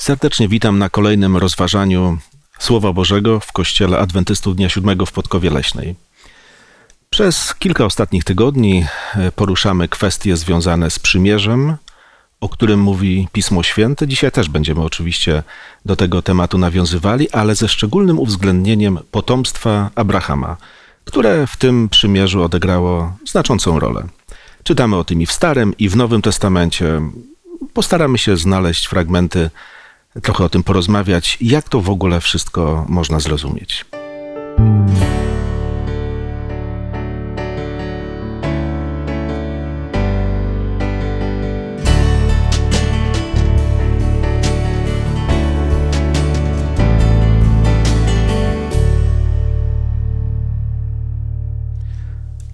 Serdecznie 0.00 0.48
witam 0.48 0.78
na 0.78 0.88
kolejnym 0.88 1.36
rozważaniu 1.36 2.18
Słowa 2.58 2.92
Bożego 2.92 3.40
w 3.40 3.52
Kościele 3.52 3.98
Adwentystów 3.98 4.56
Dnia 4.56 4.68
Siódmego 4.68 5.06
w 5.06 5.12
Podkowie 5.12 5.50
Leśnej. 5.50 5.94
Przez 7.10 7.54
kilka 7.54 7.84
ostatnich 7.84 8.24
tygodni 8.24 8.86
e, 9.14 9.32
poruszamy 9.32 9.88
kwestie 9.88 10.36
związane 10.36 10.90
z 10.90 10.98
przymierzem, 10.98 11.76
o 12.40 12.48
którym 12.48 12.80
mówi 12.80 13.28
Pismo 13.32 13.62
Święte. 13.62 14.08
Dzisiaj 14.08 14.32
też 14.32 14.48
będziemy 14.48 14.82
oczywiście 14.82 15.42
do 15.84 15.96
tego 15.96 16.22
tematu 16.22 16.58
nawiązywali, 16.58 17.30
ale 17.30 17.54
ze 17.54 17.68
szczególnym 17.68 18.18
uwzględnieniem 18.18 18.98
potomstwa 19.10 19.90
Abrahama, 19.94 20.56
które 21.04 21.46
w 21.46 21.56
tym 21.56 21.88
przymierzu 21.88 22.42
odegrało 22.42 23.12
znaczącą 23.26 23.80
rolę. 23.80 24.06
Czytamy 24.62 24.96
o 24.96 25.04
tym 25.04 25.22
i 25.22 25.26
w 25.26 25.32
Starym, 25.32 25.76
i 25.78 25.88
w 25.88 25.96
Nowym 25.96 26.22
Testamencie. 26.22 27.00
Postaramy 27.72 28.18
się 28.18 28.36
znaleźć 28.36 28.86
fragmenty 28.86 29.50
trochę 30.22 30.44
o 30.44 30.48
tym 30.48 30.62
porozmawiać, 30.62 31.38
jak 31.40 31.68
to 31.68 31.80
w 31.80 31.90
ogóle 31.90 32.20
wszystko 32.20 32.86
można 32.88 33.20
zrozumieć. 33.20 33.84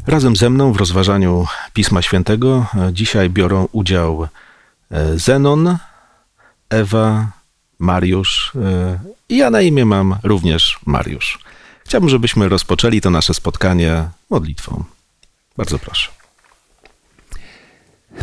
Razem 0.07 0.37
ze 0.37 0.51
mną 0.51 0.73
w 0.73 0.77
rozważaniu 0.77 1.47
Pisma 1.73 2.03
Świętego 2.03 2.67
dzisiaj 2.93 3.31
biorą 3.31 3.69
udział 3.73 4.29
e, 4.91 5.19
Zenon, 5.19 5.79
Ewa, 6.71 7.27
Mariusz 7.79 8.53
e, 8.55 8.99
i 9.29 9.37
ja 9.37 9.51
na 9.51 9.61
imię 9.61 9.85
mam 9.85 10.17
również 10.23 10.79
Mariusz. 10.87 11.39
Chciałbym, 11.85 12.11
żebyśmy 12.11 12.49
rozpoczęli 12.49 13.01
to 13.01 13.11
nasze 13.11 13.35
spotkanie 13.35 14.09
modlitwą. 14.31 14.85
Bardzo 15.57 15.79
proszę. 15.79 16.11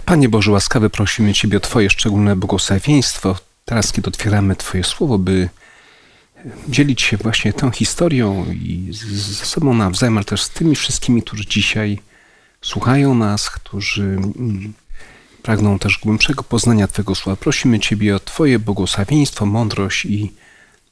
Panie 0.05 0.29
Boże, 0.29 0.51
łaskawy 0.51 0.89
prosimy 0.89 1.33
Ciebie 1.33 1.57
o 1.57 1.59
Twoje 1.59 1.89
szczególne 1.89 2.35
błogosławieństwo. 2.35 3.35
Teraz, 3.65 3.91
kiedy 3.91 4.07
otwieramy 4.07 4.55
Twoje 4.55 4.83
słowo, 4.83 5.17
by 5.17 5.49
dzielić 6.67 7.01
się 7.01 7.17
właśnie 7.17 7.53
tą 7.53 7.71
historią 7.71 8.45
i 8.51 8.87
ze 8.91 9.45
sobą 9.45 9.73
nawzajem, 9.73 10.17
ale 10.17 10.25
też 10.25 10.43
z 10.43 10.49
tymi 10.49 10.75
wszystkimi, 10.75 11.21
którzy 11.21 11.45
dzisiaj 11.45 11.99
słuchają 12.61 13.15
nas, 13.15 13.49
którzy 13.49 14.03
mm, 14.03 14.73
pragną 15.43 15.79
też 15.79 15.99
głębszego 16.03 16.43
poznania 16.43 16.87
Twojego 16.87 17.15
Słowa. 17.15 17.35
Prosimy 17.35 17.79
Ciebie 17.79 18.15
o 18.15 18.19
Twoje 18.19 18.59
błogosławieństwo, 18.59 19.45
mądrość 19.45 20.05
i 20.05 20.33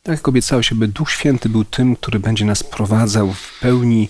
tak 0.04 0.16
jak 0.18 0.28
obiecałeś, 0.28 0.72
aby 0.72 0.88
Duch 0.88 1.12
Święty 1.12 1.50
był 1.50 1.66
tym, 1.66 1.96
który 1.96 2.20
będzie 2.20 2.46
nas 2.46 2.64
prowadzał 2.64 3.34
w 3.34 3.60
pełni, 3.60 4.10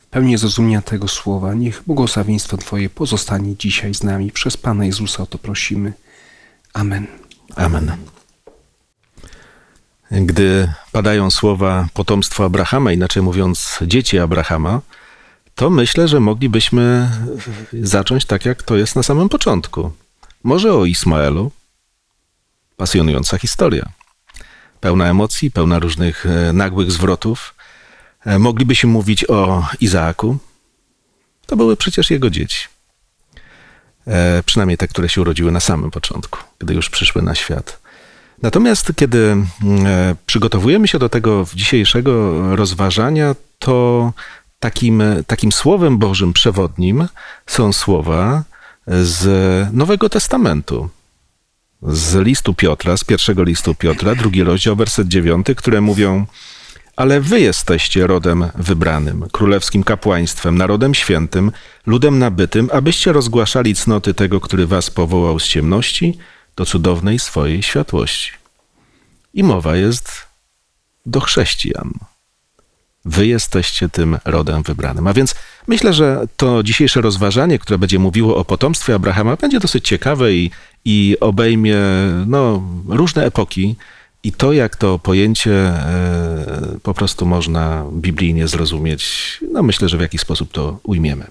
w 0.00 0.06
pełni 0.06 0.38
zrozumienia 0.38 0.82
tego 0.82 1.08
Słowa. 1.08 1.54
Niech 1.54 1.82
błogosławieństwo 1.86 2.56
Twoje 2.56 2.90
pozostanie 2.90 3.56
dzisiaj 3.56 3.94
z 3.94 4.02
nami. 4.02 4.32
Przez 4.32 4.56
Pana 4.56 4.84
Jezusa 4.84 5.22
o 5.22 5.26
to 5.26 5.38
prosimy. 5.38 5.92
Amen. 6.72 7.06
Amen. 7.56 7.96
Gdy 10.10 10.72
padają 10.92 11.30
słowa 11.30 11.88
potomstwa 11.94 12.44
Abrahama, 12.44 12.92
inaczej 12.92 13.22
mówiąc 13.22 13.78
dzieci 13.86 14.18
Abrahama, 14.18 14.80
to 15.54 15.70
myślę, 15.70 16.08
że 16.08 16.20
moglibyśmy 16.20 17.10
zacząć 17.72 18.24
tak, 18.24 18.44
jak 18.44 18.62
to 18.62 18.76
jest 18.76 18.96
na 18.96 19.02
samym 19.02 19.28
początku. 19.28 19.92
Może 20.44 20.72
o 20.72 20.84
Ismaelu. 20.84 21.50
Pasjonująca 22.76 23.38
historia. 23.38 23.88
Pełna 24.80 25.06
emocji, 25.06 25.50
pełna 25.50 25.78
różnych 25.78 26.26
e, 26.26 26.52
nagłych 26.52 26.90
zwrotów. 26.90 27.54
E, 28.26 28.38
moglibyśmy 28.38 28.90
mówić 28.90 29.30
o 29.30 29.66
Izaaku. 29.80 30.38
To 31.46 31.56
były 31.56 31.76
przecież 31.76 32.10
jego 32.10 32.30
dzieci. 32.30 32.68
E, 34.06 34.42
przynajmniej 34.42 34.78
te, 34.78 34.88
które 34.88 35.08
się 35.08 35.20
urodziły 35.20 35.52
na 35.52 35.60
samym 35.60 35.90
początku, 35.90 36.38
gdy 36.58 36.74
już 36.74 36.90
przyszły 36.90 37.22
na 37.22 37.34
świat. 37.34 37.82
Natomiast 38.42 38.92
kiedy 38.96 39.36
przygotowujemy 40.26 40.88
się 40.88 40.98
do 40.98 41.08
tego 41.08 41.46
dzisiejszego 41.54 42.40
rozważania, 42.56 43.34
to 43.58 44.12
takim, 44.62 45.02
takim 45.26 45.52
słowem 45.52 45.98
Bożym 45.98 46.32
przewodnim 46.32 47.08
są 47.46 47.72
słowa 47.72 48.42
z 48.86 49.22
Nowego 49.72 50.08
Testamentu. 50.08 50.88
Z 51.82 52.26
listu 52.26 52.54
Piotra, 52.54 52.96
z 52.96 53.04
pierwszego 53.04 53.42
listu 53.42 53.74
Piotra, 53.74 54.14
drugi 54.14 54.42
rozdział, 54.42 54.76
werset 54.76 55.08
dziewiąty, 55.08 55.54
które 55.54 55.80
mówią: 55.80 56.26
Ale 56.96 57.20
wy 57.20 57.40
jesteście 57.40 58.06
rodem 58.06 58.48
wybranym, 58.54 59.24
królewskim 59.32 59.84
kapłaństwem, 59.84 60.58
narodem 60.58 60.94
świętym, 60.94 61.52
ludem 61.86 62.18
nabytym, 62.18 62.70
abyście 62.72 63.12
rozgłaszali 63.12 63.74
cnoty 63.74 64.14
tego, 64.14 64.40
który 64.40 64.66
was 64.66 64.90
powołał 64.90 65.38
z 65.38 65.48
ciemności 65.48 66.18
do 66.56 66.64
cudownej 66.66 67.18
swojej 67.18 67.62
światłości. 67.62 68.32
I 69.34 69.42
mowa 69.42 69.76
jest 69.76 70.26
do 71.06 71.20
chrześcijan. 71.20 72.11
Wy 73.04 73.26
jesteście 73.26 73.88
tym 73.88 74.18
rodem 74.24 74.62
wybranym. 74.62 75.06
A 75.06 75.12
więc 75.12 75.34
myślę, 75.66 75.92
że 75.92 76.26
to 76.36 76.62
dzisiejsze 76.62 77.00
rozważanie, 77.00 77.58
które 77.58 77.78
będzie 77.78 77.98
mówiło 77.98 78.36
o 78.36 78.44
potomstwie 78.44 78.94
Abrahama, 78.94 79.36
będzie 79.36 79.60
dosyć 79.60 79.88
ciekawe 79.88 80.32
i, 80.32 80.50
i 80.84 81.16
obejmie 81.20 81.76
no, 82.26 82.62
różne 82.88 83.24
epoki 83.24 83.76
i 84.24 84.32
to, 84.32 84.52
jak 84.52 84.76
to 84.76 84.98
pojęcie 84.98 85.52
e, 85.52 86.78
po 86.82 86.94
prostu 86.94 87.26
można 87.26 87.84
biblijnie 87.92 88.48
zrozumieć, 88.48 89.38
no 89.52 89.62
myślę, 89.62 89.88
że 89.88 89.98
w 89.98 90.00
jakiś 90.00 90.20
sposób 90.20 90.52
to 90.52 90.78
ujmiemy. 90.82 91.26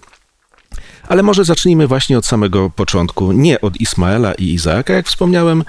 Ale 1.08 1.24
może 1.24 1.46
zacznijmy 1.46 1.88
właśnie 1.88 2.18
od 2.18 2.26
samego 2.26 2.70
początku, 2.70 3.32
nie 3.32 3.62
od 3.62 3.78
Ismaela 3.78 4.34
i 4.34 4.46
Izaaka, 4.46 4.94
jak 4.94 5.08
wspomniałem, 5.08 5.64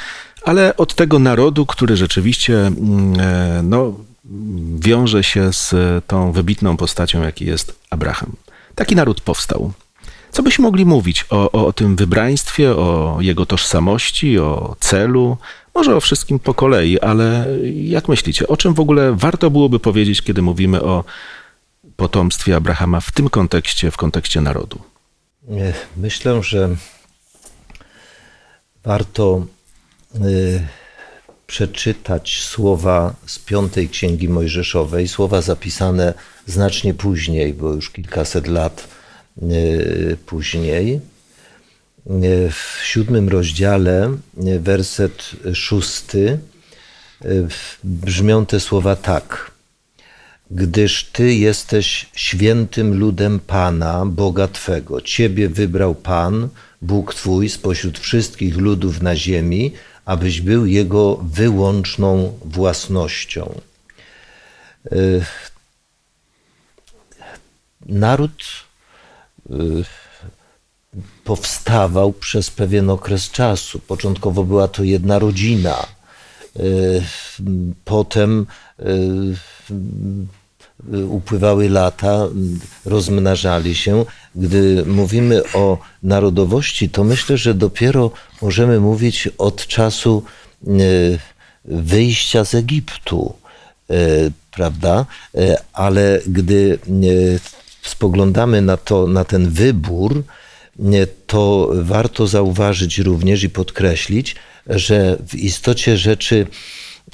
ale 0.44 0.76
od 0.76 0.94
tego 0.94 1.18
narodu, 1.18 1.66
który 1.66 1.96
rzeczywiście 1.96 2.66
mm, 2.66 3.20
e, 3.20 3.62
no, 3.62 3.94
wiąże 4.78 5.24
się 5.24 5.52
z 5.52 5.74
tą 6.06 6.32
wybitną 6.32 6.76
postacią, 6.76 7.22
jaki 7.22 7.46
jest 7.46 7.78
Abraham. 7.90 8.32
Taki 8.74 8.96
naród 8.96 9.20
powstał. 9.20 9.72
Co 10.32 10.42
byśmy 10.42 10.62
mogli 10.62 10.86
mówić 10.86 11.26
o, 11.30 11.50
o, 11.52 11.72
tym 11.72 11.96
wybraństwie, 11.96 12.70
o 12.70 13.18
jego 13.20 13.46
tożsamości, 13.46 14.38
o 14.38 14.76
celu, 14.80 15.36
może 15.74 15.96
o 15.96 16.00
wszystkim 16.00 16.38
po 16.38 16.54
kolei, 16.54 17.00
ale 17.00 17.46
jak 17.74 18.08
myślicie, 18.08 18.48
o 18.48 18.56
czym 18.56 18.74
w 18.74 18.80
ogóle 18.80 19.12
warto 19.16 19.50
byłoby 19.50 19.80
powiedzieć, 19.80 20.22
kiedy 20.22 20.42
mówimy 20.42 20.82
o 20.82 21.04
potomstwie 21.96 22.56
Abrahama 22.56 23.00
w 23.00 23.12
tym 23.12 23.28
kontekście, 23.28 23.90
w 23.90 23.96
kontekście 23.96 24.40
narodu? 24.40 24.78
Myślę, 25.96 26.42
że 26.42 26.76
warto 28.84 29.46
y, 30.14 30.66
przeczytać 31.52 32.40
słowa 32.40 33.14
z 33.26 33.38
piątej 33.38 33.88
księgi 33.88 34.28
Mojżeszowej, 34.28 35.08
słowa 35.08 35.42
zapisane 35.42 36.14
znacznie 36.46 36.94
później, 36.94 37.54
bo 37.54 37.72
już 37.72 37.90
kilkaset 37.90 38.46
lat 38.46 38.88
e, 39.42 39.46
później. 40.16 40.94
E, 40.94 41.00
w 42.50 42.80
siódmym 42.84 43.28
rozdziale, 43.28 44.16
e, 44.46 44.58
werset 44.58 45.30
szósty, 45.54 46.38
brzmią 47.84 48.46
te 48.46 48.60
słowa 48.60 48.96
tak. 48.96 49.50
Gdyż 50.50 51.04
Ty 51.04 51.34
jesteś 51.34 52.06
świętym 52.14 52.98
ludem 52.98 53.40
Pana, 53.46 54.06
Boga 54.06 54.48
Twego. 54.48 55.00
Ciebie 55.00 55.48
wybrał 55.48 55.94
Pan, 55.94 56.48
Bóg 56.82 57.14
Twój, 57.14 57.48
spośród 57.48 57.98
wszystkich 57.98 58.56
ludów 58.56 59.02
na 59.02 59.16
ziemi, 59.16 59.72
abyś 60.04 60.40
był 60.40 60.66
Jego 60.66 61.16
wyłączną 61.16 62.38
własnością. 62.44 63.60
Y, 64.92 65.24
naród 67.86 68.44
y, 69.50 69.54
powstawał 71.24 72.12
przez 72.12 72.50
pewien 72.50 72.90
okres 72.90 73.30
czasu. 73.30 73.78
Początkowo 73.78 74.44
była 74.44 74.68
to 74.68 74.84
jedna 74.84 75.18
rodzina, 75.18 75.86
y, 76.56 77.02
potem 77.84 78.46
upływały 81.08 81.68
lata, 81.68 82.28
rozmnażali 82.84 83.74
się. 83.74 84.04
Gdy 84.34 84.84
mówimy 84.86 85.42
o 85.54 85.78
narodowości, 86.02 86.90
to 86.90 87.04
myślę, 87.04 87.36
że 87.36 87.54
dopiero 87.54 88.10
możemy 88.42 88.80
mówić 88.80 89.28
od 89.38 89.66
czasu 89.66 90.22
e, 90.66 90.70
wyjścia 91.64 92.44
z 92.44 92.54
Egiptu, 92.54 93.34
e, 93.90 93.94
prawda? 94.50 95.06
Ale 95.72 96.20
gdy 96.26 96.78
spoglądamy 97.82 98.62
na, 98.62 98.76
to, 98.76 99.06
na 99.06 99.24
ten 99.24 99.50
wybór, 99.50 100.22
to 101.26 101.70
warto 101.74 102.26
zauważyć 102.26 102.98
również 102.98 103.42
i 103.42 103.50
podkreślić, 103.50 104.36
że 104.66 105.18
w 105.28 105.34
istocie 105.34 105.96
rzeczy 105.96 106.46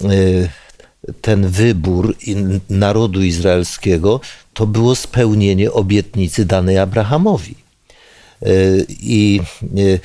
y, 0.03 0.49
ten 1.21 1.49
wybór 1.49 2.17
narodu 2.71 3.23
izraelskiego 3.23 4.21
to 4.55 4.67
było 4.67 4.95
spełnienie 4.95 5.73
obietnicy 5.73 6.45
danej 6.45 6.79
Abrahamowi. 6.79 7.55
Y, 8.47 8.87
I 8.89 9.41
y, 9.79 10.01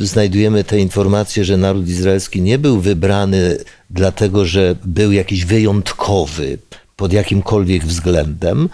znajdujemy 0.00 0.64
te 0.64 0.78
informacje, 0.78 1.44
że 1.44 1.56
naród 1.56 1.88
izraelski 1.88 2.42
nie 2.42 2.58
był 2.58 2.80
wybrany 2.80 3.58
dlatego, 3.90 4.44
że 4.44 4.76
był 4.84 5.12
jakiś 5.12 5.44
wyjątkowy 5.44 6.58
pod 6.96 7.12
jakimkolwiek 7.12 7.84
względem, 7.84 8.68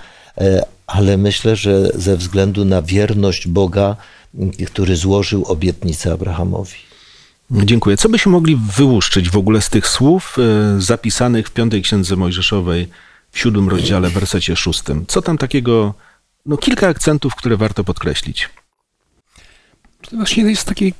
ale 0.86 1.16
myślę, 1.16 1.56
że 1.56 1.90
ze 1.94 2.16
względu 2.16 2.64
na 2.64 2.82
wierność 2.82 3.48
Boga, 3.48 3.96
który 4.66 4.96
złożył 4.96 5.44
obietnicę 5.44 6.12
Abrahamowi. 6.12 6.89
Dziękuję. 7.50 7.96
Co 7.96 8.08
byśmy 8.08 8.32
mogli 8.32 8.56
wyłuszczyć 8.56 9.30
w 9.30 9.36
ogóle 9.36 9.60
z 9.60 9.70
tych 9.70 9.86
słów 9.86 10.36
e, 10.38 10.80
zapisanych 10.80 11.48
w 11.48 11.50
piątej 11.50 11.82
księdze 11.82 12.16
Mojżeszowej 12.16 12.88
w 13.30 13.38
siódmym 13.38 13.68
rozdziale, 13.68 14.10
wersecie 14.10 14.56
szóstym? 14.56 15.04
Co 15.08 15.22
tam 15.22 15.38
takiego, 15.38 15.94
no 16.46 16.56
kilka 16.56 16.88
akcentów, 16.88 17.34
które 17.34 17.56
warto 17.56 17.84
podkreślić? 17.84 18.48
To 20.02 20.16
właśnie 20.16 20.42
jest 20.42 20.64
taki 20.64 20.94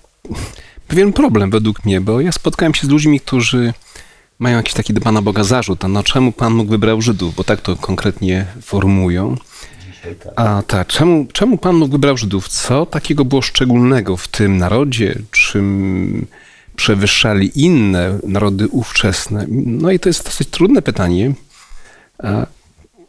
pewien 0.88 1.12
problem 1.12 1.50
według 1.50 1.84
mnie, 1.84 2.00
bo 2.00 2.20
ja 2.20 2.32
spotkałem 2.32 2.74
się 2.74 2.86
z 2.86 2.90
ludźmi, 2.90 3.20
którzy 3.20 3.72
mają 4.38 4.56
jakiś 4.56 4.74
taki 4.74 4.94
do 4.94 5.00
Pana 5.00 5.22
Boga 5.22 5.44
zarzut, 5.44 5.84
a 5.84 5.88
no 5.88 6.02
czemu 6.02 6.32
Pan 6.32 6.56
Bóg 6.56 6.68
wybrał 6.68 7.02
Żydów, 7.02 7.34
bo 7.34 7.44
tak 7.44 7.60
to 7.60 7.76
konkretnie 7.76 8.46
formują. 8.62 9.36
A 10.36 10.62
tak, 10.66 10.88
czemu, 10.88 11.26
czemu 11.32 11.58
Pan 11.58 11.90
wybrał 11.90 12.16
Żydów? 12.16 12.48
Co 12.48 12.86
takiego 12.86 13.24
było 13.24 13.42
szczególnego 13.42 14.16
w 14.16 14.28
tym 14.28 14.58
narodzie? 14.58 15.18
Czym 15.30 16.26
przewyższali 16.76 17.64
inne 17.64 18.18
narody 18.26 18.68
ówczesne? 18.68 19.46
No 19.48 19.90
i 19.90 19.98
to 19.98 20.08
jest 20.08 20.24
dosyć 20.24 20.48
trudne 20.48 20.82
pytanie. 20.82 21.32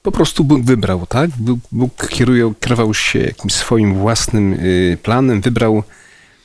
Po 0.02 0.12
prostu 0.12 0.44
Bóg 0.44 0.62
wybrał, 0.62 1.06
tak? 1.06 1.30
Bóg, 1.38 1.60
Bóg 1.72 2.08
kieruje, 2.08 2.54
kierował 2.60 2.94
się 2.94 3.20
jakimś 3.20 3.54
swoim 3.54 3.96
własnym 3.96 4.54
y, 4.54 4.98
planem, 5.04 5.42
wybrał 5.42 5.84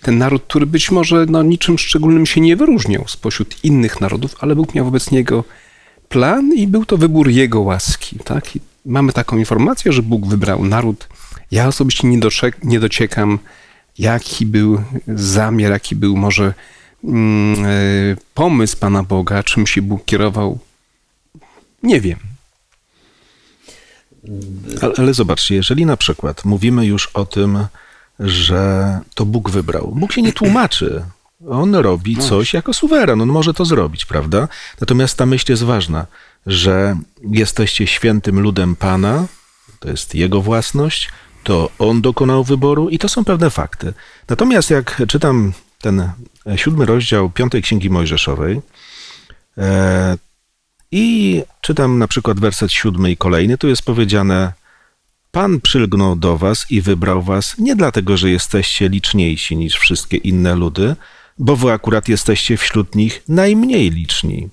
ten 0.02 0.18
naród, 0.18 0.42
który 0.42 0.66
być 0.66 0.90
może 0.90 1.26
no, 1.28 1.42
niczym 1.42 1.78
szczególnym 1.78 2.26
się 2.26 2.40
nie 2.40 2.56
wyróżniał 2.56 3.04
spośród 3.08 3.64
innych 3.64 4.00
narodów, 4.00 4.36
ale 4.40 4.56
Bóg 4.56 4.74
miał 4.74 4.84
wobec 4.84 5.10
niego 5.10 5.44
plan 6.08 6.52
i 6.54 6.66
był 6.66 6.84
to 6.84 6.96
wybór 6.96 7.28
jego 7.28 7.60
łaski. 7.60 8.18
Tak? 8.24 8.56
I 8.56 8.60
mamy 8.86 9.12
taką 9.12 9.36
informację, 9.38 9.92
że 9.92 10.02
Bóg 10.02 10.26
wybrał 10.26 10.64
naród. 10.64 11.08
Ja 11.50 11.68
osobiście 11.68 12.08
nie, 12.08 12.18
doczek, 12.18 12.64
nie 12.64 12.80
dociekam, 12.80 13.38
jaki 13.98 14.46
był 14.46 14.82
zamiar, 15.08 15.72
jaki 15.72 15.96
był 15.96 16.16
może 16.16 16.44
e, 16.44 16.54
pomysł 18.34 18.76
Pana 18.76 19.02
Boga, 19.02 19.42
czym 19.42 19.66
się 19.66 19.82
Bóg 19.82 20.04
kierował. 20.04 20.58
Nie 21.82 22.00
wiem. 22.00 22.18
Ale, 24.82 24.92
ale 24.98 25.14
zobaczcie, 25.14 25.54
jeżeli 25.54 25.86
na 25.86 25.96
przykład 25.96 26.44
mówimy 26.44 26.86
już 26.86 27.06
o 27.06 27.24
tym, 27.24 27.66
że 28.20 29.00
to 29.14 29.26
Bóg 29.26 29.50
wybrał. 29.50 29.92
Bóg 29.96 30.12
się 30.12 30.22
nie 30.22 30.32
tłumaczy. 30.32 31.02
On 31.48 31.74
robi 31.74 32.16
no. 32.16 32.22
coś 32.22 32.54
jako 32.54 32.74
suweren, 32.74 33.20
on 33.20 33.28
może 33.28 33.54
to 33.54 33.64
zrobić, 33.64 34.04
prawda? 34.04 34.48
Natomiast 34.80 35.18
ta 35.18 35.26
myśl 35.26 35.52
jest 35.52 35.62
ważna, 35.62 36.06
że 36.46 36.96
jesteście 37.30 37.86
świętym 37.86 38.40
ludem 38.40 38.76
Pana, 38.76 39.26
to 39.80 39.88
jest 39.88 40.14
Jego 40.14 40.40
własność, 40.40 41.08
to 41.42 41.70
On 41.78 42.02
dokonał 42.02 42.44
wyboru 42.44 42.88
i 42.88 42.98
to 42.98 43.08
są 43.08 43.24
pewne 43.24 43.50
fakty. 43.50 43.92
Natomiast 44.28 44.70
jak 44.70 45.02
czytam 45.08 45.52
ten 45.80 46.10
siódmy 46.56 46.86
rozdział 46.86 47.30
piątej 47.30 47.62
Księgi 47.62 47.90
Mojżeszowej 47.90 48.60
e, 49.58 50.18
i 50.90 51.42
czytam 51.60 51.98
na 51.98 52.08
przykład 52.08 52.40
werset 52.40 52.72
siódmy 52.72 53.10
i 53.10 53.16
kolejny, 53.16 53.58
tu 53.58 53.68
jest 53.68 53.82
powiedziane 53.82 54.52
Pan 55.30 55.60
przylgnął 55.60 56.16
do 56.16 56.38
was 56.38 56.66
i 56.70 56.80
wybrał 56.80 57.22
was 57.22 57.58
nie 57.58 57.76
dlatego, 57.76 58.16
że 58.16 58.30
jesteście 58.30 58.88
liczniejsi 58.88 59.56
niż 59.56 59.74
wszystkie 59.74 60.16
inne 60.16 60.54
ludy, 60.54 60.96
bo 61.38 61.56
wy 61.56 61.72
akurat 61.72 62.08
jesteście 62.08 62.56
wśród 62.56 62.94
nich 62.94 63.22
najmniej 63.28 63.90
liczni. 63.90 64.48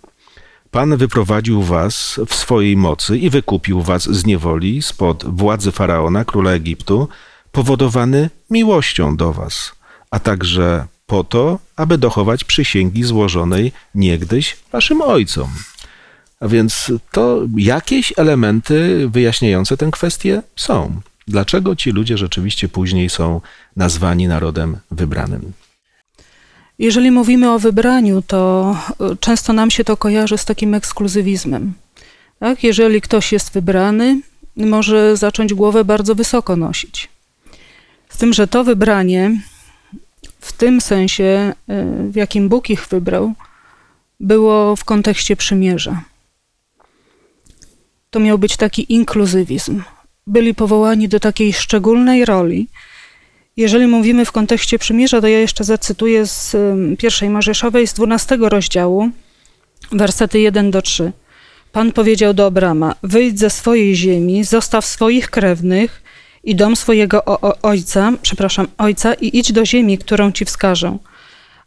Pan 0.73 0.97
wyprowadził 0.97 1.63
was 1.63 2.19
w 2.27 2.35
swojej 2.35 2.77
mocy 2.77 3.17
i 3.17 3.29
wykupił 3.29 3.81
was 3.81 4.03
z 4.03 4.25
niewoli 4.25 4.81
spod 4.81 5.25
władzy 5.25 5.71
faraona, 5.71 6.25
króla 6.25 6.51
Egiptu, 6.51 7.07
powodowany 7.51 8.29
miłością 8.49 9.17
do 9.17 9.33
was, 9.33 9.71
a 10.11 10.19
także 10.19 10.85
po 11.05 11.23
to, 11.23 11.59
aby 11.75 11.97
dochować 11.97 12.43
przysięgi 12.43 13.03
złożonej 13.03 13.71
niegdyś 13.95 14.57
waszym 14.71 15.01
ojcom. 15.01 15.49
A 16.39 16.47
więc 16.47 16.91
to 17.11 17.41
jakieś 17.57 18.13
elementy 18.17 19.09
wyjaśniające 19.09 19.77
tę 19.77 19.89
kwestię 19.91 20.41
są. 20.55 21.01
Dlaczego 21.27 21.75
ci 21.75 21.91
ludzie 21.91 22.17
rzeczywiście 22.17 22.69
później 22.69 23.09
są 23.09 23.41
nazwani 23.75 24.27
narodem 24.27 24.77
wybranym? 24.91 25.53
Jeżeli 26.79 27.11
mówimy 27.11 27.51
o 27.51 27.59
wybraniu, 27.59 28.21
to 28.21 28.75
e, 28.99 29.15
często 29.19 29.53
nam 29.53 29.71
się 29.71 29.83
to 29.83 29.97
kojarzy 29.97 30.37
z 30.37 30.45
takim 30.45 30.73
ekskluzywizmem. 30.73 31.73
Tak? 32.39 32.63
Jeżeli 32.63 33.01
ktoś 33.01 33.31
jest 33.31 33.53
wybrany, 33.53 34.21
może 34.55 35.17
zacząć 35.17 35.53
głowę 35.53 35.85
bardzo 35.85 36.15
wysoko 36.15 36.55
nosić. 36.55 37.09
Z 38.09 38.17
tym, 38.17 38.33
że 38.33 38.47
to 38.47 38.63
wybranie, 38.63 39.41
w 40.39 40.53
tym 40.53 40.81
sensie, 40.81 41.23
e, 41.23 41.53
w 42.09 42.15
jakim 42.15 42.49
Bóg 42.49 42.69
ich 42.69 42.87
wybrał, 42.87 43.33
było 44.19 44.75
w 44.75 44.85
kontekście 44.85 45.35
przymierza 45.35 46.03
to 48.13 48.19
miał 48.19 48.37
być 48.37 48.57
taki 48.57 48.93
inkluzywizm. 48.93 49.83
Byli 50.27 50.55
powołani 50.55 51.09
do 51.09 51.19
takiej 51.19 51.53
szczególnej 51.53 52.25
roli. 52.25 52.67
Jeżeli 53.57 53.87
mówimy 53.87 54.25
w 54.25 54.31
kontekście 54.31 54.79
przymierza, 54.79 55.21
to 55.21 55.27
ja 55.27 55.39
jeszcze 55.39 55.63
zacytuję 55.63 56.25
z 56.25 56.55
pierwszej 56.97 57.29
Mojżeszowej 57.29 57.87
z 57.87 57.93
12 57.93 58.37
rozdziału, 58.41 59.09
wersety 59.91 60.39
1 60.39 60.71
do 60.71 60.81
3. 60.81 61.11
Pan 61.71 61.91
powiedział 61.91 62.33
do 62.33 62.45
Abrama: 62.45 62.95
Wyjdź 63.03 63.39
ze 63.39 63.49
swojej 63.49 63.95
ziemi, 63.95 64.43
zostaw 64.43 64.85
swoich 64.85 65.29
krewnych 65.29 66.01
i 66.43 66.55
dom 66.55 66.75
swojego 66.75 67.25
ojca, 67.61 68.13
przepraszam, 68.21 68.67
ojca 68.77 69.13
i 69.13 69.37
idź 69.37 69.51
do 69.51 69.65
ziemi, 69.65 69.97
którą 69.97 70.31
ci 70.31 70.45
wskażę 70.45 70.97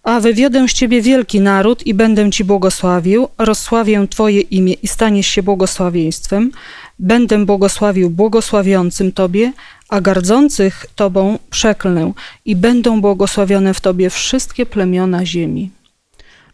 a 0.06 0.20
wywiodę 0.20 0.68
z 0.68 0.72
ciebie 0.72 1.02
wielki 1.02 1.40
naród 1.40 1.86
i 1.86 1.94
będę 1.94 2.30
ci 2.30 2.44
błogosławił, 2.44 3.28
rozsławię 3.38 4.06
twoje 4.10 4.40
imię 4.40 4.72
i 4.72 4.88
staniesz 4.88 5.26
się 5.26 5.42
błogosławieństwem, 5.42 6.50
będę 6.98 7.46
błogosławił 7.46 8.10
błogosławiącym 8.10 9.12
tobie, 9.12 9.52
a 9.88 10.00
gardzących 10.00 10.86
tobą 10.94 11.38
przeklnę 11.50 12.12
i 12.44 12.56
będą 12.56 13.00
błogosławione 13.00 13.74
w 13.74 13.80
tobie 13.80 14.10
wszystkie 14.10 14.66
plemiona 14.66 15.26
ziemi. 15.26 15.70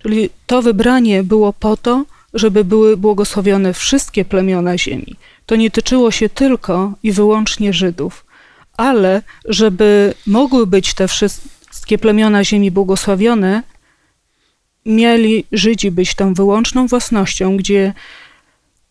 Czyli 0.03 0.31
to 0.47 0.63
wybranie 0.63 1.23
było 1.23 1.53
po 1.53 1.77
to, 1.77 2.05
żeby 2.35 2.65
były 2.65 2.97
błogosławione 2.97 3.73
wszystkie 3.73 4.25
plemiona 4.25 4.79
ziemi. 4.79 5.17
To 5.47 5.57
nie 5.57 5.71
tyczyło 5.71 6.11
się 6.11 6.29
tylko 6.29 6.93
i 7.03 7.13
wyłącznie 7.13 7.73
Żydów, 7.73 8.25
ale 8.77 9.23
żeby 9.49 10.15
mogły 10.27 10.67
być 10.67 10.95
te 10.95 11.09
wszystkie 11.09 11.62
wszystkie 11.83 11.99
plemiona 11.99 12.45
ziemi 12.45 12.71
błogosławione, 12.71 13.63
mieli 14.87 15.45
Żydzi 15.53 15.91
być 15.91 16.15
tą 16.15 16.35
wyłączną 16.35 16.87
własnością, 16.87 17.57
gdzie 17.57 17.95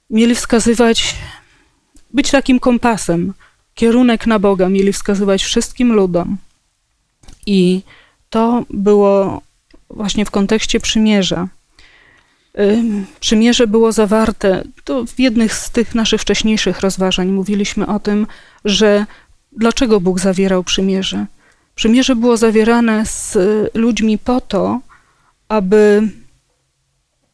mieli 0.09 0.35
wskazywać, 0.35 1.15
być 2.13 2.31
takim 2.31 2.59
kompasem, 2.59 3.33
kierunek 3.75 4.27
na 4.27 4.39
Boga 4.39 4.69
mieli 4.69 4.93
wskazywać 4.93 5.43
wszystkim 5.43 5.93
ludom. 5.93 6.37
I 7.45 7.81
to 8.29 8.65
było 8.69 9.41
właśnie 9.89 10.25
w 10.25 10.31
kontekście 10.31 10.79
przymierza. 10.79 11.47
Przymierze 13.19 13.67
było 13.67 13.91
zawarte, 13.91 14.63
to 14.83 15.05
w 15.05 15.19
jednych 15.19 15.53
z 15.53 15.69
tych 15.69 15.95
naszych 15.95 16.21
wcześniejszych 16.21 16.79
rozważań 16.79 17.27
mówiliśmy 17.27 17.87
o 17.87 17.99
tym, 17.99 18.27
że 18.65 19.05
dlaczego 19.51 19.99
Bóg 19.99 20.19
zawierał 20.19 20.63
przymierze. 20.63 21.25
Przymierze 21.75 22.15
było 22.15 22.37
zawierane 22.37 23.05
z 23.05 23.37
ludźmi 23.75 24.17
po 24.17 24.41
to, 24.41 24.79
aby 25.49 26.09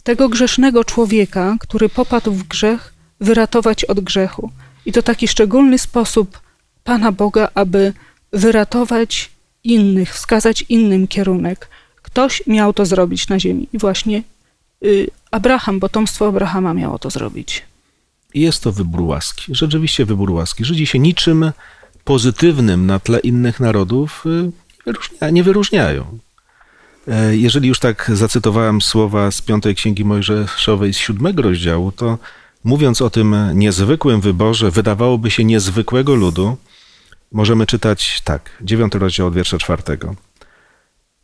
tego 0.04 0.30
grzesznego 0.30 0.84
człowieka, 0.84 1.58
który 1.60 1.90
popadł 1.90 2.32
w 2.32 2.44
grzech, 2.44 2.94
wyratować 3.20 3.86
od 3.86 4.00
grzechu. 4.00 4.52
I 4.86 4.92
to 4.92 5.04
taki 5.04 5.28
szczególny 5.28 5.78
sposób 5.78 6.40
Pana 6.84 7.12
Boga, 7.12 7.50
aby 7.56 7.94
wyratować 8.34 9.32
innych, 9.64 10.14
wskazać 10.14 10.66
innym 10.70 11.08
kierunek. 11.08 11.70
Ktoś 12.02 12.44
miał 12.48 12.74
to 12.74 12.86
zrobić 12.86 13.30
na 13.30 13.40
ziemi. 13.40 13.68
I 13.74 13.78
właśnie 13.78 14.24
y, 14.86 15.10
Abraham, 15.32 15.80
potomstwo 15.80 16.28
Abrahama 16.28 16.74
miało 16.74 17.00
to 17.00 17.10
zrobić. 17.10 17.64
Jest 18.34 18.64
to 18.64 18.72
wybór 18.72 19.02
łaski. 19.02 19.56
Rzeczywiście 19.56 20.06
wybór 20.06 20.32
łaski. 20.32 20.66
Żydzi 20.66 20.86
się 20.86 21.00
niczym 21.00 21.52
pozytywnym 22.08 22.86
na 22.86 23.00
tle 23.00 23.20
innych 23.20 23.60
narodów 23.60 24.24
y, 25.22 25.32
nie 25.32 25.44
wyróżniają. 25.44 26.20
E, 27.08 27.38
Jeżeli 27.38 27.68
już 27.68 27.80
tak 27.80 28.12
zacytowałem 28.14 28.82
słowa 28.82 29.32
z 29.32 29.42
piątej 29.42 29.76
księgi 29.76 30.06
Mojżeszowej 30.06 30.94
z 30.94 30.98
siódmego 30.98 31.42
rozdziału, 31.42 31.92
to 31.92 32.18
mówiąc 32.64 33.02
o 33.02 33.10
tym 33.10 33.36
niezwykłym 33.54 34.22
wyborze, 34.22 34.72
wydawałoby 34.72 35.32
się 35.32 35.44
niezwykłego 35.44 36.16
ludu, 36.16 36.58
możemy 37.32 37.66
czytać 37.66 38.22
tak, 38.24 38.50
dziewiąty 38.62 39.00
rozdział 39.00 39.28
od 39.28 39.34
wiersza 39.36 39.58
czwartego. 39.58 40.16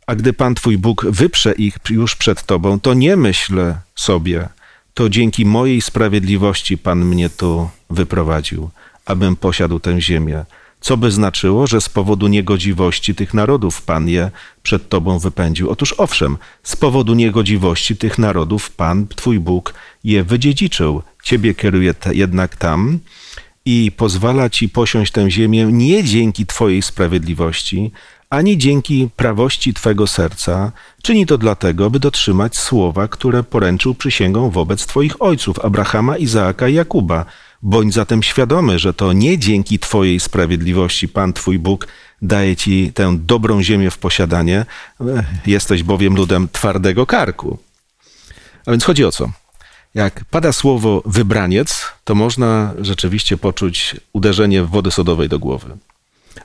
A 0.06 0.14
gdy 0.14 0.32
Pan 0.32 0.54
Twój 0.54 0.78
Bóg 0.78 1.06
wyprze 1.10 1.52
ich 1.52 1.78
już 1.90 2.16
przed 2.16 2.42
Tobą, 2.42 2.80
to 2.80 2.94
nie 2.94 3.16
myśl 3.16 3.74
sobie, 3.94 4.48
to 4.94 5.08
dzięki 5.08 5.44
mojej 5.46 5.80
sprawiedliwości 5.80 6.78
Pan 6.78 7.04
mnie 7.04 7.30
tu 7.30 7.70
wyprowadził, 7.90 8.70
abym 9.06 9.36
posiadł 9.36 9.80
tę 9.80 10.00
ziemię. 10.00 10.44
Co 10.84 10.96
by 10.96 11.10
znaczyło, 11.10 11.66
że 11.66 11.80
z 11.80 11.88
powodu 11.88 12.26
niegodziwości 12.26 13.14
tych 13.14 13.34
narodów 13.34 13.82
Pan 13.82 14.08
je 14.08 14.30
przed 14.62 14.88
Tobą 14.88 15.18
wypędził? 15.18 15.70
Otóż 15.70 15.94
owszem, 15.98 16.36
z 16.62 16.76
powodu 16.76 17.14
niegodziwości 17.14 17.96
tych 17.96 18.18
narodów 18.18 18.70
Pan, 18.70 19.06
Twój 19.06 19.40
Bóg, 19.40 19.74
je 20.04 20.24
wydziedziczył. 20.24 21.02
Ciebie 21.22 21.54
kieruje 21.54 21.94
jednak 22.12 22.56
tam 22.56 22.98
i 23.64 23.92
pozwala 23.96 24.50
Ci 24.50 24.68
posiąść 24.68 25.12
tę 25.12 25.30
ziemię 25.30 25.68
nie 25.72 26.04
dzięki 26.04 26.46
Twojej 26.46 26.82
sprawiedliwości, 26.82 27.90
ani 28.30 28.58
dzięki 28.58 29.08
prawości 29.16 29.74
Twego 29.74 30.06
serca. 30.06 30.72
Czyni 31.02 31.26
to 31.26 31.38
dlatego, 31.38 31.90
by 31.90 32.00
dotrzymać 32.00 32.56
słowa, 32.56 33.08
które 33.08 33.42
poręczył 33.42 33.94
przysięgą 33.94 34.50
wobec 34.50 34.86
Twoich 34.86 35.22
ojców, 35.22 35.58
Abrahama, 35.58 36.16
Izaaka 36.16 36.68
i 36.68 36.74
Jakuba. 36.74 37.24
Bądź 37.64 37.94
zatem 37.94 38.22
świadomy, 38.22 38.78
że 38.78 38.94
to 38.94 39.12
nie 39.12 39.38
dzięki 39.38 39.78
Twojej 39.78 40.20
sprawiedliwości 40.20 41.08
Pan 41.08 41.32
Twój 41.32 41.58
Bóg 41.58 41.86
daje 42.22 42.56
Ci 42.56 42.92
tę 42.92 43.16
dobrą 43.18 43.62
ziemię 43.62 43.90
w 43.90 43.98
posiadanie, 43.98 44.66
jesteś 45.46 45.82
bowiem 45.82 46.16
ludem 46.16 46.48
twardego 46.52 47.06
karku. 47.06 47.58
A 48.66 48.70
więc 48.70 48.84
chodzi 48.84 49.04
o 49.04 49.12
co? 49.12 49.30
Jak 49.94 50.24
pada 50.30 50.52
słowo 50.52 51.02
wybraniec, 51.06 51.84
to 52.04 52.14
można 52.14 52.74
rzeczywiście 52.80 53.36
poczuć 53.36 53.96
uderzenie 54.12 54.64
wody 54.64 54.90
sodowej 54.90 55.28
do 55.28 55.38
głowy. 55.38 55.76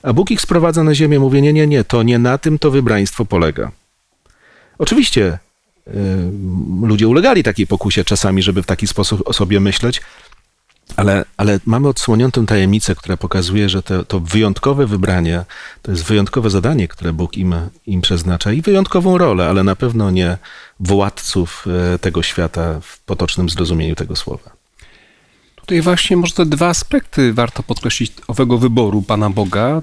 A 0.02 0.12
Bóg 0.12 0.30
ich 0.30 0.40
sprowadza 0.40 0.84
na 0.84 0.94
ziemię, 0.94 1.18
mówi: 1.18 1.42
Nie, 1.42 1.52
nie, 1.52 1.66
nie, 1.66 1.84
to 1.84 2.02
nie 2.02 2.18
na 2.18 2.38
tym 2.38 2.58
to 2.58 2.70
wybraństwo 2.70 3.24
polega. 3.24 3.70
Oczywiście 4.78 5.38
y, 5.88 5.90
ludzie 6.82 7.08
ulegali 7.08 7.42
takiej 7.42 7.66
pokusie 7.66 8.04
czasami, 8.04 8.42
żeby 8.42 8.62
w 8.62 8.66
taki 8.66 8.86
sposób 8.86 9.22
o 9.24 9.32
sobie 9.32 9.60
myśleć, 9.60 10.00
ale, 11.00 11.24
ale 11.36 11.60
mamy 11.66 11.88
odsłoniętą 11.88 12.46
tajemnicę, 12.46 12.94
która 12.94 13.16
pokazuje, 13.16 13.68
że 13.68 13.82
to, 13.82 14.04
to 14.04 14.20
wyjątkowe 14.20 14.86
wybranie 14.86 15.44
to 15.82 15.90
jest 15.90 16.04
wyjątkowe 16.04 16.50
zadanie, 16.50 16.88
które 16.88 17.12
Bóg 17.12 17.36
im, 17.36 17.54
im 17.86 18.00
przeznacza 18.00 18.52
i 18.52 18.62
wyjątkową 18.62 19.18
rolę, 19.18 19.48
ale 19.48 19.64
na 19.64 19.76
pewno 19.76 20.10
nie 20.10 20.38
władców 20.80 21.66
e, 21.94 21.98
tego 21.98 22.22
świata 22.22 22.80
w 22.80 22.98
potocznym 22.98 23.48
zrozumieniu 23.48 23.94
tego 23.94 24.16
słowa. 24.16 24.50
Tutaj 25.56 25.80
właśnie 25.80 26.16
może 26.16 26.34
te 26.34 26.46
dwa 26.46 26.68
aspekty 26.68 27.32
warto 27.32 27.62
podkreślić 27.62 28.12
owego 28.28 28.58
wyboru 28.58 29.02
Pana 29.02 29.30
Boga, 29.30 29.80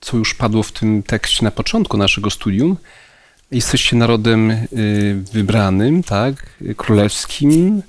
co 0.00 0.16
już 0.16 0.34
padło 0.34 0.62
w 0.62 0.72
tym 0.72 1.02
tekście 1.02 1.44
na 1.44 1.50
początku 1.50 1.96
naszego 1.96 2.30
studium. 2.30 2.76
Jesteście 3.50 3.96
narodem 3.96 4.50
y, 4.50 4.66
wybranym, 5.32 6.02
tak, 6.02 6.46
królewskim, 6.76 7.82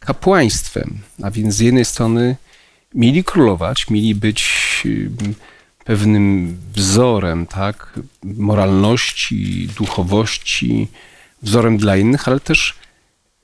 kapłaństwem. 0.00 0.98
A 1.22 1.30
więc 1.30 1.54
z 1.54 1.60
jednej 1.60 1.84
strony 1.84 2.36
mieli 2.94 3.24
królować, 3.24 3.90
mieli 3.90 4.14
być 4.14 4.50
pewnym 5.84 6.56
wzorem, 6.74 7.46
tak, 7.46 8.00
moralności, 8.24 9.68
duchowości, 9.78 10.88
wzorem 11.42 11.76
dla 11.76 11.96
innych, 11.96 12.28
ale 12.28 12.40
też 12.40 12.74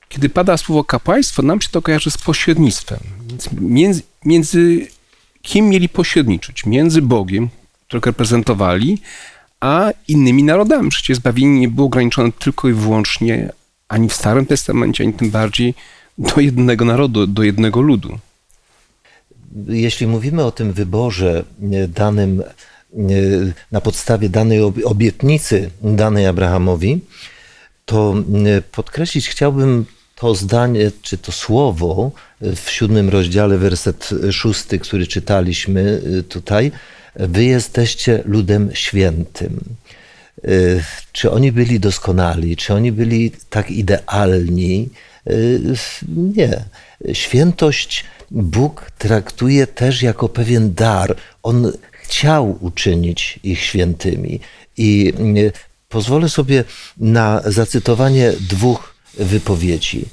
kiedy 0.08 0.28
pada 0.28 0.56
słowo 0.56 0.84
kapłaństwo, 0.84 1.42
nam 1.42 1.60
się 1.60 1.68
to 1.68 1.82
kojarzy 1.82 2.10
z 2.10 2.18
pośrednictwem. 2.18 2.98
Więc 3.28 3.48
między, 3.52 4.02
między 4.24 4.86
kim 5.42 5.68
mieli 5.68 5.88
pośredniczyć? 5.88 6.66
Między 6.66 7.02
Bogiem, 7.02 7.48
którego 7.86 8.10
reprezentowali, 8.10 8.98
a 9.60 9.90
innymi 10.08 10.42
narodami. 10.42 10.90
Przecież 10.90 11.16
zbawienie 11.16 11.60
nie 11.60 11.68
było 11.68 11.86
ograniczone 11.86 12.32
tylko 12.32 12.68
i 12.68 12.72
wyłącznie 12.72 13.52
ani 13.88 14.08
w 14.08 14.12
Starym 14.12 14.46
Testamencie, 14.46 15.04
ani 15.04 15.12
tym 15.12 15.30
bardziej 15.30 15.74
do 16.18 16.40
jednego 16.40 16.84
narodu, 16.84 17.26
do 17.26 17.42
jednego 17.42 17.80
ludu. 17.80 18.18
Jeśli 19.68 20.06
mówimy 20.06 20.44
o 20.44 20.50
tym 20.50 20.72
wyborze 20.72 21.44
e, 21.72 21.88
danym 21.88 22.40
e, 22.40 22.44
na 23.72 23.80
podstawie 23.80 24.28
danej 24.28 24.60
ob- 24.60 24.84
obietnicy 24.84 25.70
danej 25.82 26.26
Abrahamowi, 26.26 27.00
to 27.84 28.14
e, 28.46 28.62
podkreślić 28.62 29.28
chciałbym 29.28 29.86
to 30.14 30.34
zdanie, 30.34 30.90
czy 31.02 31.18
to 31.18 31.32
słowo 31.32 32.10
w 32.40 32.70
siódmym 32.70 33.08
rozdziale, 33.08 33.58
werset 33.58 34.10
szósty, 34.32 34.78
który 34.78 35.06
czytaliśmy 35.06 36.02
tutaj. 36.28 36.72
Wy 37.16 37.44
jesteście 37.44 38.22
ludem 38.24 38.70
świętym. 38.74 39.60
Czy 41.12 41.30
oni 41.30 41.52
byli 41.52 41.80
doskonali? 41.80 42.56
Czy 42.56 42.74
oni 42.74 42.92
byli 42.92 43.32
tak 43.50 43.70
idealni? 43.70 44.88
Nie. 46.16 46.64
Świętość 47.12 48.04
Bóg 48.30 48.90
traktuje 48.98 49.66
też 49.66 50.02
jako 50.02 50.28
pewien 50.28 50.74
dar. 50.74 51.16
On 51.42 51.72
chciał 51.92 52.58
uczynić 52.60 53.40
ich 53.42 53.60
świętymi. 53.60 54.40
I 54.76 55.12
pozwolę 55.88 56.28
sobie 56.28 56.64
na 56.96 57.42
zacytowanie 57.44 58.32
dwóch 58.40 58.94
wypowiedzi. 59.18 60.04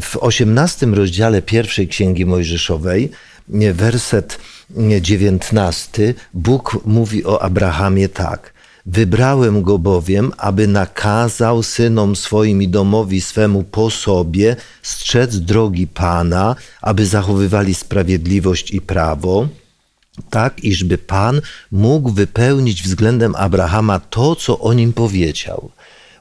W 0.00 0.16
osiemnastym 0.20 0.94
rozdziale 0.94 1.42
pierwszej 1.42 1.88
Księgi 1.88 2.26
Mojżeszowej, 2.26 3.10
werset 3.72 4.38
dziewiętnasty, 5.00 6.14
Bóg 6.34 6.78
mówi 6.84 7.24
o 7.24 7.42
Abrahamie 7.42 8.08
tak. 8.08 8.55
Wybrałem 8.86 9.62
go 9.62 9.78
bowiem, 9.78 10.32
aby 10.38 10.66
nakazał 10.66 11.62
synom 11.62 12.16
swoim 12.16 12.62
i 12.62 12.68
domowi 12.68 13.20
swemu 13.20 13.62
po 13.62 13.90
sobie 13.90 14.56
strzec 14.82 15.36
drogi 15.36 15.86
Pana, 15.86 16.56
aby 16.82 17.06
zachowywali 17.06 17.74
sprawiedliwość 17.74 18.70
i 18.70 18.80
prawo, 18.80 19.48
tak 20.30 20.64
iżby 20.64 20.98
Pan 20.98 21.40
mógł 21.72 22.10
wypełnić 22.10 22.82
względem 22.82 23.34
Abrahama 23.34 24.00
to, 24.00 24.36
co 24.36 24.58
o 24.58 24.72
nim 24.72 24.92
powiedział. 24.92 25.70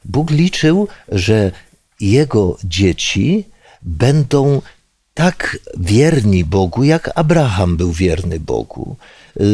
Bóg 0.06 0.32
liczył, 0.32 0.88
że 1.10 1.52
jego 2.00 2.58
dzieci 2.64 3.46
będą 3.82 4.62
tak 5.14 5.58
wierni 5.78 6.46
Bogu, 6.46 6.84
jak 6.84 7.12
Abraham 7.16 7.78
był 7.78 7.92
wierny 7.92 8.40
Bogu. 8.40 8.96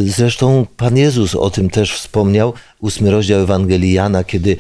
Zresztą 0.05 0.65
Pan 0.77 0.97
Jezus 0.97 1.35
o 1.35 1.49
tym 1.49 1.69
też 1.69 1.93
wspomniał, 1.93 2.53
ósmy 2.79 3.11
rozdział 3.11 3.41
Ewangelii 3.41 3.93
Jana, 3.93 4.23
kiedy 4.23 4.57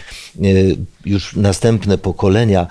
już 1.05 1.35
następne 1.35 1.97
pokolenia 1.97 2.67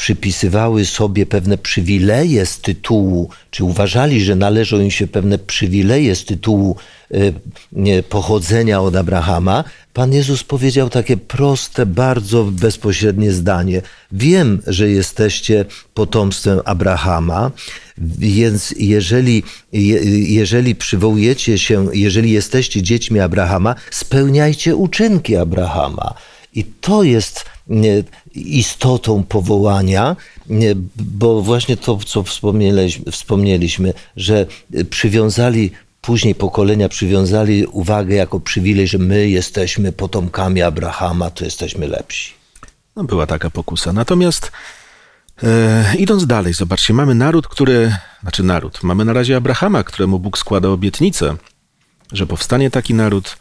przypisywały 0.00 0.84
sobie 0.84 1.26
pewne 1.26 1.58
przywileje 1.58 2.46
z 2.46 2.58
tytułu, 2.58 3.28
czy 3.50 3.64
uważali, 3.64 4.24
że 4.24 4.36
należą 4.36 4.80
im 4.80 4.90
się 4.90 5.06
pewne 5.06 5.38
przywileje 5.38 6.16
z 6.16 6.24
tytułu 6.24 6.76
pochodzenia 8.08 8.80
od 8.80 8.96
Abrahama, 8.96 9.64
Pan 9.92 10.12
Jezus 10.12 10.44
powiedział 10.44 10.90
takie 10.90 11.16
proste, 11.16 11.86
bardzo 11.86 12.44
bezpośrednie 12.44 13.32
zdanie. 13.32 13.82
Wiem, 14.12 14.62
że 14.66 14.90
jesteście 14.90 15.64
potomstwem 15.94 16.60
Abrahama, 16.64 17.50
więc 18.18 18.74
jeżeli, 18.78 19.42
jeżeli 20.26 20.74
przywołujecie 20.74 21.58
się, 21.58 21.86
jeżeli 21.92 22.30
jesteście 22.30 22.82
dziećmi 22.82 23.20
Abrahama, 23.20 23.74
spełniajcie 23.90 24.76
uczynki 24.76 25.36
Abrahama. 25.36 26.14
I 26.54 26.64
to 26.64 27.02
jest 27.02 27.44
istotą 28.34 29.22
powołania, 29.22 30.16
bo 30.96 31.42
właśnie 31.42 31.76
to, 31.76 31.96
co 31.96 32.22
wspomnieliśmy, 32.22 33.12
wspomnieliśmy 33.12 33.94
że 34.16 34.46
przywiązali 34.90 35.70
później 36.00 36.34
pokolenia 36.34 36.88
przywiązali 36.88 37.66
uwagę 37.66 38.14
jako 38.14 38.40
przywilej, 38.40 38.86
że 38.86 38.98
my 38.98 39.28
jesteśmy 39.28 39.92
potomkami 39.92 40.62
Abrahama, 40.62 41.30
to 41.30 41.44
jesteśmy 41.44 41.88
lepsi. 41.88 42.32
No, 42.96 43.04
była 43.04 43.26
taka 43.26 43.50
pokusa. 43.50 43.92
Natomiast 43.92 44.52
e, 45.42 45.94
idąc 45.98 46.26
dalej, 46.26 46.52
zobaczcie, 46.54 46.94
mamy 46.94 47.14
naród, 47.14 47.48
który, 47.48 47.96
znaczy 48.22 48.42
naród, 48.42 48.82
mamy 48.82 49.04
na 49.04 49.12
razie 49.12 49.36
Abrahama, 49.36 49.84
któremu 49.84 50.18
Bóg 50.18 50.38
składa 50.38 50.68
obietnicę, 50.68 51.36
że 52.12 52.26
powstanie 52.26 52.70
taki 52.70 52.94
naród, 52.94 53.36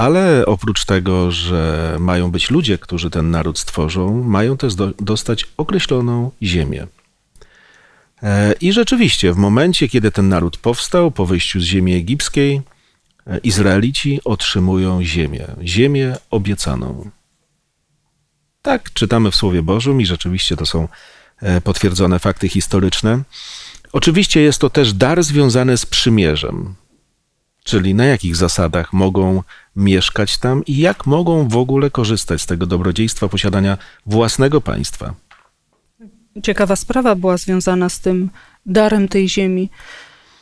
ale 0.00 0.46
oprócz 0.46 0.84
tego, 0.84 1.30
że 1.30 1.96
mają 2.00 2.30
być 2.30 2.50
ludzie, 2.50 2.78
którzy 2.78 3.10
ten 3.10 3.30
naród 3.30 3.58
stworzą, 3.58 4.22
mają 4.22 4.56
też 4.56 4.74
do, 4.74 4.92
dostać 5.00 5.46
określoną 5.56 6.30
ziemię. 6.42 6.86
I 8.60 8.72
rzeczywiście, 8.72 9.32
w 9.32 9.36
momencie, 9.36 9.88
kiedy 9.88 10.10
ten 10.10 10.28
naród 10.28 10.56
powstał, 10.56 11.10
po 11.10 11.26
wyjściu 11.26 11.60
z 11.60 11.64
ziemi 11.64 11.94
egipskiej, 11.94 12.62
Izraelici 13.42 14.20
otrzymują 14.24 15.04
ziemię, 15.04 15.46
ziemię 15.62 16.16
obiecaną. 16.30 17.10
Tak, 18.62 18.92
czytamy 18.92 19.30
w 19.30 19.36
Słowie 19.36 19.62
Bożym 19.62 20.00
i 20.00 20.06
rzeczywiście 20.06 20.56
to 20.56 20.66
są 20.66 20.88
e, 21.40 21.60
potwierdzone 21.60 22.18
fakty 22.18 22.48
historyczne. 22.48 23.22
Oczywiście 23.92 24.40
jest 24.40 24.60
to 24.60 24.70
też 24.70 24.92
dar 24.92 25.22
związany 25.22 25.76
z 25.76 25.86
przymierzem, 25.86 26.74
czyli 27.64 27.94
na 27.94 28.04
jakich 28.04 28.36
zasadach 28.36 28.92
mogą 28.92 29.42
mieszkać 29.76 30.38
tam 30.38 30.64
i 30.64 30.76
jak 30.76 31.06
mogą 31.06 31.48
w 31.48 31.56
ogóle 31.56 31.90
korzystać 31.90 32.42
z 32.42 32.46
tego 32.46 32.66
dobrodziejstwa 32.66 33.28
posiadania 33.28 33.78
własnego 34.06 34.60
państwa. 34.60 35.14
Ciekawa 36.42 36.76
sprawa 36.76 37.14
była 37.14 37.36
związana 37.36 37.88
z 37.88 38.00
tym 38.00 38.30
darem 38.66 39.08
tej 39.08 39.28
ziemi. 39.28 39.68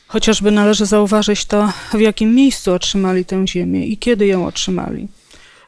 Chociażby 0.07 0.51
należy 0.51 0.87
zauważyć 0.87 1.45
to, 1.45 1.73
w 1.95 2.01
jakim 2.01 2.35
miejscu 2.35 2.73
otrzymali 2.73 3.25
tę 3.25 3.47
ziemię 3.47 3.87
i 3.87 3.97
kiedy 3.99 4.27
ją 4.27 4.47
otrzymali. 4.47 5.09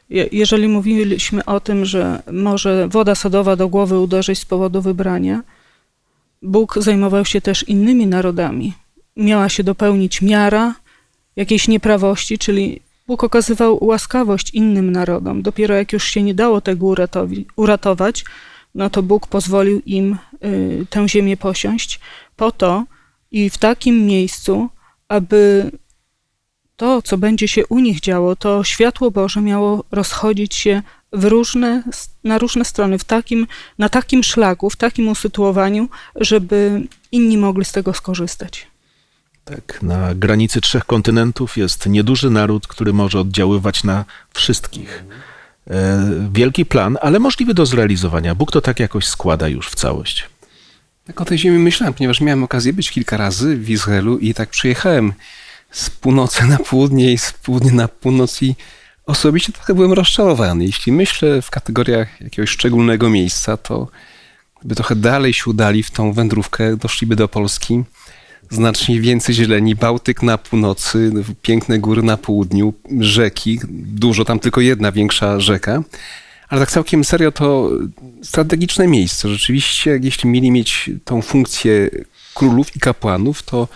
Je- 0.09 0.29
Jeżeli 0.31 0.67
mówiliśmy 0.67 1.45
o 1.45 1.59
tym, 1.59 1.85
że 1.85 2.21
może 2.31 2.87
woda 2.87 3.15
sodowa 3.15 3.55
do 3.55 3.67
głowy 3.67 3.99
uderzyć 3.99 4.39
z 4.39 4.45
powodu 4.45 4.81
wybrania, 4.81 5.43
Bóg 6.41 6.75
zajmował 6.81 7.25
się 7.25 7.41
też 7.41 7.63
innymi 7.69 8.07
narodami. 8.07 8.73
Miała 9.17 9.49
się 9.49 9.63
dopełnić 9.63 10.21
miara 10.21 10.75
jakiejś 11.35 11.67
nieprawości, 11.67 12.37
czyli 12.37 12.81
Bóg 13.07 13.23
okazywał 13.23 13.83
łaskawość 13.85 14.53
innym 14.53 14.91
narodom. 14.91 15.41
Dopiero 15.41 15.75
jak 15.75 15.93
już 15.93 16.03
się 16.03 16.23
nie 16.23 16.33
dało 16.33 16.61
tego 16.61 16.85
uratowi- 16.85 17.45
uratować, 17.55 18.23
no 18.75 18.89
to 18.89 19.03
Bóg 19.03 19.27
pozwolił 19.27 19.81
im 19.85 20.17
y, 20.45 20.85
tę 20.89 21.09
ziemię 21.09 21.37
posiąść 21.37 21.99
po 22.35 22.51
to 22.51 22.85
i 23.31 23.49
w 23.49 23.57
takim 23.57 24.05
miejscu, 24.05 24.69
aby 25.07 25.71
to, 26.75 27.01
co 27.01 27.17
będzie 27.17 27.47
się 27.47 27.67
u 27.67 27.79
nich 27.79 27.99
działo, 27.99 28.35
to 28.35 28.63
światło 28.63 29.11
Boże 29.11 29.41
miało 29.41 29.83
rozchodzić 29.91 30.55
się 30.55 30.81
w 31.13 31.25
różne, 31.25 31.83
na 32.23 32.37
różne 32.37 32.65
strony, 32.65 32.97
w 32.97 33.03
takim, 33.03 33.47
na 33.77 33.89
takim 33.89 34.23
szlaku, 34.23 34.69
w 34.69 34.75
takim 34.75 35.07
usytuowaniu, 35.07 35.89
żeby 36.15 36.87
inni 37.11 37.37
mogli 37.37 37.65
z 37.65 37.71
tego 37.71 37.93
skorzystać. 37.93 38.70
Tak, 39.45 39.83
na 39.83 40.15
granicy 40.15 40.61
trzech 40.61 40.85
kontynentów 40.85 41.57
jest 41.57 41.85
nieduży 41.85 42.29
naród, 42.29 42.67
który 42.67 42.93
może 42.93 43.19
oddziaływać 43.19 43.83
na 43.83 44.05
wszystkich. 44.33 45.03
E, 45.69 46.29
wielki 46.31 46.65
plan, 46.65 46.97
ale 47.01 47.19
możliwy 47.19 47.53
do 47.53 47.65
zrealizowania. 47.65 48.35
Bóg 48.35 48.51
to 48.51 48.61
tak 48.61 48.79
jakoś 48.79 49.05
składa 49.05 49.47
już 49.47 49.69
w 49.69 49.75
całość. 49.75 50.29
Tak 51.05 51.21
o 51.21 51.25
tej 51.25 51.37
ziemi 51.37 51.57
myślałem, 51.57 51.93
ponieważ 51.93 52.21
miałem 52.21 52.43
okazję 52.43 52.73
być 52.73 52.91
kilka 52.91 53.17
razy 53.17 53.57
w 53.57 53.69
Izraelu 53.69 54.17
i 54.17 54.33
tak 54.33 54.49
przyjechałem 54.49 55.13
z 55.71 55.89
północy 55.89 56.45
na 56.45 56.57
południe 56.57 57.11
i 57.11 57.17
z 57.17 57.33
południa 57.33 57.71
na 57.73 57.87
północ 57.87 58.41
i 58.41 58.55
osobiście 59.05 59.53
trochę 59.53 59.73
byłem 59.73 59.93
rozczarowany. 59.93 60.65
Jeśli 60.65 60.91
myślę 60.91 61.41
w 61.41 61.49
kategoriach 61.49 62.21
jakiegoś 62.21 62.49
szczególnego 62.49 63.09
miejsca, 63.09 63.57
to 63.57 63.87
gdyby 64.59 64.75
trochę 64.75 64.95
dalej 64.95 65.33
się 65.33 65.43
udali 65.49 65.83
w 65.83 65.91
tą 65.91 66.13
wędrówkę, 66.13 66.77
doszliby 66.77 67.15
do 67.15 67.27
Polski. 67.27 67.83
Znacznie 68.51 69.01
więcej 69.01 69.35
zieleni, 69.35 69.75
Bałtyk 69.75 70.23
na 70.23 70.37
północy, 70.37 71.11
piękne 71.41 71.79
góry 71.79 72.03
na 72.03 72.17
południu, 72.17 72.73
rzeki, 72.99 73.59
dużo, 73.69 74.25
tam 74.25 74.39
tylko 74.39 74.61
jedna 74.61 74.91
większa 74.91 75.39
rzeka. 75.39 75.83
Ale 76.49 76.61
tak 76.61 76.71
całkiem 76.71 77.03
serio 77.03 77.31
to 77.31 77.69
strategiczne 78.23 78.87
miejsce. 78.87 79.29
Rzeczywiście, 79.29 79.99
jeśli 80.03 80.29
mieli 80.29 80.51
mieć 80.51 80.89
tą 81.05 81.21
funkcję 81.21 81.89
królów 82.33 82.75
i 82.75 82.79
kapłanów, 82.79 83.43
to 83.43 83.67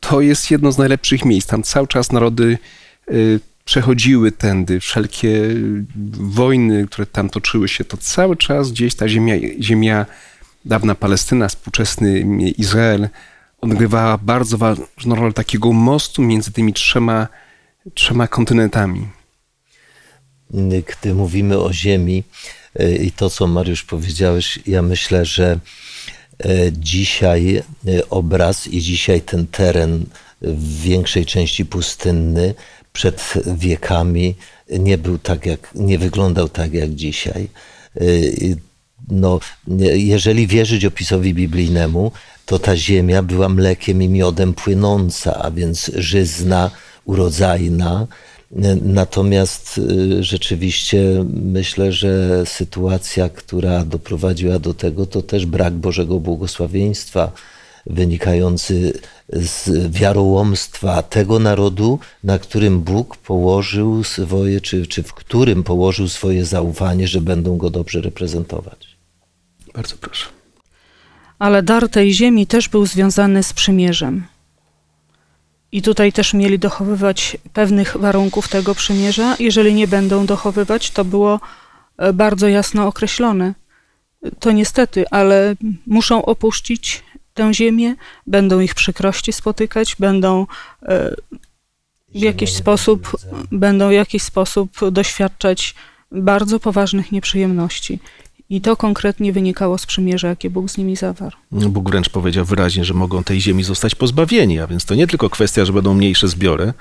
to 0.00 0.20
jest 0.20 0.50
jedno 0.50 0.72
z 0.72 0.78
najlepszych 0.78 1.24
miejsc. 1.24 1.48
Tam 1.48 1.62
cały 1.62 1.86
czas 1.86 2.12
narody 2.12 2.58
y, 3.10 3.40
przechodziły 3.64 4.32
tędy, 4.32 4.80
wszelkie 4.80 5.40
wojny, 6.20 6.86
które 6.86 7.06
tam 7.06 7.30
toczyły 7.30 7.68
się, 7.68 7.84
to 7.84 7.96
cały 7.96 8.36
czas 8.36 8.70
gdzieś 8.72 8.94
ta 8.94 9.08
ziemia, 9.08 9.34
ziemia 9.60 10.06
dawna 10.64 10.94
Palestyna, 10.94 11.48
współczesny 11.48 12.20
Izrael 12.58 13.08
odgrywała 13.62 14.18
bardzo 14.18 14.58
ważną 14.58 15.14
rolę 15.14 15.32
takiego 15.32 15.72
mostu 15.72 16.22
między 16.22 16.52
tymi 16.52 16.72
trzema, 16.72 17.28
trzema 17.94 18.28
kontynentami. 18.28 19.08
Gdy 20.50 21.14
mówimy 21.14 21.58
o 21.58 21.72
ziemi 21.72 22.24
y, 22.80 22.96
i 22.96 23.12
to, 23.12 23.30
co 23.30 23.46
Mariusz 23.46 23.84
powiedziałeś, 23.84 24.58
ja 24.66 24.82
myślę, 24.82 25.24
że 25.24 25.58
y, 26.46 26.72
dzisiaj 26.72 27.62
y, 27.88 28.08
obraz 28.08 28.66
i 28.66 28.80
dzisiaj 28.80 29.20
ten 29.20 29.46
teren 29.46 30.06
w 30.40 30.80
większej 30.80 31.26
części 31.26 31.64
pustynny 31.64 32.54
przed 32.92 33.34
wiekami 33.46 34.34
nie 34.70 34.98
był 34.98 35.18
tak 35.18 35.46
jak, 35.46 35.70
nie 35.74 35.98
wyglądał 35.98 36.48
tak 36.48 36.72
jak 36.74 36.90
dzisiaj. 36.90 37.48
No, 39.08 39.40
jeżeli 39.94 40.46
wierzyć 40.46 40.84
opisowi 40.84 41.34
biblijnemu, 41.34 42.12
to 42.46 42.58
ta 42.58 42.76
ziemia 42.76 43.22
była 43.22 43.48
mlekiem 43.48 44.02
i 44.02 44.08
miodem 44.08 44.54
płynąca, 44.54 45.42
a 45.42 45.50
więc 45.50 45.90
żyzna, 45.94 46.70
urodzajna. 47.04 48.06
Natomiast 48.82 49.80
rzeczywiście 50.20 51.24
myślę, 51.34 51.92
że 51.92 52.42
sytuacja, 52.46 53.28
która 53.28 53.84
doprowadziła 53.84 54.58
do 54.58 54.74
tego, 54.74 55.06
to 55.06 55.22
też 55.22 55.46
brak 55.46 55.74
Bożego 55.74 56.20
błogosławieństwa 56.20 57.32
wynikający 57.86 58.92
z 59.28 59.70
wiarołomstwa 59.92 61.02
tego 61.02 61.38
narodu, 61.38 61.98
na 62.24 62.38
którym 62.38 62.80
Bóg 62.80 63.16
położył 63.16 64.04
swoje, 64.04 64.60
czy, 64.60 64.86
czy 64.86 65.02
w 65.02 65.14
którym 65.14 65.62
położył 65.62 66.08
swoje 66.08 66.44
zaufanie, 66.44 67.08
że 67.08 67.20
będą 67.20 67.56
go 67.56 67.70
dobrze 67.70 68.00
reprezentować. 68.00 68.91
Bardzo 69.74 69.96
proszę. 69.96 70.26
Ale 71.38 71.62
dar 71.62 71.88
tej 71.88 72.14
ziemi 72.14 72.46
też 72.46 72.68
był 72.68 72.86
związany 72.86 73.42
z 73.42 73.52
przymierzem. 73.52 74.26
I 75.72 75.82
tutaj 75.82 76.12
też 76.12 76.34
mieli 76.34 76.58
dochowywać 76.58 77.36
pewnych 77.52 77.96
warunków 77.96 78.48
tego 78.48 78.74
przymierza. 78.74 79.36
Jeżeli 79.38 79.74
nie 79.74 79.88
będą 79.88 80.26
dochowywać, 80.26 80.90
to 80.90 81.04
było 81.04 81.40
bardzo 82.14 82.48
jasno 82.48 82.86
określone. 82.86 83.54
To 84.38 84.52
niestety, 84.52 85.04
ale 85.10 85.54
muszą 85.86 86.24
opuścić 86.24 87.02
tę 87.34 87.54
ziemię, 87.54 87.94
będą 88.26 88.60
ich 88.60 88.74
przykrości 88.74 89.32
spotykać, 89.32 89.96
będą 89.98 90.46
w 92.14 92.18
jakiś 92.18 92.54
sposób, 92.54 93.16
będą 93.52 93.88
w 93.88 93.92
jakiś 93.92 94.22
sposób 94.22 94.90
doświadczać 94.90 95.74
bardzo 96.10 96.60
poważnych 96.60 97.12
nieprzyjemności. 97.12 97.98
I 98.52 98.60
to 98.60 98.76
konkretnie 98.76 99.32
wynikało 99.32 99.78
z 99.78 99.86
przymierza, 99.86 100.28
jakie 100.28 100.50
Bóg 100.50 100.70
z 100.70 100.78
nimi 100.78 100.96
zawarł. 100.96 101.36
Bóg 101.52 101.90
wręcz 101.90 102.08
powiedział 102.08 102.44
wyraźnie, 102.44 102.84
że 102.84 102.94
mogą 102.94 103.24
tej 103.24 103.40
ziemi 103.40 103.64
zostać 103.64 103.94
pozbawieni, 103.94 104.60
a 104.60 104.66
więc 104.66 104.84
to 104.84 104.94
nie 104.94 105.06
tylko 105.06 105.30
kwestia, 105.30 105.64
że 105.64 105.72
będą 105.72 105.94
mniejsze 105.94 106.28
zbiory, 106.28 106.72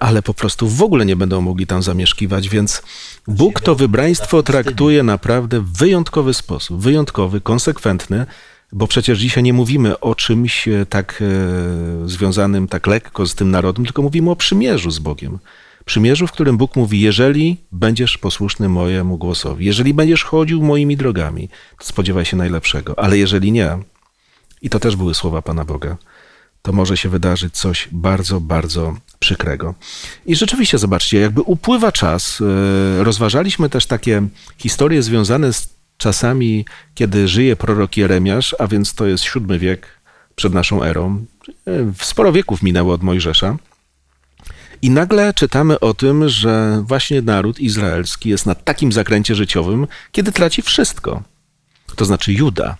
ale 0.00 0.22
po 0.22 0.34
prostu 0.34 0.68
w 0.68 0.82
ogóle 0.82 1.06
nie 1.06 1.16
będą 1.16 1.40
mogli 1.40 1.66
tam 1.66 1.82
zamieszkiwać, 1.82 2.48
więc 2.48 2.82
Bóg 3.28 3.60
to 3.60 3.74
wybraństwo 3.74 4.42
traktuje 4.42 5.02
naprawdę 5.02 5.60
w 5.60 5.72
wyjątkowy 5.72 6.34
sposób, 6.34 6.80
wyjątkowy, 6.80 7.40
konsekwentny, 7.40 8.26
bo 8.72 8.86
przecież 8.86 9.18
dzisiaj 9.18 9.42
nie 9.42 9.52
mówimy 9.52 10.00
o 10.00 10.14
czymś 10.14 10.68
tak 10.88 11.22
e, 11.22 12.08
związanym 12.08 12.68
tak 12.68 12.86
lekko 12.86 13.26
z 13.26 13.34
tym 13.34 13.50
narodem, 13.50 13.84
tylko 13.84 14.02
mówimy 14.02 14.30
o 14.30 14.36
przymierzu 14.36 14.90
z 14.90 14.98
Bogiem. 14.98 15.38
Przymierzu, 15.88 16.26
w 16.26 16.32
którym 16.32 16.56
Bóg 16.56 16.76
mówi: 16.76 17.00
Jeżeli 17.00 17.56
będziesz 17.72 18.18
posłuszny 18.18 18.68
mojemu 18.68 19.18
głosowi, 19.18 19.66
jeżeli 19.66 19.94
będziesz 19.94 20.24
chodził 20.24 20.62
moimi 20.62 20.96
drogami, 20.96 21.48
to 21.78 21.84
spodziewaj 21.84 22.24
się 22.24 22.36
najlepszego. 22.36 22.98
Ale 22.98 23.18
jeżeli 23.18 23.52
nie, 23.52 23.78
i 24.62 24.70
to 24.70 24.80
też 24.80 24.96
były 24.96 25.14
słowa 25.14 25.42
Pana 25.42 25.64
Boga, 25.64 25.96
to 26.62 26.72
może 26.72 26.96
się 26.96 27.08
wydarzyć 27.08 27.54
coś 27.54 27.88
bardzo, 27.92 28.40
bardzo 28.40 28.96
przykrego. 29.18 29.74
I 30.26 30.36
rzeczywiście, 30.36 30.78
zobaczcie, 30.78 31.20
jakby 31.20 31.42
upływa 31.42 31.92
czas, 31.92 32.40
e, 33.00 33.04
rozważaliśmy 33.04 33.68
też 33.68 33.86
takie 33.86 34.22
historie 34.58 35.02
związane 35.02 35.52
z 35.52 35.68
czasami, 35.96 36.64
kiedy 36.94 37.28
żyje 37.28 37.56
prorok 37.56 37.96
Jeremiasz, 37.96 38.56
a 38.58 38.66
więc 38.66 38.94
to 38.94 39.06
jest 39.06 39.24
VII 39.34 39.58
wiek 39.58 39.86
przed 40.36 40.54
naszą 40.54 40.82
erą. 40.82 41.24
Sporo 42.00 42.32
wieków 42.32 42.62
minęło 42.62 42.94
od 42.94 43.02
Mojżesza. 43.02 43.56
I 44.82 44.90
nagle 44.90 45.34
czytamy 45.34 45.80
o 45.80 45.94
tym, 45.94 46.28
że 46.28 46.82
właśnie 46.86 47.22
naród 47.22 47.60
izraelski 47.60 48.28
jest 48.28 48.46
na 48.46 48.54
takim 48.54 48.92
zakręcie 48.92 49.34
życiowym, 49.34 49.86
kiedy 50.12 50.32
traci 50.32 50.62
wszystko. 50.62 51.22
To 51.96 52.04
znaczy 52.04 52.32
Juda. 52.32 52.76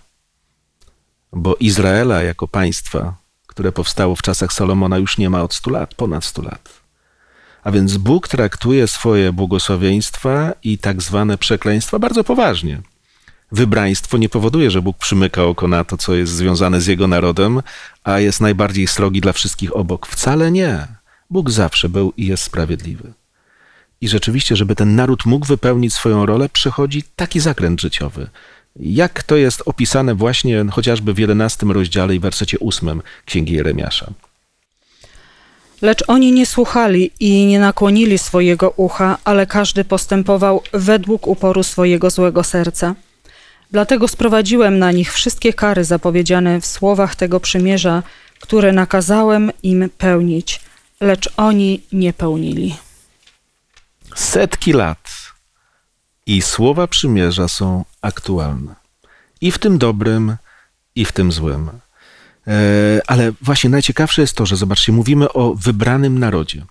Bo 1.33 1.55
Izraela 1.55 2.23
jako 2.23 2.47
państwa, 2.47 3.15
które 3.47 3.71
powstało 3.71 4.15
w 4.15 4.21
czasach 4.21 4.53
Salomona, 4.53 4.97
już 4.97 5.17
nie 5.17 5.29
ma 5.29 5.41
od 5.43 5.53
100 5.53 5.71
lat, 5.71 5.95
ponad 5.95 6.25
100 6.25 6.41
lat. 6.41 6.79
A 7.63 7.71
więc 7.71 7.97
Bóg 7.97 8.27
traktuje 8.27 8.87
swoje 8.87 9.33
błogosławieństwa 9.33 10.53
i 10.63 10.77
tak 10.77 11.01
zwane 11.01 11.37
przekleństwa 11.37 11.99
bardzo 11.99 12.23
poważnie. 12.23 12.81
Wybraństwo 13.51 14.17
nie 14.17 14.29
powoduje, 14.29 14.71
że 14.71 14.81
Bóg 14.81 14.97
przymyka 14.97 15.43
oko 15.43 15.67
na 15.67 15.83
to, 15.83 15.97
co 15.97 16.15
jest 16.15 16.33
związane 16.33 16.81
z 16.81 16.87
jego 16.87 17.07
narodem, 17.07 17.61
a 18.03 18.19
jest 18.19 18.41
najbardziej 18.41 18.87
srogi 18.87 19.21
dla 19.21 19.33
wszystkich 19.33 19.75
obok. 19.75 20.07
Wcale 20.07 20.51
nie. 20.51 20.98
Bóg 21.29 21.49
zawsze 21.51 21.89
był 21.89 22.13
i 22.17 22.25
jest 22.25 22.43
sprawiedliwy. 22.43 23.13
I 24.01 24.07
rzeczywiście, 24.07 24.55
żeby 24.55 24.75
ten 24.75 24.95
naród 24.95 25.25
mógł 25.25 25.45
wypełnić 25.45 25.93
swoją 25.93 26.25
rolę, 26.25 26.49
przychodzi 26.49 27.03
taki 27.15 27.39
zakręt 27.39 27.81
życiowy. 27.81 28.29
Jak 28.75 29.23
to 29.23 29.35
jest 29.35 29.63
opisane 29.65 30.15
właśnie 30.15 30.65
chociażby 30.71 31.13
w 31.13 31.19
11 31.19 31.65
rozdziale 31.65 32.15
i 32.15 32.19
wersecie 32.19 32.57
8 32.59 33.01
Księgi 33.25 33.53
Jeremiasza. 33.53 34.11
Lecz 35.81 36.03
oni 36.07 36.31
nie 36.31 36.45
słuchali 36.45 37.11
i 37.19 37.45
nie 37.45 37.59
nakłonili 37.59 38.17
swojego 38.17 38.69
ucha, 38.69 39.17
ale 39.23 39.47
każdy 39.47 39.83
postępował 39.85 40.63
według 40.73 41.27
uporu 41.27 41.63
swojego 41.63 42.09
złego 42.09 42.43
serca. 42.43 42.95
Dlatego 43.71 44.07
sprowadziłem 44.07 44.79
na 44.79 44.91
nich 44.91 45.13
wszystkie 45.13 45.53
kary 45.53 45.83
zapowiedziane 45.83 46.61
w 46.61 46.65
słowach 46.65 47.15
tego 47.15 47.39
przymierza, 47.39 48.03
które 48.39 48.71
nakazałem 48.71 49.51
im 49.63 49.89
pełnić, 49.97 50.61
lecz 51.01 51.29
oni 51.37 51.81
nie 51.91 52.13
pełnili. 52.13 52.75
Setki 54.15 54.73
lat 54.73 55.29
i 56.25 56.41
słowa 56.41 56.87
przymierza 56.87 57.47
są 57.47 57.85
aktualne. 58.01 58.75
I 59.41 59.51
w 59.51 59.57
tym 59.57 59.77
dobrym, 59.77 60.35
i 60.95 61.05
w 61.05 61.11
tym 61.11 61.31
złym. 61.31 61.69
E, 62.47 63.01
Ale 63.07 63.31
właśnie 63.41 63.69
najciekawsze 63.69 64.21
jest 64.21 64.35
to, 64.35 64.45
że 64.45 64.55
zobaczcie, 64.55 64.91
mówimy 64.91 65.33
o 65.33 65.55
wybranym 65.55 66.19
narodzie. 66.19 66.65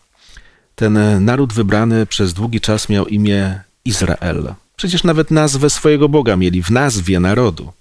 Ten 0.74 0.96
e, 0.96 1.20
naród 1.20 1.52
wybrany 1.52 2.06
przez 2.06 2.34
długi 2.34 2.60
czas 2.60 2.88
miał 2.88 3.06
imię 3.06 3.60
Izrael. 3.84 4.54
Przecież 4.76 5.04
nawet 5.04 5.30
nazwę 5.30 5.70
swojego 5.70 6.08
Boga 6.08 6.36
mieli 6.36 6.62
w 6.62 6.70
nazwie 6.70 7.20
narodu. 7.20 7.72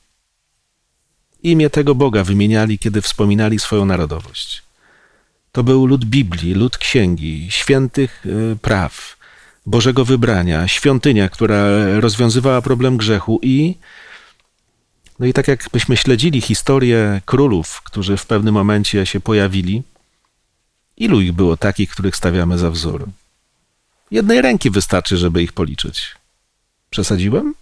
Imię 1.43 1.69
tego 1.69 1.95
Boga 1.95 2.23
wymieniali, 2.23 2.79
kiedy 2.79 3.01
wspominali 3.01 3.59
swoją 3.59 3.85
narodowość. 3.85 4.66
To 5.57 5.63
był 5.63 5.85
lud 5.85 6.05
Biblii, 6.05 6.53
lud 6.53 6.77
księgi, 6.77 7.47
świętych 7.49 8.23
e, 8.25 8.55
praw, 8.55 9.17
Bożego 9.65 10.05
wybrania, 10.05 10.67
świątynia, 10.67 11.29
która 11.29 11.65
rozwiązywała 11.99 12.61
problem 12.61 12.97
grzechu 12.97 13.39
i 13.41 13.75
no 15.19 15.25
i 15.25 15.33
tak 15.33 15.47
jakbyśmy 15.47 15.97
śledzili 15.97 16.41
historię 16.41 17.21
królów, 17.25 17.81
którzy 17.81 18.17
w 18.17 18.25
pewnym 18.25 18.53
momencie 18.53 19.05
się 19.05 19.19
pojawili, 19.19 19.83
ilu 20.97 21.21
ich 21.21 21.33
było 21.33 21.57
takich, 21.57 21.89
których 21.89 22.15
stawiamy 22.15 22.57
za 22.57 22.71
wzór? 22.71 23.05
Jednej 24.11 24.41
ręki 24.41 24.71
wystarczy, 24.71 25.17
żeby 25.17 25.43
ich 25.43 25.53
policzyć. 25.53 26.15
Przesadziłem? 26.89 27.53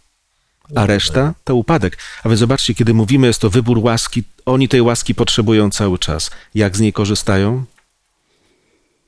A 0.76 0.86
reszta 0.86 1.34
to 1.44 1.56
upadek. 1.56 1.98
A 2.24 2.30
więc 2.30 2.40
zobaczcie, 2.40 2.76
kiedy 2.76 2.94
mówimy, 2.94 3.28
jest 3.28 3.42
to 3.42 3.50
wybór 3.50 3.80
łaski, 3.80 4.24
oni 4.46 4.68
tej 4.68 4.82
łaski 4.82 5.16
potrzebują 5.16 5.70
cały 5.70 6.00
czas. 6.00 6.32
Jak 6.56 6.78
z 6.78 6.80
niej 6.80 6.94
korzystają? 6.94 7.66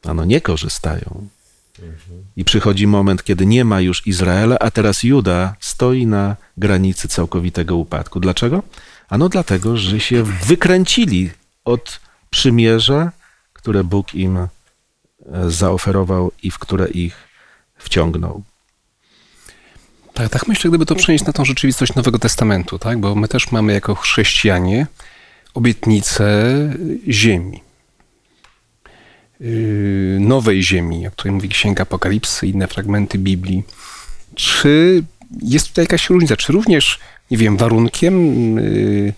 Ano 0.07 0.25
nie 0.25 0.41
korzystają. 0.41 1.27
I 2.35 2.45
przychodzi 2.45 2.87
moment, 2.87 3.23
kiedy 3.23 3.45
nie 3.45 3.65
ma 3.65 3.81
już 3.81 4.07
Izraela, 4.07 4.59
a 4.59 4.71
teraz 4.71 5.03
Juda 5.03 5.55
stoi 5.59 6.05
na 6.05 6.35
granicy 6.57 7.07
całkowitego 7.07 7.75
upadku. 7.75 8.19
Dlaczego? 8.19 8.63
Ano 9.09 9.29
dlatego, 9.29 9.77
że 9.77 9.99
się 9.99 10.23
wykręcili 10.23 11.29
od 11.65 11.99
przymierza, 12.29 13.11
które 13.53 13.83
Bóg 13.83 14.15
im 14.15 14.37
e, 14.37 14.47
zaoferował 15.47 16.31
i 16.43 16.51
w 16.51 16.59
które 16.59 16.87
ich 16.87 17.15
wciągnął. 17.77 18.43
Tak, 20.13 20.29
tak 20.29 20.47
myślę, 20.47 20.69
gdyby 20.69 20.85
to 20.85 20.95
przenieść 20.95 21.25
na 21.25 21.33
tą 21.33 21.45
rzeczywistość 21.45 21.95
Nowego 21.95 22.19
Testamentu, 22.19 22.79
tak? 22.79 22.99
Bo 22.99 23.15
my 23.15 23.27
też 23.27 23.51
mamy 23.51 23.73
jako 23.73 23.95
chrześcijanie 23.95 24.87
obietnicę 25.53 26.43
ziemi. 27.07 27.66
Yy, 29.39 30.17
Nowej 30.19 30.63
ziemi, 30.63 31.07
o 31.07 31.11
której 31.11 31.33
mówi 31.33 31.49
Księga 31.49 31.83
Apokalipsy, 31.83 32.47
inne 32.47 32.67
fragmenty 32.67 33.17
Biblii. 33.17 33.63
Czy 34.35 35.03
jest 35.41 35.67
tutaj 35.67 35.83
jakaś 35.83 36.09
różnica? 36.09 36.37
Czy 36.37 36.53
również, 36.53 36.99
nie 37.31 37.37
wiem, 37.37 37.57
warunkiem 37.57 38.55
yy, 38.55 39.13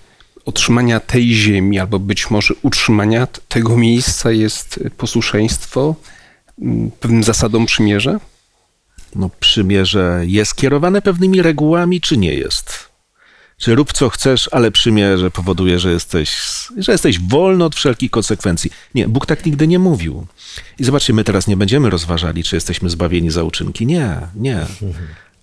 otrzymania 0.46 1.00
tej 1.00 1.34
ziemi, 1.34 1.80
albo 1.80 2.00
być 2.00 2.30
może 2.30 2.54
utrzymania 2.62 3.28
tego 3.48 3.78
miejsca 3.78 4.32
jest 4.32 4.80
posłuszeństwo 4.98 5.96
mm, 6.62 6.92
pewnym 6.92 7.24
zasadom 7.24 7.66
przymierza? 7.66 8.20
No, 9.16 9.30
przymierze 9.40 10.22
jest 10.26 10.56
kierowane 10.56 11.02
pewnymi 11.02 11.42
regułami, 11.42 12.02
czy 12.02 12.18
nie 12.18 12.34
jest? 12.34 12.89
Czy 13.60 13.76
rób 13.76 13.94
co 13.94 14.10
chcesz, 14.10 14.50
ale 14.52 14.72
przymierze 14.72 15.32
powoduje, 15.32 15.80
że 15.80 15.92
jesteś, 15.92 16.38
że 16.78 16.92
jesteś 16.92 17.20
wolny 17.20 17.64
od 17.64 17.76
wszelkich 17.76 18.12
konsekwencji. 18.12 18.72
Nie, 18.96 19.08
Bóg 19.08 19.26
tak 19.26 19.46
nigdy 19.46 19.68
nie 19.68 19.80
mówił. 19.80 20.28
I 20.80 20.84
zobaczcie, 20.84 21.14
my 21.14 21.24
teraz 21.24 21.48
nie 21.48 21.58
będziemy 21.58 21.90
rozważali, 21.90 22.44
czy 22.44 22.56
jesteśmy 22.56 22.90
zbawieni 22.90 23.32
za 23.32 23.44
uczynki. 23.44 23.86
Nie, 23.86 24.18
nie. 24.36 24.66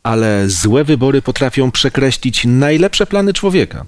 Ale 0.02 0.48
złe 0.48 0.84
wybory 0.84 1.22
potrafią 1.22 1.70
przekreślić 1.70 2.44
najlepsze 2.44 3.06
plany 3.06 3.32
człowieka. 3.32 3.86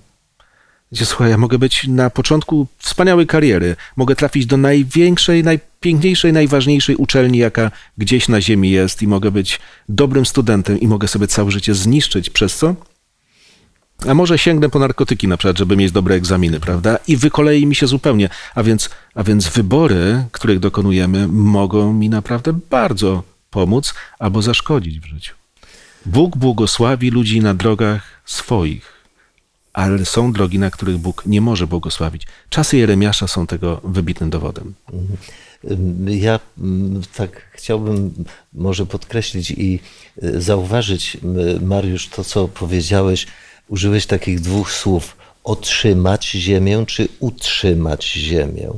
Gdzie, 0.92 1.06
słuchaj, 1.06 1.30
ja 1.30 1.38
mogę 1.38 1.58
być 1.58 1.86
na 1.86 2.10
początku 2.10 2.66
wspaniałej 2.78 3.26
kariery, 3.26 3.76
mogę 3.96 4.16
trafić 4.16 4.46
do 4.46 4.56
największej, 4.56 5.44
najpiękniejszej, 5.44 6.32
najważniejszej 6.32 6.96
uczelni, 6.96 7.38
jaka 7.38 7.70
gdzieś 7.98 8.28
na 8.28 8.40
ziemi 8.40 8.70
jest, 8.70 9.02
i 9.02 9.06
mogę 9.06 9.30
być 9.30 9.60
dobrym 9.88 10.26
studentem, 10.26 10.80
i 10.80 10.88
mogę 10.88 11.08
sobie 11.08 11.26
całe 11.26 11.50
życie 11.50 11.74
zniszczyć. 11.74 12.30
Przez 12.30 12.56
co? 12.56 12.74
A 14.06 14.14
może 14.14 14.38
sięgnę 14.38 14.68
po 14.68 14.78
narkotyki 14.78 15.28
na 15.28 15.36
przykład, 15.36 15.58
żeby 15.58 15.76
mieć 15.76 15.92
dobre 15.92 16.14
egzaminy, 16.14 16.60
prawda? 16.60 16.98
I 17.08 17.16
wykolei 17.16 17.66
mi 17.66 17.74
się 17.74 17.86
zupełnie. 17.86 18.28
A 18.54 18.62
więc, 18.62 18.90
a 19.14 19.22
więc 19.22 19.48
wybory, 19.48 20.24
których 20.32 20.58
dokonujemy, 20.58 21.28
mogą 21.28 21.92
mi 21.92 22.08
naprawdę 22.08 22.52
bardzo 22.70 23.22
pomóc 23.50 23.94
albo 24.18 24.42
zaszkodzić 24.42 25.00
w 25.00 25.06
życiu. 25.06 25.34
Bóg 26.06 26.36
błogosławi 26.36 27.10
ludzi 27.10 27.40
na 27.40 27.54
drogach 27.54 28.02
swoich, 28.24 28.92
ale 29.72 30.04
są 30.04 30.32
drogi, 30.32 30.58
na 30.58 30.70
których 30.70 30.98
Bóg 30.98 31.22
nie 31.26 31.40
może 31.40 31.66
błogosławić. 31.66 32.26
Czasy 32.48 32.76
Jeremiasza 32.76 33.28
są 33.28 33.46
tego 33.46 33.80
wybitnym 33.84 34.30
dowodem. 34.30 34.74
Ja 36.06 36.40
mm, 36.58 37.02
tak 37.16 37.42
chciałbym 37.52 38.24
może 38.52 38.86
podkreślić 38.86 39.50
i 39.50 39.80
y, 40.22 40.40
zauważyć, 40.40 41.16
Mariusz, 41.60 42.08
to 42.08 42.24
co 42.24 42.48
powiedziałeś. 42.48 43.26
Użyłeś 43.68 44.06
takich 44.06 44.40
dwóch 44.40 44.72
słów: 44.72 45.16
otrzymać 45.44 46.30
ziemię 46.30 46.84
czy 46.86 47.08
utrzymać 47.20 48.12
ziemię. 48.12 48.68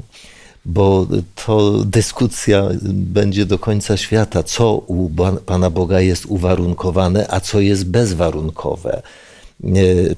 Bo 0.64 1.06
to 1.34 1.84
dyskusja 1.84 2.68
będzie 2.92 3.46
do 3.46 3.58
końca 3.58 3.96
świata, 3.96 4.42
co 4.42 4.74
u 4.74 5.10
Pana 5.46 5.70
Boga 5.70 6.00
jest 6.00 6.26
uwarunkowane, 6.26 7.26
a 7.30 7.40
co 7.40 7.60
jest 7.60 7.86
bezwarunkowe 7.86 9.02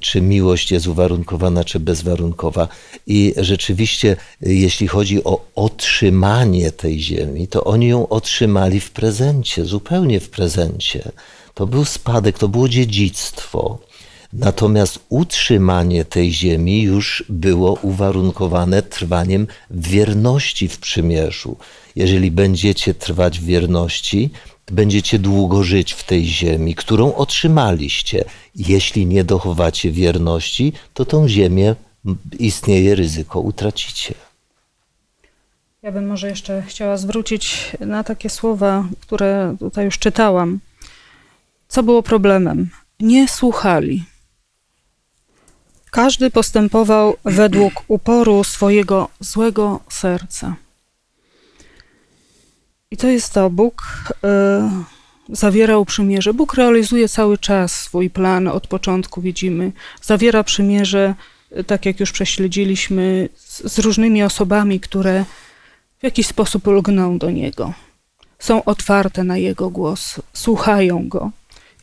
czy 0.00 0.20
miłość 0.20 0.72
jest 0.72 0.86
uwarunkowana, 0.86 1.64
czy 1.64 1.80
bezwarunkowa. 1.80 2.68
I 3.06 3.34
rzeczywiście, 3.36 4.16
jeśli 4.40 4.88
chodzi 4.88 5.24
o 5.24 5.44
otrzymanie 5.54 6.72
tej 6.72 7.00
ziemi, 7.00 7.48
to 7.48 7.64
oni 7.64 7.88
ją 7.88 8.08
otrzymali 8.08 8.80
w 8.80 8.90
prezencie, 8.90 9.64
zupełnie 9.64 10.20
w 10.20 10.30
prezencie. 10.30 11.12
To 11.54 11.66
był 11.66 11.84
spadek, 11.84 12.38
to 12.38 12.48
było 12.48 12.68
dziedzictwo. 12.68 13.78
Natomiast 14.32 14.98
utrzymanie 15.08 16.04
tej 16.04 16.32
ziemi 16.32 16.82
już 16.82 17.24
było 17.28 17.72
uwarunkowane 17.72 18.82
trwaniem 18.82 19.46
wierności 19.70 20.68
w 20.68 20.78
przymierzu. 20.78 21.56
Jeżeli 21.96 22.30
będziecie 22.30 22.94
trwać 22.94 23.40
w 23.40 23.44
wierności, 23.44 24.30
będziecie 24.66 25.18
długo 25.18 25.62
żyć 25.62 25.92
w 25.92 26.04
tej 26.04 26.24
ziemi, 26.24 26.74
którą 26.74 27.14
otrzymaliście. 27.14 28.24
Jeśli 28.54 29.06
nie 29.06 29.24
dochowacie 29.24 29.92
wierności, 29.92 30.72
to 30.94 31.04
tą 31.04 31.28
ziemię 31.28 31.74
istnieje 32.38 32.94
ryzyko 32.94 33.40
utracicie. 33.40 34.14
Ja 35.82 35.92
bym 35.92 36.06
może 36.06 36.28
jeszcze 36.28 36.62
chciała 36.62 36.96
zwrócić 36.96 37.72
na 37.80 38.04
takie 38.04 38.30
słowa, 38.30 38.88
które 39.00 39.56
tutaj 39.58 39.84
już 39.84 39.98
czytałam. 39.98 40.60
Co 41.68 41.82
było 41.82 42.02
problemem? 42.02 42.70
Nie 43.00 43.28
słuchali. 43.28 44.04
Każdy 45.94 46.30
postępował 46.30 47.16
według 47.24 47.84
uporu 47.88 48.44
swojego 48.44 49.08
złego 49.20 49.80
serca. 49.88 50.56
I 52.90 52.96
to 52.96 53.08
jest 53.08 53.32
to. 53.32 53.50
Bóg 53.50 53.82
y, 55.30 55.36
zawierał 55.36 55.84
przymierze. 55.84 56.34
Bóg 56.34 56.54
realizuje 56.54 57.08
cały 57.08 57.38
czas 57.38 57.80
swój 57.80 58.10
plan 58.10 58.48
od 58.48 58.66
początku, 58.66 59.20
widzimy. 59.20 59.72
Zawiera 60.02 60.44
przymierze, 60.44 61.14
y, 61.58 61.64
tak 61.64 61.86
jak 61.86 62.00
już 62.00 62.12
prześledziliśmy, 62.12 63.28
z, 63.36 63.72
z 63.72 63.78
różnymi 63.78 64.22
osobami, 64.22 64.80
które 64.80 65.24
w 65.98 66.04
jakiś 66.04 66.26
sposób 66.26 66.66
lgną 66.66 67.18
do 67.18 67.30
Niego. 67.30 67.72
Są 68.38 68.64
otwarte 68.64 69.24
na 69.24 69.36
Jego 69.36 69.70
głos, 69.70 70.20
słuchają 70.32 71.08
Go 71.08 71.30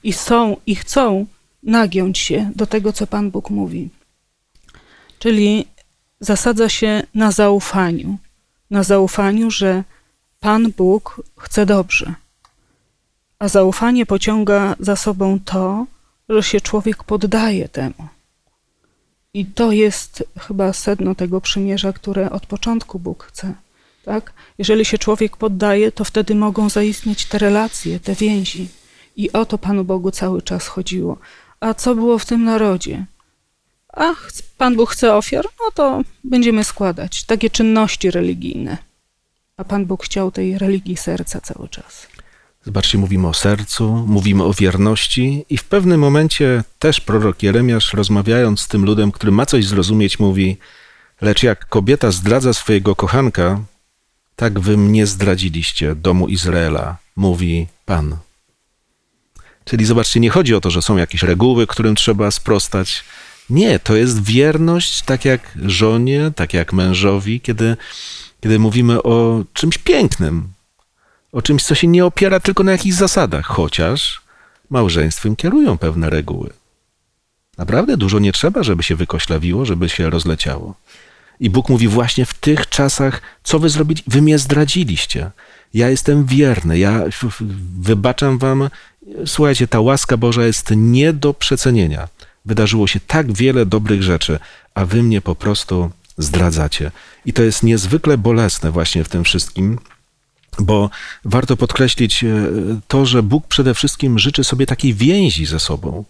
i 0.04 0.14
są 0.14 0.58
i 0.66 0.76
chcą 0.76 1.26
nagiąć 1.64 2.18
się 2.18 2.52
do 2.56 2.66
tego, 2.66 2.94
co 2.94 3.08
Pan 3.08 3.32
Bóg 3.32 3.50
mówi. 3.50 3.99
Czyli 5.20 5.66
zasadza 6.20 6.70
się 6.70 7.04
na 7.16 7.32
zaufaniu. 7.32 8.18
Na 8.72 8.84
zaufaniu, 8.84 9.52
że 9.52 9.84
Pan 10.40 10.72
Bóg 10.72 11.22
chce 11.38 11.66
dobrze. 11.66 12.14
A 13.40 13.48
zaufanie 13.48 14.06
pociąga 14.06 14.76
za 14.80 14.96
sobą 14.96 15.40
to, 15.46 15.86
że 16.30 16.44
się 16.44 16.62
człowiek 16.62 17.04
poddaje 17.04 17.70
temu. 17.70 18.08
I 19.34 19.46
to 19.46 19.72
jest 19.72 20.24
chyba 20.40 20.74
sedno 20.74 21.16
tego 21.16 21.42
przymierza, 21.42 21.94
które 21.94 22.30
od 22.30 22.46
początku 22.46 23.00
Bóg 23.00 23.24
chce. 23.24 23.54
Tak? 24.06 24.34
Jeżeli 24.58 24.86
się 24.86 24.98
człowiek 24.98 25.38
poddaje, 25.38 25.92
to 25.92 26.04
wtedy 26.04 26.36
mogą 26.36 26.70
zaistnieć 26.70 27.26
te 27.26 27.38
relacje, 27.38 28.00
te 28.00 28.16
więzi. 28.16 28.68
I 29.16 29.32
o 29.32 29.46
to 29.46 29.58
Panu 29.58 29.84
Bogu 29.84 30.12
cały 30.12 30.42
czas 30.42 30.68
chodziło. 30.68 31.18
A 31.60 31.74
co 31.74 31.96
było 31.96 32.20
w 32.20 32.26
tym 32.26 32.44
narodzie? 32.44 33.06
A 34.00 34.16
Pan 34.58 34.76
Bóg 34.76 34.92
chce 34.92 35.16
ofiar? 35.16 35.46
No 35.60 35.72
to 35.74 36.02
będziemy 36.24 36.64
składać 36.64 37.24
takie 37.24 37.50
czynności 37.50 38.12
religijne. 38.12 38.78
A 39.58 39.64
Pan 39.64 39.86
Bóg 39.86 40.04
chciał 40.04 40.32
tej 40.32 40.58
religii 40.58 40.98
serca 40.98 41.42
cały 41.42 41.70
czas. 41.70 42.08
Zobaczcie, 42.66 42.98
mówimy 42.98 43.28
o 43.28 43.34
sercu, 43.34 44.04
mówimy 44.08 44.44
o 44.44 44.54
wierności 44.54 45.46
i 45.50 45.58
w 45.58 45.64
pewnym 45.64 46.00
momencie 46.00 46.64
też 46.80 47.02
prorok 47.02 47.44
Jeremiasz, 47.44 47.94
rozmawiając 47.94 48.62
z 48.62 48.68
tym 48.68 48.86
ludem, 48.86 49.12
który 49.12 49.32
ma 49.32 49.46
coś 49.46 49.66
zrozumieć, 49.66 50.20
mówi: 50.20 50.58
Lecz 51.22 51.44
jak 51.44 51.70
kobieta 51.70 52.12
zdradza 52.12 52.54
swojego 52.54 52.96
kochanka, 52.96 53.60
tak 54.36 54.60
wy 54.60 54.78
mnie 54.78 55.08
zdradziliście, 55.08 55.96
domu 55.96 56.28
Izraela, 56.28 56.98
mówi 57.16 57.68
Pan. 57.86 58.18
Czyli 59.66 59.86
zobaczcie, 59.86 60.20
nie 60.20 60.30
chodzi 60.30 60.56
o 60.56 60.62
to, 60.62 60.70
że 60.70 60.82
są 60.82 60.98
jakieś 60.98 61.24
reguły, 61.24 61.68
którym 61.68 61.96
trzeba 61.96 62.32
sprostać. 62.32 63.04
Nie, 63.50 63.80
to 63.80 63.96
jest 63.96 64.24
wierność, 64.24 65.02
tak 65.02 65.26
jak 65.26 65.58
żonie, 65.66 66.32
tak 66.36 66.54
jak 66.54 66.74
mężowi, 66.74 67.42
kiedy, 67.42 67.78
kiedy 68.42 68.60
mówimy 68.60 69.04
o 69.04 69.44
czymś 69.54 69.78
pięknym, 69.78 70.48
o 71.32 71.42
czymś, 71.42 71.64
co 71.64 71.76
się 71.76 71.88
nie 71.88 72.06
opiera 72.06 72.40
tylko 72.40 72.64
na 72.64 72.72
jakichś 72.72 72.96
zasadach, 72.96 73.46
chociaż 73.46 74.22
małżeństwem 74.70 75.36
kierują 75.36 75.78
pewne 75.78 76.10
reguły. 76.10 76.50
Naprawdę 77.58 77.98
dużo 77.98 78.20
nie 78.20 78.32
trzeba, 78.32 78.64
żeby 78.64 78.84
się 78.84 78.96
wykoślawiło, 78.96 79.66
żeby 79.66 79.90
się 79.90 80.10
rozleciało. 80.10 80.76
I 81.40 81.50
Bóg 81.50 81.70
mówi 81.70 81.88
właśnie 81.88 82.26
w 82.26 82.34
tych 82.34 82.70
czasach, 82.70 83.22
co 83.44 83.60
wy 83.60 83.70
zrobili? 83.70 84.04
Wy 84.08 84.22
mnie 84.22 84.40
zdradziliście. 84.40 85.32
Ja 85.74 85.90
jestem 85.90 86.26
wierny, 86.26 86.80
ja 86.80 87.04
wybaczam 87.80 88.38
wam. 88.38 88.70
Słuchajcie, 89.26 89.68
ta 89.68 89.80
łaska 89.80 90.18
Boża 90.18 90.46
jest 90.46 90.72
nie 90.76 91.14
do 91.14 91.34
przecenienia. 91.34 92.08
Wydarzyło 92.46 92.88
się 92.88 93.00
tak 93.00 93.34
wiele 93.34 93.66
dobrych 93.66 94.04
rzeczy, 94.04 94.40
a 94.76 94.86
wy 94.86 95.04
mnie 95.04 95.22
po 95.22 95.36
prostu 95.36 95.92
zdradzacie. 96.18 96.92
I 97.26 97.34
to 97.34 97.44
jest 97.44 97.64
niezwykle 97.64 98.18
bolesne 98.18 98.72
właśnie 98.72 99.04
w 99.04 99.10
tym 99.10 99.24
wszystkim, 99.24 99.80
bo 100.60 100.90
warto 101.26 101.58
podkreślić 101.58 102.24
e, 102.24 102.28
to, 102.88 103.06
że 103.06 103.24
Bóg 103.24 103.48
przede 103.48 103.74
wszystkim 103.74 104.20
życzy 104.20 104.44
sobie 104.44 104.66
takiej 104.66 104.94
więzi 104.94 105.46
ze 105.46 105.60
sobą. 105.60 106.06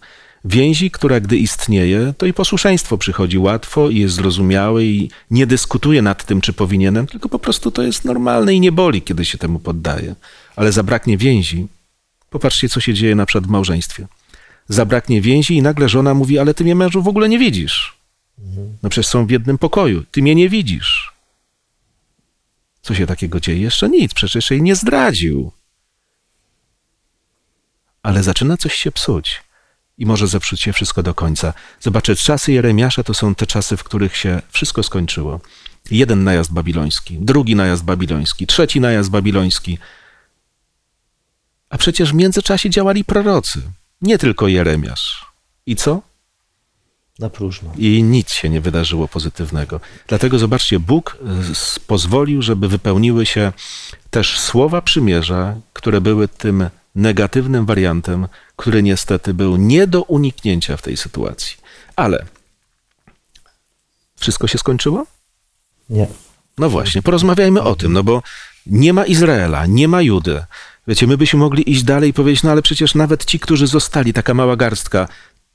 Więzi, 0.46 0.92
która 0.92 1.20
gdy 1.20 1.38
istnieje, 1.38 2.14
to 2.18 2.26
i 2.26 2.34
posłuszeństwo 2.34 2.98
przychodzi 2.98 3.38
łatwo 3.38 3.90
i 3.90 4.00
jest 4.00 4.16
zrozumiałe 4.16 4.84
i 4.86 5.10
nie 5.32 5.48
dyskutuje 5.48 6.02
nad 6.02 6.26
tym, 6.26 6.42
czy 6.42 6.54
powinienem, 6.54 7.08
tylko 7.08 7.30
po 7.30 7.40
prostu 7.40 7.72
to 7.72 7.84
jest 7.84 8.06
normalne 8.06 8.54
i 8.54 8.60
nie 8.60 8.72
boli, 8.72 9.02
kiedy 9.02 9.26
się 9.26 9.38
temu 9.38 9.60
poddaje. 9.60 10.16
Ale 10.56 10.72
zabraknie 10.72 11.18
więzi. 11.18 11.68
Popatrzcie, 12.30 12.70
co 12.70 12.82
się 12.82 12.94
dzieje 12.94 13.16
na 13.16 13.26
przykład 13.26 13.48
w 13.48 13.50
małżeństwie. 13.50 14.08
Zabraknie 14.70 15.22
więzi 15.22 15.56
i 15.56 15.62
nagle 15.62 15.90
żona 15.90 16.14
mówi, 16.14 16.40
ale 16.40 16.54
ty 16.54 16.64
mnie 16.64 16.76
mężu 16.76 17.02
w 17.02 17.08
ogóle 17.08 17.30
nie 17.30 17.40
widzisz. 17.40 17.98
No 18.84 18.90
przecież 18.90 19.08
są 19.08 19.26
w 19.26 19.32
jednym 19.32 19.58
pokoju. 19.58 20.04
Ty 20.12 20.22
mnie 20.22 20.36
nie 20.36 20.50
widzisz. 20.50 21.14
Co 22.82 22.96
się 22.96 23.08
takiego 23.08 23.40
dzieje? 23.40 23.60
Jeszcze 23.60 23.90
nic, 23.90 24.14
przecież 24.14 24.52
jej 24.52 24.62
nie 24.62 24.76
zdradził. 24.76 25.52
Ale 28.04 28.24
zaczyna 28.24 28.58
coś 28.58 28.74
się 28.74 28.92
psuć 28.92 29.44
i 29.98 30.06
może 30.06 30.28
zepsuć 30.28 30.62
się 30.62 30.74
wszystko 30.74 31.04
do 31.04 31.14
końca. 31.14 31.54
Zobaczcie, 31.80 32.16
czasy 32.16 32.52
Jeremiasza 32.52 33.04
to 33.04 33.14
są 33.14 33.36
te 33.36 33.48
czasy, 33.48 33.78
w 33.78 33.84
których 33.84 34.18
się 34.18 34.42
wszystko 34.50 34.84
skończyło. 34.84 35.40
Jeden 35.92 36.24
najazd 36.24 36.54
babiloński, 36.54 37.18
drugi 37.22 37.56
najazd 37.56 37.84
babiloński, 37.84 38.48
trzeci 38.48 38.80
najazd 38.80 39.10
babiloński. 39.10 39.78
A 41.70 41.78
przecież 41.78 42.12
w 42.12 42.16
międzyczasie 42.16 42.70
działali 42.70 43.06
prorocy, 43.06 43.62
nie 44.02 44.18
tylko 44.18 44.48
Jeremiasz. 44.48 45.26
I 45.66 45.76
co? 45.76 46.02
Na 47.20 47.30
próżno. 47.30 47.72
i 47.78 48.04
nic 48.04 48.32
się 48.32 48.50
nie 48.50 48.62
wydarzyło 48.62 49.08
pozytywnego. 49.08 49.80
Dlatego 50.08 50.40
zobaczcie, 50.40 50.80
Bóg 50.80 51.18
s- 51.52 51.80
pozwolił, 51.88 52.42
żeby 52.42 52.68
wypełniły 52.68 53.26
się 53.26 53.52
też 54.10 54.40
słowa 54.40 54.82
przymierza, 54.82 55.56
które 55.74 56.02
były 56.02 56.28
tym 56.28 56.70
negatywnym 56.96 57.66
wariantem, 57.66 58.28
który 58.56 58.84
niestety 58.84 59.34
był 59.34 59.58
nie 59.58 59.88
do 59.88 60.02
uniknięcia 60.04 60.78
w 60.78 60.82
tej 60.82 60.98
sytuacji. 60.98 61.58
Ale 61.96 62.26
wszystko 64.20 64.48
się 64.48 64.58
skończyło? 64.58 65.06
Nie. 65.90 66.08
No 66.58 66.70
właśnie, 66.70 67.02
porozmawiajmy 67.02 67.62
o 67.62 67.76
tym, 67.76 67.94
no 67.94 68.04
bo 68.04 68.24
nie 68.66 68.94
ma 68.94 69.06
Izraela, 69.06 69.66
nie 69.66 69.88
ma 69.88 70.02
Judy. 70.02 70.44
Wiecie, 70.90 71.08
my 71.08 71.18
byśmy 71.18 71.40
mogli 71.40 71.72
iść 71.72 71.84
dalej 71.84 72.10
i 72.10 72.14
powiedzieć, 72.14 72.44
no 72.44 72.52
ale 72.52 72.62
przecież 72.62 72.96
nawet 72.96 73.26
ci, 73.26 73.40
którzy 73.40 73.68
zostali, 73.68 74.14
taka 74.14 74.34
mała 74.34 74.56
garstka, 74.56 75.08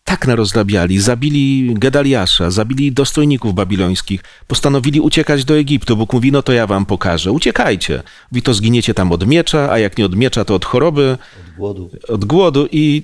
tak 0.05 0.27
narozrabiali, 0.27 1.01
zabili 1.01 1.75
Gedaliasza, 1.75 2.51
zabili 2.51 2.93
dostojników 2.93 3.55
babilońskich, 3.55 4.21
postanowili 4.47 5.01
uciekać 5.01 5.45
do 5.45 5.59
Egiptu. 5.59 5.97
Bóg 5.97 6.13
mówi, 6.13 6.33
no 6.33 6.43
to 6.43 6.53
ja 6.53 6.67
wam 6.67 6.87
pokażę, 6.87 7.33
uciekajcie. 7.33 8.03
Mówi, 8.33 8.43
to 8.43 8.55
zginiecie 8.55 8.95
tam 8.95 9.13
od 9.13 9.27
miecza, 9.27 9.71
a 9.73 9.79
jak 9.79 9.99
nie 9.99 10.07
od 10.07 10.17
miecza, 10.17 10.45
to 10.45 10.55
od 10.55 10.65
choroby, 10.65 11.19
Od 11.49 11.57
głodu. 11.57 11.91
od 12.09 12.25
głodu 12.25 12.69
i 12.73 13.03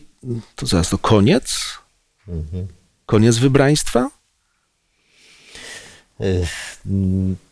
to 0.57 0.67
zaraz, 0.67 0.89
to 0.89 0.99
koniec? 0.99 1.79
Koniec 3.07 3.39
wybraństwa? 3.39 4.11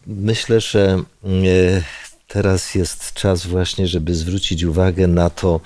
Myślę, 0.06 0.60
że 0.60 1.02
y, 1.24 1.82
teraz 2.28 2.74
jest 2.74 3.12
czas 3.12 3.46
właśnie, 3.46 3.86
żeby 3.86 4.14
zwrócić 4.14 4.62
uwagę 4.62 5.06
na 5.06 5.30
to, 5.30 5.60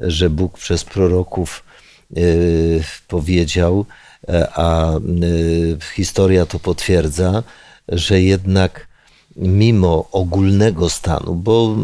że 0.00 0.30
Bóg 0.30 0.58
przez 0.58 0.84
proroków 0.84 1.64
y, 2.16 2.84
powiedział, 3.08 3.86
e, 4.28 4.48
a 4.54 4.96
y, 4.96 5.78
historia 5.94 6.46
to 6.46 6.58
potwierdza, 6.58 7.42
że 7.88 8.22
jednak 8.22 8.85
mimo 9.36 10.08
ogólnego 10.12 10.90
stanu, 10.90 11.34
bo 11.34 11.76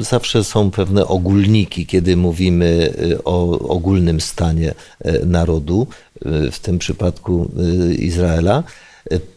zawsze 0.00 0.44
są 0.44 0.70
pewne 0.70 1.06
ogólniki, 1.06 1.86
kiedy 1.86 2.16
mówimy 2.16 2.92
y, 3.10 3.24
o 3.24 3.58
ogólnym 3.58 4.20
stanie 4.20 4.74
y, 5.06 5.26
narodu, 5.26 5.86
y, 6.16 6.50
w 6.50 6.58
tym 6.58 6.78
przypadku 6.78 7.50
Izraela, 7.98 8.62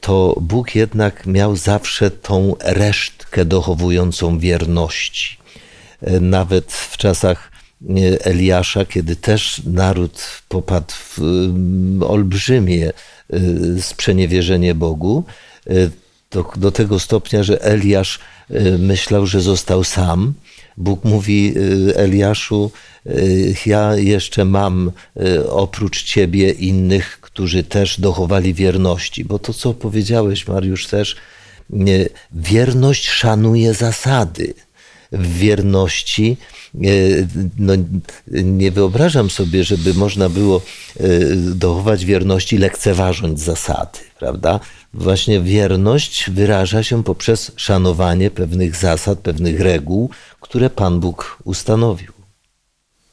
to 0.02 0.36
Bóg 0.42 0.76
jednak 0.76 1.26
miał 1.26 1.56
zawsze 1.56 2.12
tą 2.12 2.56
resztkę 2.64 3.46
dochowującą 3.46 4.40
wierności. 4.40 5.38
Nawet 6.22 6.72
w 6.74 6.98
czasach 6.98 7.52
Eliasza, 8.24 8.86
kiedy 8.86 9.16
też 9.16 9.62
naród 9.66 10.24
popadł 10.48 10.94
w 10.94 11.20
olbrzymie 12.04 12.92
sprzeniewierzenie 13.80 14.76
Bogu, 14.76 15.24
do, 16.32 16.52
do 16.56 16.72
tego 16.72 17.00
stopnia, 17.00 17.44
że 17.44 17.62
Eliasz 17.62 18.20
y, 18.52 18.78
myślał, 18.78 19.26
że 19.26 19.42
został 19.42 19.84
sam. 19.84 20.34
Bóg 20.78 21.04
mówi 21.04 21.54
y, 21.58 21.96
Eliaszu, 21.96 22.72
y, 23.06 23.56
ja 23.66 23.96
jeszcze 23.96 24.46
mam 24.46 24.92
oprócz 25.50 26.04
ciebie 26.04 26.52
innych, 26.52 27.18
którzy 27.22 27.64
też 27.64 28.00
dochowali 28.00 28.54
wierności. 28.54 29.26
Bo 29.26 29.40
to, 29.40 29.54
co 29.54 29.74
powiedziałeś, 29.74 30.48
Mariusz, 30.48 30.88
też, 30.88 31.16
wierność 32.32 33.10
szanuje 33.10 33.74
zasady. 33.74 34.54
W 35.12 35.38
wierności 35.38 36.38
no, 37.60 37.74
nie 38.30 38.72
wyobrażam 38.72 39.30
sobie, 39.30 39.64
żeby 39.64 39.94
można 39.94 40.30
było 40.30 40.62
e, 41.00 41.10
dochować 41.36 42.06
wierności 42.06 42.58
lekceważąc 42.58 43.40
zasady, 43.40 44.00
prawda? 44.20 44.60
Właśnie 44.94 45.42
wierność 45.42 46.30
wyraża 46.30 46.84
się 46.84 47.04
poprzez 47.04 47.52
szanowanie 47.56 48.32
pewnych 48.32 48.76
zasad, 48.76 49.20
pewnych 49.20 49.62
reguł, 49.62 50.10
które 50.40 50.70
Pan 50.70 51.00
Bóg 51.00 51.38
ustanowił. 51.44 52.12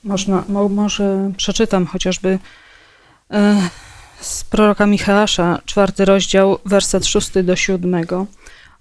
Można, 0.05 0.45
mo, 0.49 0.69
może 0.69 1.33
przeczytam 1.37 1.87
chociażby 1.87 2.39
e, 3.31 3.69
z 4.21 4.45
proroka 4.45 4.87
Michała, 4.87 5.27
czwarty 5.65 6.05
rozdział, 6.05 6.59
werset 6.65 7.07
szósty 7.07 7.43
do 7.43 7.57
siódmego. 7.57 8.27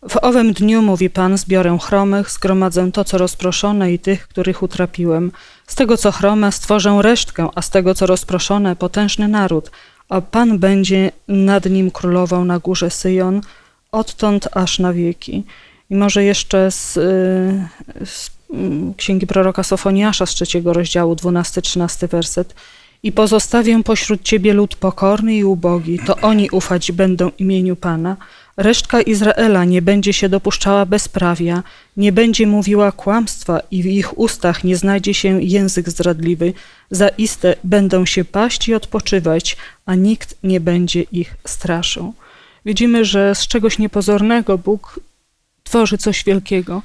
W 0.09 0.17
owym 0.21 0.53
dniu, 0.53 0.81
mówi 0.81 1.09
Pan, 1.09 1.37
zbiorę 1.37 1.77
chromych, 1.81 2.31
zgromadzę 2.31 2.91
to, 2.91 3.03
co 3.03 3.17
rozproszone 3.17 3.93
i 3.93 3.99
tych, 3.99 4.27
których 4.27 4.63
utrapiłem. 4.63 5.31
Z 5.67 5.75
tego, 5.75 5.97
co 5.97 6.11
chrome, 6.11 6.51
stworzę 6.51 6.99
resztkę, 7.01 7.49
a 7.55 7.61
z 7.61 7.69
tego, 7.69 7.95
co 7.95 8.05
rozproszone, 8.05 8.75
potężny 8.75 9.27
naród, 9.27 9.71
a 10.09 10.21
Pan 10.21 10.59
będzie 10.59 11.11
nad 11.27 11.65
nim 11.65 11.91
królował 11.91 12.45
na 12.45 12.59
górze 12.59 12.89
Syjon, 12.89 13.41
odtąd 13.91 14.47
aż 14.51 14.79
na 14.79 14.93
wieki. 14.93 15.43
I 15.89 15.95
może 15.95 16.23
jeszcze 16.23 16.71
z, 16.71 16.97
y, 16.97 18.05
z 18.05 18.31
mm, 18.53 18.93
księgi 18.93 19.27
proroka 19.27 19.63
Sofoniasza 19.63 20.25
z 20.25 20.29
trzeciego 20.29 20.73
rozdziału, 20.73 21.13
12-13 21.15 22.07
werset. 22.07 22.55
I 23.03 23.11
pozostawię 23.11 23.83
pośród 23.83 24.21
ciebie 24.23 24.53
lud 24.53 24.75
pokorny 24.75 25.35
i 25.35 25.43
ubogi, 25.43 25.99
to 25.99 26.15
oni 26.17 26.49
ufać 26.49 26.91
będą 26.91 27.31
imieniu 27.39 27.75
Pana. 27.75 28.17
Resztka 28.57 29.01
Izraela 29.01 29.65
nie 29.65 29.81
będzie 29.81 30.13
się 30.13 30.29
dopuszczała 30.29 30.85
bezprawia, 30.85 31.63
nie 31.97 32.11
będzie 32.11 32.47
mówiła 32.47 32.91
kłamstwa 32.91 33.59
i 33.71 33.83
w 33.83 33.85
ich 33.85 34.19
ustach 34.19 34.63
nie 34.63 34.77
znajdzie 34.77 35.13
się 35.13 35.43
język 35.43 35.89
zdradliwy. 35.89 36.53
Zaiste 36.91 37.55
będą 37.63 38.05
się 38.05 38.25
paść 38.25 38.67
i 38.67 38.73
odpoczywać, 38.73 39.57
a 39.85 39.95
nikt 39.95 40.35
nie 40.43 40.59
będzie 40.59 41.01
ich 41.01 41.35
straszył. 41.47 42.13
Widzimy, 42.65 43.05
że 43.05 43.35
z 43.35 43.47
czegoś 43.47 43.79
niepozornego 43.79 44.57
Bóg 44.57 44.99
tworzy 45.63 45.97
coś 45.97 46.23
wielkiego, 46.23 46.81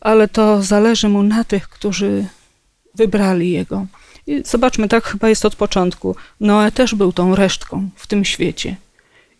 ale 0.00 0.28
to 0.28 0.62
zależy 0.62 1.08
mu 1.08 1.22
na 1.22 1.44
tych, 1.44 1.68
którzy 1.68 2.24
wybrali 2.94 3.50
Jego. 3.50 3.86
I 4.26 4.42
zobaczmy, 4.44 4.88
tak 4.88 5.04
chyba 5.04 5.28
jest 5.28 5.44
od 5.44 5.56
początku. 5.56 6.16
Noe 6.40 6.72
też 6.72 6.94
był 6.94 7.12
tą 7.12 7.34
resztką 7.34 7.88
w 7.96 8.06
tym 8.06 8.24
świecie. 8.24 8.76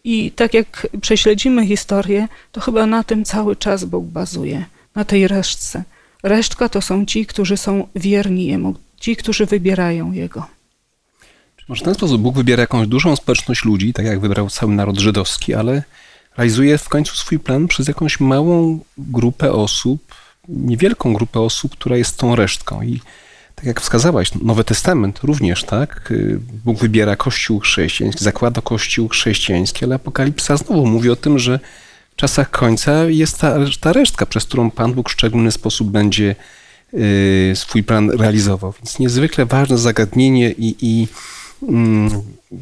I 0.04 0.30
tak 0.30 0.54
jak 0.54 0.86
prześledzimy 1.00 1.66
historię, 1.66 2.28
to 2.52 2.60
chyba 2.60 2.86
na 2.86 3.04
tym 3.04 3.24
cały 3.24 3.56
czas 3.56 3.84
Bóg 3.84 4.04
bazuje, 4.04 4.64
na 4.94 5.04
tej 5.04 5.28
resztce. 5.28 5.84
Resztka 6.22 6.68
to 6.68 6.82
są 6.82 7.06
ci, 7.06 7.26
którzy 7.26 7.56
są 7.56 7.88
wierni 7.96 8.46
Jemu, 8.46 8.74
ci, 9.00 9.16
którzy 9.16 9.46
wybierają 9.46 10.12
Jego. 10.12 10.46
Może 11.68 11.82
w 11.82 11.84
ten 11.84 11.94
sposób 11.94 12.22
Bóg 12.22 12.36
wybiera 12.36 12.60
jakąś 12.60 12.88
dużą 12.88 13.16
społeczność 13.16 13.64
ludzi, 13.64 13.92
tak 13.92 14.06
jak 14.06 14.20
wybrał 14.20 14.50
cały 14.50 14.74
naród 14.74 14.98
żydowski, 14.98 15.54
ale 15.54 15.82
realizuje 16.36 16.78
w 16.78 16.88
końcu 16.88 17.14
swój 17.16 17.38
plan 17.38 17.68
przez 17.68 17.88
jakąś 17.88 18.20
małą 18.20 18.78
grupę 18.98 19.52
osób, 19.52 20.14
niewielką 20.48 21.14
grupę 21.14 21.40
osób, 21.40 21.72
która 21.72 21.96
jest 21.96 22.18
tą 22.18 22.36
resztką. 22.36 22.82
I 22.82 23.00
tak 23.54 23.64
jak 23.64 23.80
wskazałaś, 23.80 24.30
Nowy 24.42 24.64
Testament 24.64 25.18
również, 25.22 25.64
tak? 25.64 26.12
Bóg 26.64 26.78
wybiera 26.78 27.16
Kościół 27.16 27.60
chrześcijański, 27.60 28.24
zakłada 28.24 28.60
Kościół 28.60 29.08
chrześcijański, 29.08 29.84
ale 29.84 29.94
Apokalipsa 29.94 30.56
znowu 30.56 30.86
mówi 30.86 31.10
o 31.10 31.16
tym, 31.16 31.38
że 31.38 31.60
w 32.10 32.16
czasach 32.16 32.50
końca 32.50 33.04
jest 33.04 33.38
ta, 33.38 33.56
ta 33.80 33.92
resztka, 33.92 34.26
przez 34.26 34.44
którą 34.44 34.70
Pan 34.70 34.92
Bóg 34.94 35.08
w 35.08 35.12
szczególny 35.12 35.52
sposób 35.52 35.90
będzie 35.90 36.36
y, 36.94 37.52
swój 37.54 37.82
plan 37.82 38.10
realizował. 38.10 38.72
Więc 38.72 38.98
niezwykle 38.98 39.46
ważne 39.46 39.78
zagadnienie 39.78 40.50
i, 40.50 40.76
i 40.80 41.08
mm, 41.68 42.10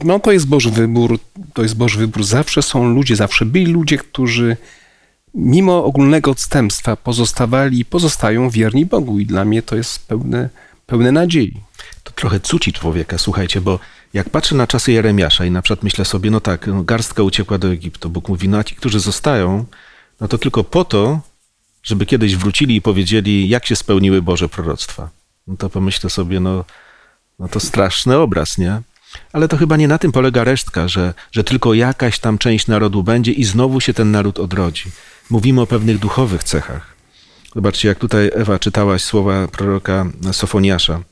no 0.05 0.20
to 0.20 0.33
jest 0.33 0.46
Boży 0.46 0.70
wybór, 0.70 1.18
to 1.55 1.62
jest 1.62 1.76
Boży 1.76 1.98
wybór. 1.98 2.24
Zawsze 2.24 2.62
są 2.62 2.94
ludzie, 2.94 3.16
zawsze 3.16 3.46
byli 3.46 3.66
ludzie, 3.66 3.98
którzy 3.98 4.57
mimo 5.35 5.85
ogólnego 5.85 6.31
odstępstwa 6.31 6.96
pozostawali 6.96 7.81
i 7.81 7.85
pozostają 7.85 8.50
wierni 8.50 8.87
Bogu 8.87 9.18
i 9.18 9.26
dla 9.26 9.44
mnie 9.44 9.62
to 9.62 9.76
jest 9.76 10.07
pełne 10.07 10.48
pełne 10.87 11.12
nadziei. 11.12 11.61
To 12.05 12.12
trochę 12.12 12.40
cuci 12.40 12.73
człowieka, 12.73 13.18
słuchajcie, 13.18 13.61
bo 13.61 13.79
jak 14.14 14.31
patrzę 14.31 14.55
na 14.55 14.66
czasy 14.66 14.92
Jeremiasza 14.92 15.45
i 15.45 15.51
na 15.51 15.62
przykład 15.62 15.83
myślę 15.85 16.05
sobie, 16.05 16.31
no 16.31 16.40
tak, 16.40 16.66
no 16.66 16.83
garstka 16.83 17.23
uciekła 17.23 17.59
do 17.59 17.68
Egiptu, 17.68 18.11
Bóg 18.11 18.29
mówi, 18.29 18.49
no 18.49 18.59
a 18.59 18.64
ci, 18.64 18.75
którzy 18.75 19.01
zostają, 19.01 19.64
no 20.21 20.29
to 20.29 20.38
tylko 20.38 20.64
po 20.64 20.85
to, 20.85 21.21
żeby 21.83 22.07
kiedyś 22.07 22.37
wrócili 22.37 22.77
i 22.77 22.83
powiedzieli, 22.83 23.49
jak 23.49 23.66
się 23.66 23.77
spełniły 23.77 24.23
Boże 24.23 24.49
proroctwa. 24.49 25.11
No 25.47 25.57
to 25.57 25.71
pomyślę 25.71 26.11
sobie, 26.11 26.40
no, 26.40 26.64
no 27.38 27.49
to 27.49 27.61
straszny 27.61 28.18
obraz, 28.18 28.59
nie? 28.59 28.83
Ale 29.33 29.49
to 29.49 29.57
chyba 29.57 29.77
nie 29.77 29.88
na 29.88 29.99
tym 29.99 30.12
polega 30.12 30.45
resztka, 30.45 30.88
że, 30.88 31.14
że 31.33 31.45
tylko 31.45 31.75
jakaś 31.75 32.18
tam 32.18 32.38
część 32.38 32.66
narodu 32.66 33.03
będzie 33.03 33.33
i 33.33 33.45
znowu 33.45 33.81
się 33.81 33.95
ten 33.95 34.11
naród 34.11 34.38
odrodzi. 34.38 34.90
Mówimy 35.31 35.61
o 35.61 35.66
pewnych 35.66 35.99
duchowych 35.99 36.45
cechach. 36.45 36.91
Zobaczcie, 37.54 37.88
jak 37.88 37.98
tutaj 37.98 38.30
Ewa 38.34 38.58
czytałaś 38.58 39.02
słowa 39.02 39.48
proroka 39.48 40.06
Sofoniasza. 40.32 41.02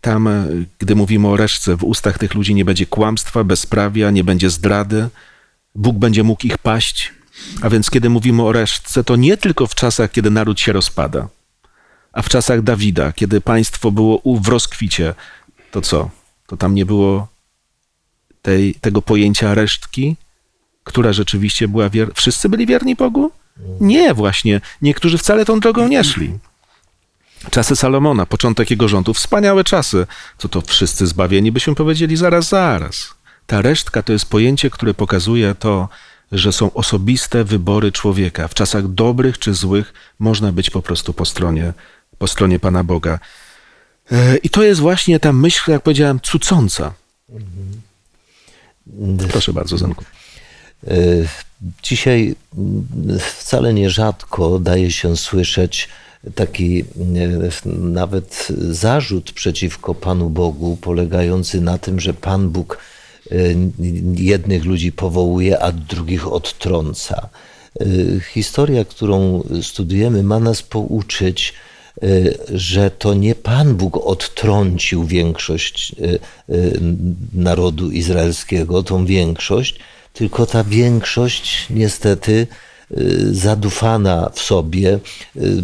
Tam, 0.00 0.28
e, 0.28 0.46
gdy 0.78 0.94
mówimy 0.94 1.28
o 1.28 1.36
reszce, 1.36 1.76
w 1.76 1.84
ustach 1.84 2.18
tych 2.18 2.34
ludzi 2.34 2.54
nie 2.54 2.64
będzie 2.64 2.86
kłamstwa, 2.86 3.44
bezprawia, 3.44 4.10
nie 4.10 4.24
będzie 4.24 4.50
zdrady. 4.50 5.08
Bóg 5.74 5.96
będzie 5.96 6.22
mógł 6.22 6.46
ich 6.46 6.58
paść. 6.58 7.12
A 7.62 7.70
więc, 7.70 7.90
kiedy 7.90 8.10
mówimy 8.10 8.42
o 8.42 8.52
resztce, 8.52 9.04
to 9.04 9.16
nie 9.16 9.36
tylko 9.36 9.66
w 9.66 9.74
czasach, 9.74 10.10
kiedy 10.10 10.30
naród 10.30 10.60
się 10.60 10.72
rozpada, 10.72 11.28
a 12.12 12.22
w 12.22 12.28
czasach 12.28 12.62
Dawida, 12.62 13.12
kiedy 13.12 13.40
państwo 13.40 13.90
było 13.90 14.22
w 14.40 14.48
rozkwicie, 14.48 15.14
to 15.70 15.80
co? 15.80 16.10
To 16.46 16.56
tam 16.56 16.74
nie 16.74 16.86
było 16.86 17.28
tej, 18.42 18.74
tego 18.74 19.02
pojęcia 19.02 19.54
resztki, 19.54 20.16
która 20.84 21.12
rzeczywiście 21.12 21.68
była 21.68 21.90
wierna. 21.90 22.14
Wszyscy 22.14 22.48
byli 22.48 22.66
wierni 22.66 22.96
Bogu? 22.96 23.30
Nie, 23.80 24.14
właśnie. 24.14 24.60
Niektórzy 24.82 25.18
wcale 25.18 25.44
tą 25.44 25.60
drogą 25.60 25.88
nie 25.88 26.04
szli. 26.04 26.38
Czasy 27.50 27.76
Salomona, 27.76 28.26
początek 28.26 28.70
jego 28.70 28.88
rządów, 28.88 29.16
wspaniałe 29.16 29.64
czasy. 29.64 30.06
Co 30.38 30.48
to 30.48 30.60
wszyscy 30.60 31.06
zbawieni, 31.06 31.52
byśmy 31.52 31.74
powiedzieli 31.74 32.16
zaraz, 32.16 32.48
zaraz. 32.48 33.14
Ta 33.46 33.62
resztka 33.62 34.02
to 34.02 34.12
jest 34.12 34.26
pojęcie, 34.26 34.70
które 34.70 34.94
pokazuje 34.94 35.54
to, 35.54 35.88
że 36.32 36.52
są 36.52 36.72
osobiste 36.72 37.44
wybory 37.44 37.92
człowieka. 37.92 38.48
W 38.48 38.54
czasach 38.54 38.88
dobrych 38.88 39.38
czy 39.38 39.54
złych 39.54 39.94
można 40.18 40.52
być 40.52 40.70
po 40.70 40.82
prostu 40.82 41.12
po 41.12 41.24
stronie, 41.24 41.72
po 42.18 42.26
stronie 42.26 42.58
Pana 42.58 42.84
Boga. 42.84 43.18
E, 44.12 44.36
I 44.36 44.50
to 44.50 44.62
jest 44.62 44.80
właśnie 44.80 45.20
ta 45.20 45.32
myśl, 45.32 45.70
jak 45.70 45.82
powiedziałem, 45.82 46.20
cucąca. 46.20 46.92
Proszę 49.30 49.52
bardzo, 49.52 49.78
Zenku. 49.78 50.04
E, 50.86 50.94
Dzisiaj 51.82 52.34
mm, 52.58 53.18
wcale 53.18 53.74
nierzadko 53.74 54.58
daje 54.58 54.90
się 54.90 55.16
słyszeć 55.16 55.88
taki 56.34 56.80
e, 56.80 56.84
nawet 57.66 58.48
zarzut 58.70 59.32
przeciwko 59.32 59.94
Panu 59.94 60.30
Bogu, 60.30 60.78
polegający 60.80 61.60
na 61.60 61.78
tym, 61.78 62.00
że 62.00 62.14
Pan 62.14 62.50
Bóg 62.50 62.78
e, 63.30 63.34
jednych 64.14 64.64
ludzi 64.64 64.92
powołuje, 64.92 65.62
a 65.62 65.72
drugich 65.72 66.32
odtrąca. 66.32 67.28
Historia, 68.32 68.84
którą 68.84 69.42
studujemy, 69.62 70.22
ma 70.22 70.40
nas 70.40 70.62
pouczyć, 70.62 71.54
że 72.48 72.90
to 72.90 73.14
nie 73.14 73.34
Pan 73.34 73.74
Bóg 73.74 73.96
odtrącił 73.96 75.04
większość 75.04 75.96
narodu 77.34 77.90
izraelskiego, 77.90 78.82
tą 78.82 79.06
większość, 79.06 79.78
tylko 80.12 80.46
ta 80.46 80.64
większość 80.64 81.66
niestety 81.70 82.46
y, 82.90 83.34
zadufana 83.34 84.30
w 84.34 84.40
sobie, 84.40 84.98
y, 85.36 85.62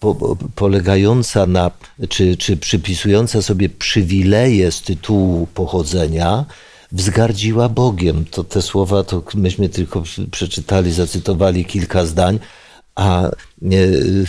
po, 0.00 0.36
polegająca 0.54 1.46
na, 1.46 1.70
czy, 2.08 2.36
czy 2.36 2.56
przypisująca 2.56 3.42
sobie 3.42 3.68
przywileje 3.68 4.72
z 4.72 4.82
tytułu 4.82 5.46
pochodzenia, 5.46 6.44
wzgardziła 6.92 7.68
Bogiem. 7.68 8.24
To 8.24 8.44
te 8.44 8.62
słowa 8.62 9.04
to 9.04 9.22
myśmy 9.34 9.68
tylko 9.68 10.02
przeczytali, 10.30 10.92
zacytowali 10.92 11.64
kilka 11.64 12.06
zdań, 12.06 12.38
a 12.94 13.28
y, 13.72 14.24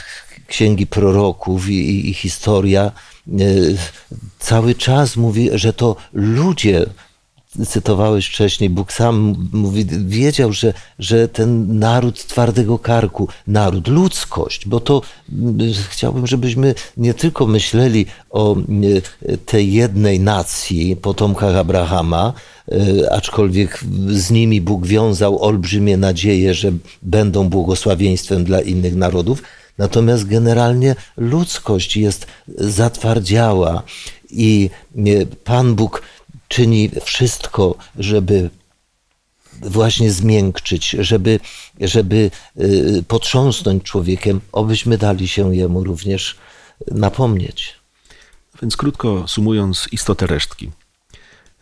księgi 0.47 0.87
proroków 0.87 1.69
i, 1.69 2.09
i 2.09 2.13
historia 2.13 2.91
cały 4.39 4.75
czas 4.75 5.15
mówi, 5.15 5.49
że 5.53 5.73
to 5.73 5.95
ludzie 6.13 6.85
cytowałeś 7.65 8.27
wcześniej, 8.27 8.69
Bóg 8.69 8.93
sam 8.93 9.49
mówi, 9.53 9.85
wiedział, 10.05 10.53
że, 10.53 10.73
że 10.99 11.27
ten 11.27 11.79
naród 11.79 12.25
twardego 12.25 12.79
karku, 12.79 13.27
naród, 13.47 13.87
ludzkość, 13.87 14.67
bo 14.67 14.79
to 14.79 15.01
chciałbym, 15.89 16.27
żebyśmy 16.27 16.75
nie 16.97 17.13
tylko 17.13 17.47
myśleli 17.47 18.05
o 18.29 18.55
e, 18.55 19.37
tej 19.37 19.73
jednej 19.73 20.19
nacji, 20.19 20.95
potomkach 20.95 21.55
Abrahama, 21.55 22.33
e, 22.71 23.13
aczkolwiek 23.13 23.83
z 24.07 24.31
nimi 24.31 24.61
Bóg 24.61 24.85
wiązał 24.85 25.43
olbrzymie 25.43 25.97
nadzieje, 25.97 26.53
że 26.53 26.71
będą 27.01 27.49
błogosławieństwem 27.49 28.43
dla 28.43 28.61
innych 28.61 28.95
narodów, 28.95 29.43
Natomiast 29.77 30.27
generalnie 30.27 30.95
ludzkość 31.17 31.97
jest 31.97 32.27
zatwardziała 32.47 33.83
i 34.29 34.69
e, 34.97 35.01
Pan 35.43 35.75
Bóg 35.75 36.01
czyni 36.47 36.89
wszystko, 37.05 37.75
żeby 37.99 38.49
właśnie 39.61 40.11
zmiękczyć, 40.11 40.89
żeby, 40.99 41.39
żeby 41.81 42.31
y, 42.59 43.03
potrząsnąć 43.07 43.83
człowiekiem, 43.83 44.41
obyśmy 44.51 44.97
dali 44.97 45.27
się 45.27 45.55
jemu 45.55 45.83
również 45.83 46.35
napomnieć. 46.91 47.75
Więc 48.61 48.77
krótko 48.77 49.27
sumując 49.27 49.87
istotę 49.91 50.27
resztki. 50.27 50.71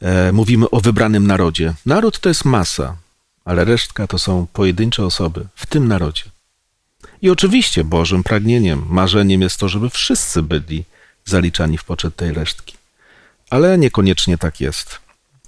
E, 0.02 0.32
mówimy 0.32 0.70
o 0.70 0.80
wybranym 0.80 1.28
narodzie. 1.28 1.74
Naród 1.86 2.20
to 2.20 2.30
jest 2.30 2.46
masa, 2.46 2.98
ale 3.46 3.66
resztka 3.66 4.08
to 4.08 4.20
są 4.20 4.48
pojedyncze 4.54 5.06
osoby 5.06 5.48
w 5.56 5.66
tym 5.66 5.88
narodzie. 5.88 6.24
I 7.22 7.30
oczywiście 7.30 7.84
Bożym 7.84 8.24
pragnieniem, 8.24 8.86
marzeniem 8.90 9.42
jest 9.42 9.60
to, 9.60 9.70
żeby 9.70 9.90
wszyscy 9.90 10.42
byli 10.42 10.84
zaliczani 11.26 11.78
w 11.78 11.84
poczet 11.84 12.16
tej 12.16 12.34
resztki 12.34 12.76
ale 13.56 13.78
niekoniecznie 13.78 14.38
tak 14.38 14.62
jest. 14.62 15.00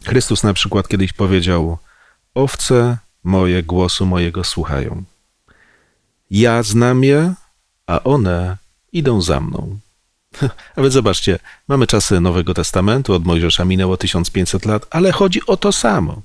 Chrystus 0.05 0.43
na 0.43 0.53
przykład 0.53 0.88
kiedyś 0.88 1.14
powiedział: 1.14 1.78
Owce 2.36 2.97
moje 3.24 3.64
głosu 3.64 4.05
mojego 4.05 4.43
słuchają. 4.43 5.03
Ja 6.32 6.64
znam 6.64 7.03
je, 7.03 7.34
a 7.88 8.03
one 8.03 8.58
idą 8.91 9.22
za 9.22 9.39
mną. 9.39 9.80
A 10.76 10.82
więc 10.82 10.93
zobaczcie, 10.93 11.39
mamy 11.68 11.88
czasy 11.88 12.20
Nowego 12.20 12.53
Testamentu, 12.53 13.14
od 13.14 13.26
Mojżesza 13.26 13.66
minęło 13.66 13.97
1500 13.97 14.66
lat, 14.66 14.86
ale 14.89 15.12
chodzi 15.12 15.45
o 15.47 15.58
to 15.58 15.72
samo. 15.72 16.22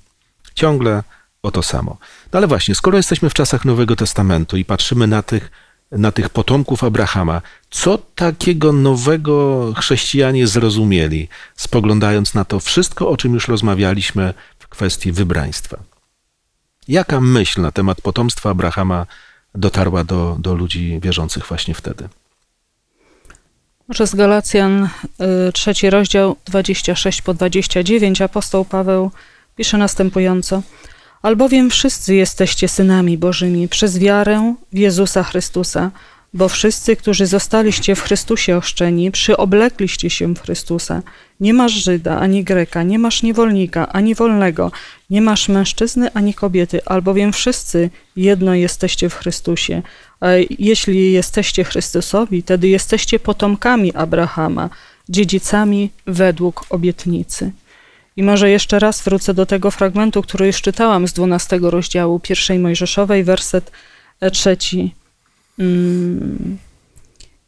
Ciągle 0.54 1.02
o 1.42 1.50
to 1.50 1.62
samo. 1.62 1.96
No 2.32 2.36
ale 2.36 2.46
właśnie, 2.46 2.74
skoro 2.74 2.96
jesteśmy 2.96 3.30
w 3.30 3.34
czasach 3.34 3.64
Nowego 3.64 3.96
Testamentu 3.96 4.56
i 4.56 4.64
patrzymy 4.64 5.06
na 5.06 5.22
tych, 5.22 5.50
na 5.92 6.12
tych 6.12 6.30
potomków 6.30 6.84
Abrahama, 6.84 7.42
co 7.70 7.98
takiego 7.98 8.72
nowego 8.72 9.72
chrześcijanie 9.76 10.46
zrozumieli, 10.46 11.28
spoglądając 11.56 12.34
na 12.34 12.44
to 12.44 12.60
wszystko, 12.60 13.08
o 13.08 13.16
czym 13.16 13.34
już 13.34 13.48
rozmawialiśmy 13.48 14.34
w 14.58 14.68
kwestii 14.68 15.12
wybraństwa? 15.12 15.78
Jaka 16.88 17.20
myśl 17.20 17.60
na 17.60 17.72
temat 17.72 18.00
potomstwa 18.00 18.50
Abrahama 18.50 19.06
dotarła 19.54 20.04
do, 20.04 20.36
do 20.38 20.54
ludzi 20.54 21.00
wierzących 21.02 21.46
właśnie 21.46 21.74
wtedy? 21.74 22.08
Może 23.88 24.06
z 24.06 24.14
Galacjan, 24.14 24.88
y, 25.48 25.52
trzeci 25.52 25.90
rozdział, 25.90 26.36
26 26.44 27.22
po 27.22 27.34
29, 27.34 28.22
apostoł 28.22 28.64
Paweł 28.64 29.10
pisze 29.56 29.78
następująco. 29.78 30.62
Albowiem 31.22 31.70
wszyscy 31.70 32.14
jesteście 32.14 32.68
synami 32.68 33.18
Bożymi 33.18 33.68
przez 33.68 33.98
wiarę 33.98 34.54
w 34.72 34.78
Jezusa 34.78 35.22
Chrystusa, 35.22 35.90
bo 36.34 36.48
wszyscy, 36.48 36.96
którzy 36.96 37.26
zostaliście 37.26 37.94
w 37.94 38.02
Chrystusie 38.02 38.56
oszczeni, 38.56 39.10
przyoblekliście 39.10 40.10
się 40.10 40.34
w 40.34 40.40
Chrystusa. 40.40 41.02
Nie 41.40 41.54
masz 41.54 41.72
Żyda, 41.72 42.18
ani 42.18 42.44
Greka, 42.44 42.82
nie 42.82 42.98
masz 42.98 43.22
niewolnika, 43.22 43.88
ani 43.92 44.14
wolnego, 44.14 44.72
nie 45.10 45.22
masz 45.22 45.48
mężczyzny, 45.48 46.12
ani 46.14 46.34
kobiety, 46.34 46.84
albowiem 46.84 47.32
wszyscy 47.32 47.90
jedno 48.16 48.54
jesteście 48.54 49.08
w 49.08 49.14
Chrystusie. 49.14 49.82
A 50.20 50.28
jeśli 50.58 51.12
jesteście 51.12 51.64
Chrystusowi, 51.64 52.42
wtedy 52.42 52.68
jesteście 52.68 53.18
potomkami 53.18 53.94
Abrahama, 53.94 54.70
dziedzicami 55.08 55.90
według 56.06 56.64
obietnicy. 56.70 57.52
I 58.16 58.22
może 58.22 58.50
jeszcze 58.50 58.78
raz 58.78 59.02
wrócę 59.02 59.34
do 59.34 59.46
tego 59.46 59.70
fragmentu, 59.70 60.22
który 60.22 60.46
już 60.46 60.62
czytałam 60.62 61.08
z 61.08 61.12
12 61.12 61.58
rozdziału 61.62 62.20
pierwszej 62.20 62.58
Mojżeszowej, 62.58 63.24
werset 63.24 63.70
trzeci. 64.32 64.94
Mm. 65.58 66.58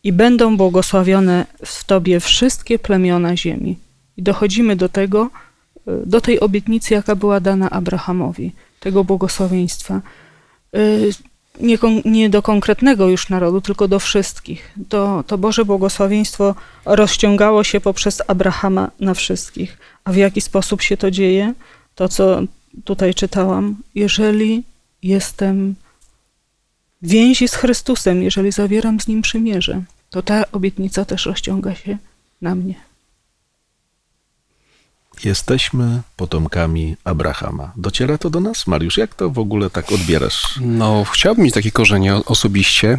I 0.04 0.12
będą 0.12 0.56
błogosławione 0.56 1.46
w 1.64 1.84
Tobie 1.84 2.20
wszystkie 2.20 2.78
plemiona 2.78 3.36
ziemi. 3.36 3.78
I 4.16 4.22
dochodzimy 4.22 4.76
do 4.76 4.88
tego, 4.88 5.30
y, 5.88 6.06
do 6.06 6.20
tej 6.20 6.40
obietnicy, 6.40 6.94
jaka 6.94 7.16
była 7.16 7.40
dana 7.40 7.70
Abrahamowi, 7.70 8.52
tego 8.80 9.04
błogosławieństwa. 9.04 10.00
Nie, 11.60 11.78
nie, 12.04 12.30
do 12.30 12.42
konkretnego 12.42 13.08
już 13.08 13.28
narodu, 13.28 13.60
tylko 13.60 13.88
do 13.88 13.98
wszystkich. 13.98 14.74
To, 14.88 15.24
to 15.26 15.38
Boże 15.38 15.64
błogosławieństwo 15.64 16.54
rozciągało 16.84 17.64
się 17.64 17.80
poprzez 17.80 18.22
Abrahama 18.26 18.90
na 19.00 19.14
wszystkich. 19.14 19.78
A 20.04 20.12
w 20.12 20.16
jaki 20.16 20.40
sposób 20.40 20.82
się 20.82 20.96
to 20.96 21.10
dzieje? 21.10 21.54
To, 21.94 22.08
co 22.08 22.42
tutaj 22.84 23.14
czytałam. 23.14 23.76
Jeżeli 23.94 24.62
jestem 25.02 25.74
więzi 27.02 27.48
z 27.48 27.54
Chrystusem, 27.54 28.22
jeżeli 28.22 28.52
zawieram 28.52 29.00
z 29.00 29.08
Nim 29.08 29.22
przymierze, 29.22 29.82
to 30.10 30.22
ta 30.22 30.44
obietnica 30.52 31.04
też 31.04 31.26
rozciąga 31.26 31.74
się 31.74 31.98
na 32.42 32.54
mnie. 32.54 32.74
Jesteśmy 35.24 36.00
potomkami 36.16 36.96
Abrahama. 37.04 37.72
Dociera 37.76 38.18
to 38.18 38.30
do 38.30 38.40
nas? 38.40 38.66
Mariusz, 38.66 38.96
jak 38.96 39.14
to 39.14 39.30
w 39.30 39.38
ogóle 39.38 39.70
tak 39.70 39.92
odbierasz? 39.92 40.58
No, 40.60 41.04
chciałbym 41.12 41.44
mieć 41.44 41.54
takie 41.54 41.70
korzenie 41.70 42.14
osobiście. 42.14 42.98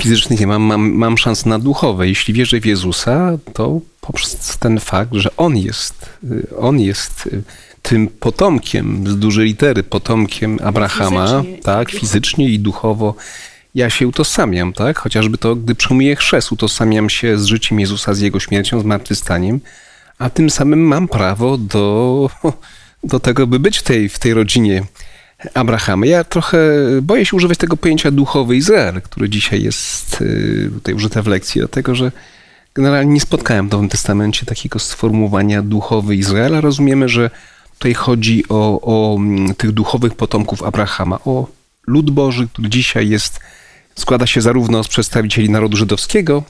Fizycznych 0.00 0.40
nie 0.40 0.46
mam, 0.46 0.62
mam, 0.62 0.92
mam 0.92 1.18
szans 1.18 1.46
na 1.46 1.58
duchowe. 1.58 2.08
Jeśli 2.08 2.34
wierzę 2.34 2.60
w 2.60 2.66
Jezusa, 2.66 3.38
to 3.52 3.80
poprzez 4.00 4.58
ten 4.58 4.80
fakt, 4.80 5.14
że 5.14 5.36
On 5.36 5.56
jest, 5.56 6.06
y, 6.24 6.56
On 6.58 6.80
jest 6.80 7.26
y, 7.26 7.42
tym 7.82 8.08
potomkiem 8.08 9.06
z 9.06 9.16
dużej 9.18 9.46
litery, 9.46 9.82
potomkiem 9.82 10.58
Abrahama, 10.64 11.26
fizycznie 11.26 11.62
tak, 11.62 11.90
fizycznie 11.90 12.48
i 12.48 12.58
duchowo 12.58 13.14
ja 13.74 13.90
się 13.90 14.08
utożsamiam, 14.08 14.72
tak? 14.72 14.98
Chociażby 14.98 15.38
to, 15.38 15.56
gdy 15.56 15.74
przyjmuję 15.74 16.16
chrzest, 16.16 16.52
utożsamiam 16.52 17.10
się 17.10 17.38
z 17.38 17.44
życiem 17.44 17.80
Jezusa, 17.80 18.14
z 18.14 18.20
Jego 18.20 18.40
śmiercią, 18.40 18.80
zmartwychwstaniem, 18.80 19.60
a 20.18 20.30
tym 20.30 20.50
samym 20.50 20.80
mam 20.80 21.08
prawo 21.08 21.58
do, 21.58 22.30
do 23.04 23.20
tego, 23.20 23.46
by 23.46 23.58
być 23.58 23.78
w 23.78 23.82
tej, 23.82 24.08
w 24.08 24.18
tej 24.18 24.34
rodzinie 24.34 24.82
Abrahama. 25.54 26.06
Ja 26.06 26.24
trochę 26.24 26.58
boję 27.02 27.26
się 27.26 27.36
używać 27.36 27.58
tego 27.58 27.76
pojęcia 27.76 28.10
duchowy 28.10 28.56
Izrael, 28.56 29.02
który 29.02 29.28
dzisiaj 29.28 29.62
jest 29.62 30.20
y, 30.20 30.70
tutaj 30.74 30.94
użyte 30.94 31.22
w 31.22 31.26
lekcji, 31.26 31.58
dlatego 31.58 31.94
że 31.94 32.12
generalnie 32.74 33.12
nie 33.12 33.20
spotkałem 33.20 33.68
w 33.68 33.72
Nowym 33.72 33.88
Testamencie 33.88 34.46
takiego 34.46 34.78
sformułowania 34.78 35.62
duchowy 35.62 36.16
Izrael, 36.16 36.60
rozumiemy, 36.60 37.08
że 37.08 37.30
tutaj 37.78 37.94
chodzi 37.94 38.44
o, 38.48 38.80
o 38.80 39.16
mm, 39.16 39.54
tych 39.54 39.72
duchowych 39.72 40.14
potomków 40.14 40.62
Abrahama, 40.62 41.18
o 41.24 41.46
lud 41.86 42.10
Boży, 42.10 42.48
który 42.52 42.68
dzisiaj 42.68 43.08
jest, 43.08 43.40
składa 43.94 44.26
się 44.26 44.40
zarówno 44.40 44.84
z 44.84 44.88
przedstawicieli 44.88 45.50
narodu 45.50 45.76
żydowskiego, 45.76 46.42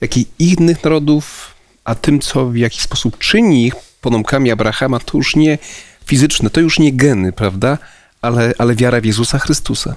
jak 0.00 0.16
i 0.16 0.26
innych 0.38 0.84
narodów, 0.84 1.54
a 1.84 1.94
tym, 1.94 2.20
co 2.20 2.46
w 2.46 2.56
jakiś 2.56 2.80
sposób 2.82 3.18
czyni 3.18 3.66
ich 3.66 3.74
potomkami 4.00 4.50
Abrahama, 4.50 5.00
to 5.00 5.18
już 5.18 5.36
nie 5.36 5.58
fizyczne, 6.06 6.50
to 6.50 6.60
już 6.60 6.78
nie 6.78 6.92
geny, 6.92 7.32
prawda? 7.32 7.78
Ale, 8.22 8.52
ale 8.58 8.74
wiara 8.74 9.00
w 9.00 9.04
Jezusa 9.04 9.38
Chrystusa. 9.38 9.96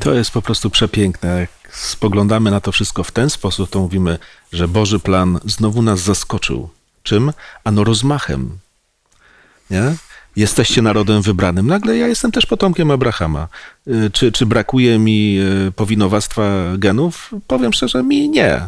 To 0.00 0.14
jest 0.14 0.30
po 0.30 0.42
prostu 0.42 0.70
przepiękne. 0.70 1.40
Jak 1.40 1.76
spoglądamy 1.76 2.50
na 2.50 2.60
to 2.60 2.72
wszystko 2.72 3.04
w 3.04 3.12
ten 3.12 3.30
sposób, 3.30 3.70
to 3.70 3.80
mówimy, 3.80 4.18
że 4.52 4.68
Boży 4.68 4.98
plan 4.98 5.40
znowu 5.44 5.82
nas 5.82 6.00
zaskoczył. 6.00 6.68
Czym? 7.02 7.32
Ano 7.64 7.84
rozmachem. 7.84 8.58
Nie? 9.70 9.94
Jesteście 10.36 10.82
narodem 10.82 11.22
wybranym. 11.22 11.66
Nagle 11.66 11.96
ja 11.96 12.08
jestem 12.08 12.32
też 12.32 12.46
potomkiem 12.46 12.90
Abrahama. 12.90 13.48
Y, 13.88 14.10
czy, 14.12 14.32
czy 14.32 14.46
brakuje 14.46 14.98
mi 14.98 15.38
y, 15.68 15.72
powinowactwa 15.72 16.42
genów? 16.78 17.30
Powiem 17.46 17.72
szczerze, 17.72 18.02
mi 18.02 18.28
nie 18.28 18.60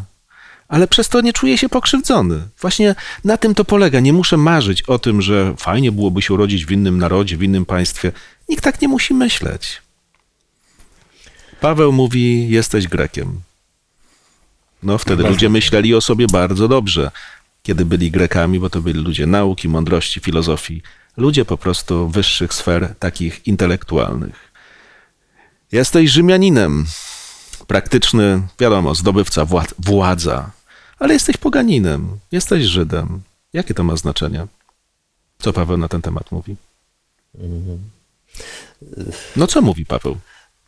ale 0.73 0.89
przez 0.89 1.09
to 1.09 1.21
nie 1.21 1.33
czuję 1.33 1.59
się 1.59 1.69
pokrzywdzony. 1.69 2.49
Właśnie 2.61 2.95
na 3.25 3.37
tym 3.37 3.55
to 3.55 3.65
polega. 3.65 4.01
Nie 4.01 4.13
muszę 4.13 4.37
marzyć 4.37 4.83
o 4.83 4.99
tym, 4.99 5.23
że 5.23 5.55
fajnie 5.57 5.93
byłoby 5.93 6.23
się 6.23 6.35
urodzić 6.35 6.67
w 6.67 6.71
innym 6.71 6.99
narodzie, 6.99 7.37
w 7.37 7.43
innym 7.43 7.67
państwie. 7.67 8.13
Nikt 8.49 8.65
tak 8.65 8.83
nie 8.83 8.89
musi 8.89 9.15
myśleć. 9.15 9.83
Paweł 11.61 11.93
mówi: 11.93 12.49
Jesteś 12.51 12.89
Grekiem. 12.89 13.41
No, 14.83 14.99
wtedy 14.99 15.23
ludzie 15.23 15.49
myśleli 15.49 15.95
o 15.95 16.01
sobie 16.01 16.27
bardzo 16.27 16.69
dobrze, 16.69 17.11
kiedy 17.63 17.85
byli 17.85 18.11
Grekami, 18.11 18.61
bo 18.61 18.71
to 18.71 18.83
byli 18.83 19.01
ludzie 19.01 19.27
nauki, 19.27 19.69
mądrości, 19.69 20.21
filozofii, 20.21 20.83
ludzie 21.17 21.45
po 21.45 21.59
prostu 21.59 22.09
wyższych 22.09 22.55
sfer, 22.55 22.95
takich 22.99 23.47
intelektualnych. 23.47 24.53
Jesteś 25.73 26.11
Rzymianinem, 26.11 26.87
praktyczny, 27.67 28.43
wiadomo, 28.59 28.95
zdobywca 28.95 29.47
władza, 29.79 30.51
ale 31.03 31.15
jesteś 31.15 31.37
poganinem, 31.37 32.19
jesteś 32.33 32.65
Żydem. 32.65 33.23
Jakie 33.53 33.75
to 33.75 33.85
ma 33.85 33.97
znaczenie? 33.97 34.47
Co 35.39 35.53
Paweł 35.53 35.77
na 35.77 35.89
ten 35.89 36.03
temat 36.03 36.33
mówi? 36.33 36.57
No 39.37 39.47
co 39.47 39.63
mówi 39.63 39.87
Paweł? 39.87 40.17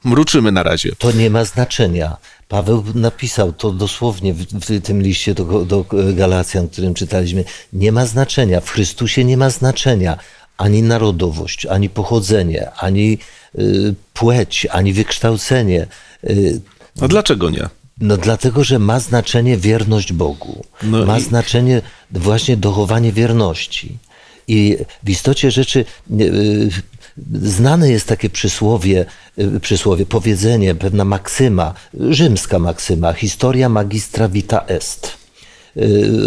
Mruczymy 0.05 0.53
na 0.53 0.63
razie. 0.63 0.93
To 0.99 1.13
nie 1.13 1.31
ma 1.31 1.45
znaczenia. 1.45 2.17
Paweł 2.49 2.85
napisał 2.95 3.53
to 3.53 3.71
dosłownie 3.73 4.35
w, 4.35 4.45
w 4.45 4.83
tym 4.83 5.03
liście 5.03 5.35
do, 5.35 5.65
do 5.65 5.85
Galacjan, 6.15 6.69
którym 6.69 6.95
czytaliśmy. 6.95 7.45
Nie 7.73 7.93
ma 7.93 8.07
znaczenia. 8.07 8.61
W 8.61 8.71
Chrystusie 8.71 9.25
nie 9.25 9.37
ma 9.37 9.51
znaczenia 9.51 10.19
ani 10.57 10.83
narodowość, 10.83 11.67
ani 11.67 11.91
pochodzenie, 11.91 12.71
ani 12.71 13.19
y, 13.59 13.95
płeć, 14.15 14.67
ani 14.71 14.93
wykształcenie. 14.93 15.87
Y, 16.25 16.61
A 17.01 17.09
dlaczego 17.09 17.51
nie? 17.51 17.69
No 18.01 18.17
dlatego, 18.17 18.65
że 18.65 18.79
ma 18.79 19.01
znaczenie 19.01 19.57
wierność 19.57 20.13
Bogu. 20.13 20.65
No 20.83 21.07
ma 21.07 21.19
i... 21.19 21.23
znaczenie 21.23 21.83
właśnie 22.11 22.57
dochowanie 22.57 23.13
wierności. 23.13 23.99
I 24.49 24.77
w 25.03 25.11
istocie 25.11 25.51
rzeczy 25.51 25.85
yy, 26.11 26.71
znane 27.43 27.91
jest 27.91 28.09
takie 28.09 28.31
przysłowie, 28.31 29.07
yy, 29.37 29.61
przysłowie, 29.61 30.07
powiedzenie, 30.07 30.75
pewna 30.75 31.05
maksyma, 31.05 31.75
rzymska 32.11 32.59
maksyma, 32.59 33.13
historia 33.13 33.69
magistra 33.69 34.29
vita 34.29 34.65
est 34.67 35.24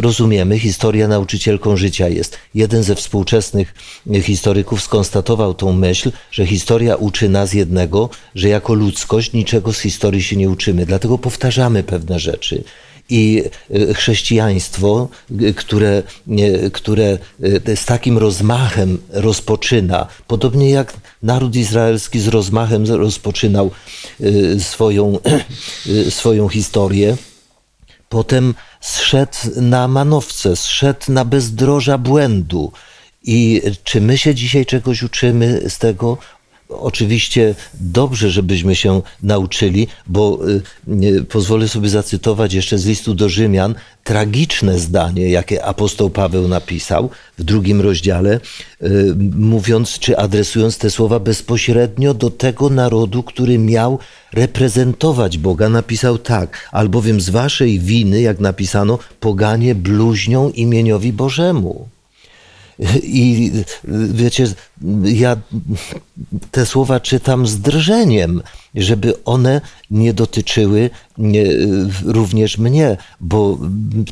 rozumiemy, 0.02 0.60
historia 0.60 1.08
nauczycielką 1.08 1.78
życia 1.78 2.08
jest. 2.08 2.38
Jeden 2.56 2.84
ze 2.84 2.95
współczesnych 2.95 3.74
historyków 4.22 4.82
skonstatował 4.82 5.54
tą 5.54 5.74
myśl, 5.74 6.12
że 6.32 6.45
historia 6.45 6.95
uczy 6.95 7.30
nas 7.30 7.54
jednego, 7.54 8.10
że 8.36 8.50
jako 8.50 8.74
ludzkość 8.74 9.34
niczego 9.34 9.74
z 9.74 9.80
historii 9.80 10.24
się 10.24 10.36
nie 10.36 10.50
uczymy, 10.50 10.86
dlatego 10.86 11.18
powtarzamy 11.18 11.84
pewne 11.84 12.20
rzeczy. 12.20 12.64
I 13.10 13.43
y, 13.72 13.93
chrześcijaństwo, 13.93 15.10
y, 15.41 15.54
które, 15.54 16.04
które 16.74 17.18
z 17.76 17.86
takim 17.86 18.18
rozmachem 18.18 18.98
rozpoczyna, 19.10 20.08
podobnie 20.28 20.70
jak 20.70 20.93
naród 21.24 21.56
izraelski 21.56 22.20
z 22.20 22.28
rozmachem 22.28 22.86
rozpoczynał 22.86 23.72
swoją, 24.60 25.20
swoją 26.10 26.50
historię, 26.50 27.18
potem 28.10 28.55
zszedł 28.82 29.38
na 29.55 29.88
manowce, 29.88 30.55
zszedł 30.55 31.12
na 31.12 31.26
bezdroża 31.26 31.97
błędu. 31.97 32.72
I 33.24 33.62
czy 33.84 34.01
my 34.01 34.18
się 34.18 34.36
dzisiaj 34.36 34.66
czegoś 34.66 35.03
uczymy 35.03 35.70
z 35.70 35.78
tego? 35.78 36.18
Oczywiście 36.70 37.55
dobrze, 37.74 38.32
żebyśmy 38.32 38.76
się 38.76 39.01
nauczyli, 39.24 39.88
bo 40.07 40.39
y, 40.88 41.24
pozwolę 41.24 41.68
sobie 41.68 41.89
zacytować 41.89 42.53
jeszcze 42.53 42.78
z 42.78 42.86
listu 42.86 43.13
do 43.13 43.30
Rzymian 43.30 43.76
tragiczne 44.03 44.80
zdanie, 44.80 45.30
jakie 45.30 45.65
apostoł 45.65 46.09
Paweł 46.09 46.47
napisał 46.47 47.09
w 47.38 47.43
drugim 47.43 47.82
rozdziale, 47.82 48.39
y, 48.84 49.15
mówiąc 49.36 49.99
czy 49.99 50.18
adresując 50.18 50.78
te 50.78 50.89
słowa 50.89 51.20
bezpośrednio 51.20 52.13
do 52.13 52.30
tego 52.30 52.70
narodu, 52.70 53.24
który 53.24 53.57
miał 53.57 53.99
reprezentować 54.34 55.38
Boga. 55.38 55.70
Napisał 55.70 56.18
tak, 56.18 56.70
albowiem 56.72 57.22
z 57.22 57.30
waszej 57.30 57.80
winy, 57.80 58.22
jak 58.22 58.39
napisano, 58.39 58.99
poganie 59.20 59.76
bluźnią 59.76 60.49
imieniowi 60.49 61.13
Bożemu. 61.13 61.89
I 63.04 63.52
wiecie, 64.10 64.48
ja 65.04 65.38
te 66.52 66.66
słowa 66.66 67.00
czytam 67.00 67.48
z 67.48 67.60
drżeniem, 67.60 68.42
żeby 68.76 69.24
one 69.24 69.62
nie 69.92 70.14
dotyczyły 70.14 70.90
nie, 71.18 71.44
również 72.06 72.58
mnie, 72.58 72.98
bo 73.20 73.58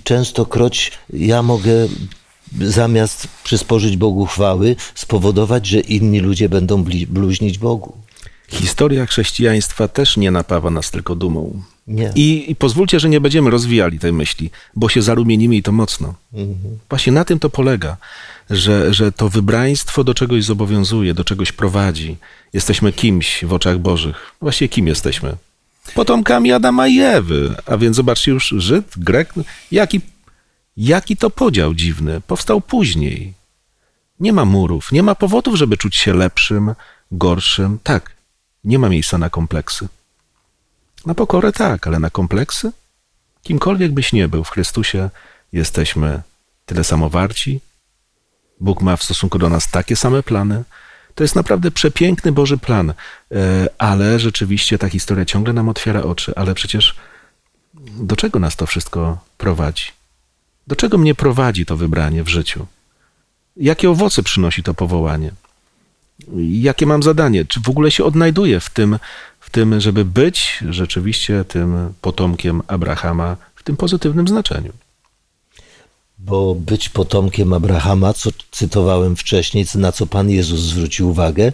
częstokroć 0.03 0.91
ja 1.13 1.43
mogę 1.43 1.87
zamiast 2.61 3.27
przysporzyć 3.43 3.97
Bogu 3.97 4.25
chwały, 4.25 4.75
spowodować, 4.95 5.67
że 5.67 5.79
inni 5.79 6.19
ludzie 6.19 6.49
będą 6.49 6.83
bluźnić 7.07 7.57
Bogu. 7.57 7.93
Historia 8.47 9.05
chrześcijaństwa 9.05 9.87
też 9.87 10.17
nie 10.17 10.31
napawa 10.31 10.69
nas 10.69 10.91
tylko 10.91 11.15
dumą. 11.15 11.61
Nie. 11.87 12.11
I, 12.15 12.51
I 12.51 12.55
pozwólcie, 12.55 12.99
że 12.99 13.09
nie 13.09 13.21
będziemy 13.21 13.49
rozwijali 13.49 13.99
tej 13.99 14.13
myśli, 14.13 14.49
bo 14.75 14.89
się 14.89 15.01
zarumienimy 15.01 15.55
i 15.55 15.63
to 15.63 15.71
mocno. 15.71 16.13
Mhm. 16.33 16.79
Właśnie 16.89 17.13
na 17.13 17.25
tym 17.25 17.39
to 17.39 17.49
polega, 17.49 17.97
że, 18.49 18.93
że 18.93 19.11
to 19.11 19.29
wybraństwo 19.29 20.03
do 20.03 20.13
czegoś 20.13 20.43
zobowiązuje, 20.43 21.13
do 21.13 21.23
czegoś 21.23 21.51
prowadzi. 21.51 22.17
Jesteśmy 22.53 22.93
kimś 22.93 23.45
w 23.45 23.53
oczach 23.53 23.77
Bożych. 23.77 24.35
Właśnie 24.41 24.69
kim 24.69 24.87
jesteśmy? 24.87 25.35
Potomkami 25.93 26.51
Adama 26.51 26.87
i 26.87 26.99
Ewy. 26.99 27.55
A 27.65 27.77
więc 27.77 27.95
zobaczcie 27.95 28.31
już 28.31 28.53
Żyd, 28.57 28.85
Grek. 28.97 29.33
Jaki, 29.71 30.01
jaki 30.77 31.17
to 31.17 31.29
podział 31.29 31.73
dziwny. 31.73 32.21
Powstał 32.21 32.61
później. 32.61 33.33
Nie 34.19 34.33
ma 34.33 34.45
murów, 34.45 34.91
nie 34.91 35.03
ma 35.03 35.15
powodów, 35.15 35.55
żeby 35.55 35.77
czuć 35.77 35.95
się 35.95 36.13
lepszym, 36.13 36.75
gorszym. 37.11 37.79
Tak, 37.83 38.11
nie 38.63 38.79
ma 38.79 38.89
miejsca 38.89 39.17
na 39.17 39.29
kompleksy. 39.29 39.87
Na 41.05 41.15
pokorę 41.15 41.51
tak, 41.51 41.87
ale 41.87 41.99
na 41.99 42.09
kompleksy? 42.09 42.71
Kimkolwiek 43.43 43.91
byś 43.91 44.13
nie 44.13 44.27
był 44.27 44.43
w 44.43 44.49
Chrystusie, 44.49 45.09
jesteśmy 45.53 46.21
tyle 46.65 46.83
samo 46.83 47.09
warci. 47.09 47.59
Bóg 48.59 48.81
ma 48.81 48.97
w 48.97 49.03
stosunku 49.03 49.39
do 49.39 49.49
nas 49.49 49.71
takie 49.71 49.95
same 49.95 50.23
plany. 50.23 50.63
To 51.15 51.23
jest 51.23 51.35
naprawdę 51.35 51.71
przepiękny 51.71 52.31
Boży 52.31 52.57
plan, 52.57 52.89
e, 52.89 52.93
ale 53.77 54.19
rzeczywiście 54.19 54.77
ta 54.77 54.89
historia 54.89 55.25
ciągle 55.25 55.53
nam 55.53 55.69
otwiera 55.69 56.03
oczy. 56.03 56.33
Ale 56.35 56.53
przecież 56.53 56.95
do 57.99 58.15
czego 58.15 58.39
nas 58.39 58.55
to 58.55 58.65
wszystko 58.65 59.17
prowadzi? 59.37 59.85
Do 60.67 60.75
czego 60.75 60.97
mnie 60.97 61.15
prowadzi 61.15 61.65
to 61.65 61.77
wybranie 61.77 62.23
w 62.23 62.27
życiu? 62.27 62.65
Jakie 63.57 63.89
owoce 63.89 64.23
przynosi 64.23 64.63
to 64.63 64.73
powołanie? 64.73 65.31
Jakie 66.37 66.85
mam 66.85 67.03
zadanie? 67.03 67.45
Czy 67.45 67.59
w 67.59 67.69
ogóle 67.69 67.91
się 67.91 68.03
odnajduję 68.03 68.59
w 68.59 68.69
tym, 68.69 68.99
w 69.39 69.49
tym, 69.49 69.81
żeby 69.81 70.05
być 70.05 70.63
rzeczywiście 70.69 71.43
tym 71.43 71.93
potomkiem 72.01 72.61
Abrahama 72.67 73.37
w 73.55 73.63
tym 73.63 73.77
pozytywnym 73.77 74.27
znaczeniu? 74.27 74.71
Bo 76.17 76.55
być 76.55 76.89
potomkiem 76.89 77.53
Abrahama, 77.53 78.13
co 78.13 78.29
cytowałem 78.51 79.15
wcześniej, 79.15 79.65
na 79.75 79.91
co 79.91 80.07
Pan 80.07 80.29
Jezus 80.29 80.59
zwrócił 80.59 81.09
uwagę, 81.09 81.51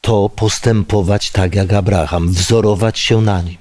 to 0.00 0.28
postępować 0.28 1.30
tak 1.30 1.54
jak 1.54 1.72
Abraham, 1.72 2.28
wzorować 2.28 2.98
się 2.98 3.20
na 3.20 3.42
nim. 3.42 3.56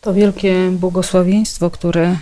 To 0.00 0.14
wielkie 0.14 0.70
błogosławieństwo, 0.70 1.70
które 1.70 2.16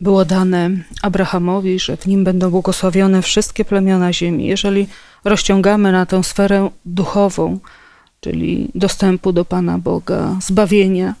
było 0.00 0.24
dane 0.24 0.70
Abrahamowi, 1.02 1.78
że 1.78 1.96
w 1.96 2.06
nim 2.06 2.24
będą 2.24 2.50
błogosławione 2.50 3.22
wszystkie 3.22 3.64
plemiona 3.64 4.12
ziemi. 4.12 4.46
Jeżeli 4.46 4.86
rozciągamy 5.24 5.92
na 5.92 6.06
tę 6.06 6.24
sferę 6.24 6.70
duchową, 6.84 7.58
czyli 8.20 8.68
dostępu 8.74 9.32
do 9.32 9.44
Pana 9.44 9.78
Boga, 9.78 10.36
zbawienia, 10.42 11.14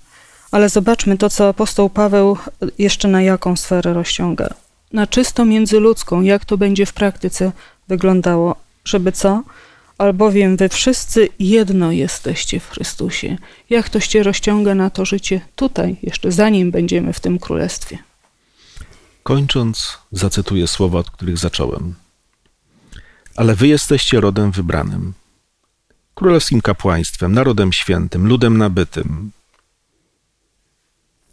ale 0.50 0.68
zobaczmy 0.68 1.18
to, 1.18 1.30
co 1.30 1.48
apostoł 1.48 1.90
Paweł 1.90 2.36
jeszcze 2.78 3.08
na 3.08 3.22
jaką 3.22 3.56
sferę 3.56 3.92
rozciąga. 3.92 4.63
Na 4.94 5.06
czysto 5.06 5.44
międzyludzką, 5.44 6.22
jak 6.22 6.44
to 6.44 6.58
będzie 6.58 6.86
w 6.86 6.92
praktyce 6.92 7.52
wyglądało, 7.88 8.56
żeby 8.84 9.12
co? 9.12 9.42
Albowiem 9.98 10.56
wy 10.56 10.68
wszyscy 10.68 11.28
jedno 11.38 11.92
jesteście 11.92 12.60
w 12.60 12.68
Chrystusie. 12.70 13.36
Jak 13.70 13.88
to 13.88 14.00
się 14.00 14.22
rozciąga 14.22 14.74
na 14.74 14.90
to 14.90 15.04
życie 15.04 15.40
tutaj, 15.56 15.96
jeszcze 16.02 16.32
zanim 16.32 16.70
będziemy 16.70 17.12
w 17.12 17.20
tym 17.20 17.38
królestwie. 17.38 17.98
Kończąc, 19.22 19.98
zacytuję 20.12 20.66
słowa, 20.68 20.98
od 20.98 21.10
których 21.10 21.38
zacząłem. 21.38 21.94
Ale 23.36 23.54
wy 23.54 23.66
jesteście 23.66 24.20
rodem 24.20 24.50
wybranym, 24.50 25.12
królewskim 26.14 26.60
kapłaństwem, 26.60 27.32
narodem 27.32 27.72
świętym, 27.72 28.26
ludem 28.26 28.58
nabytym. 28.58 29.30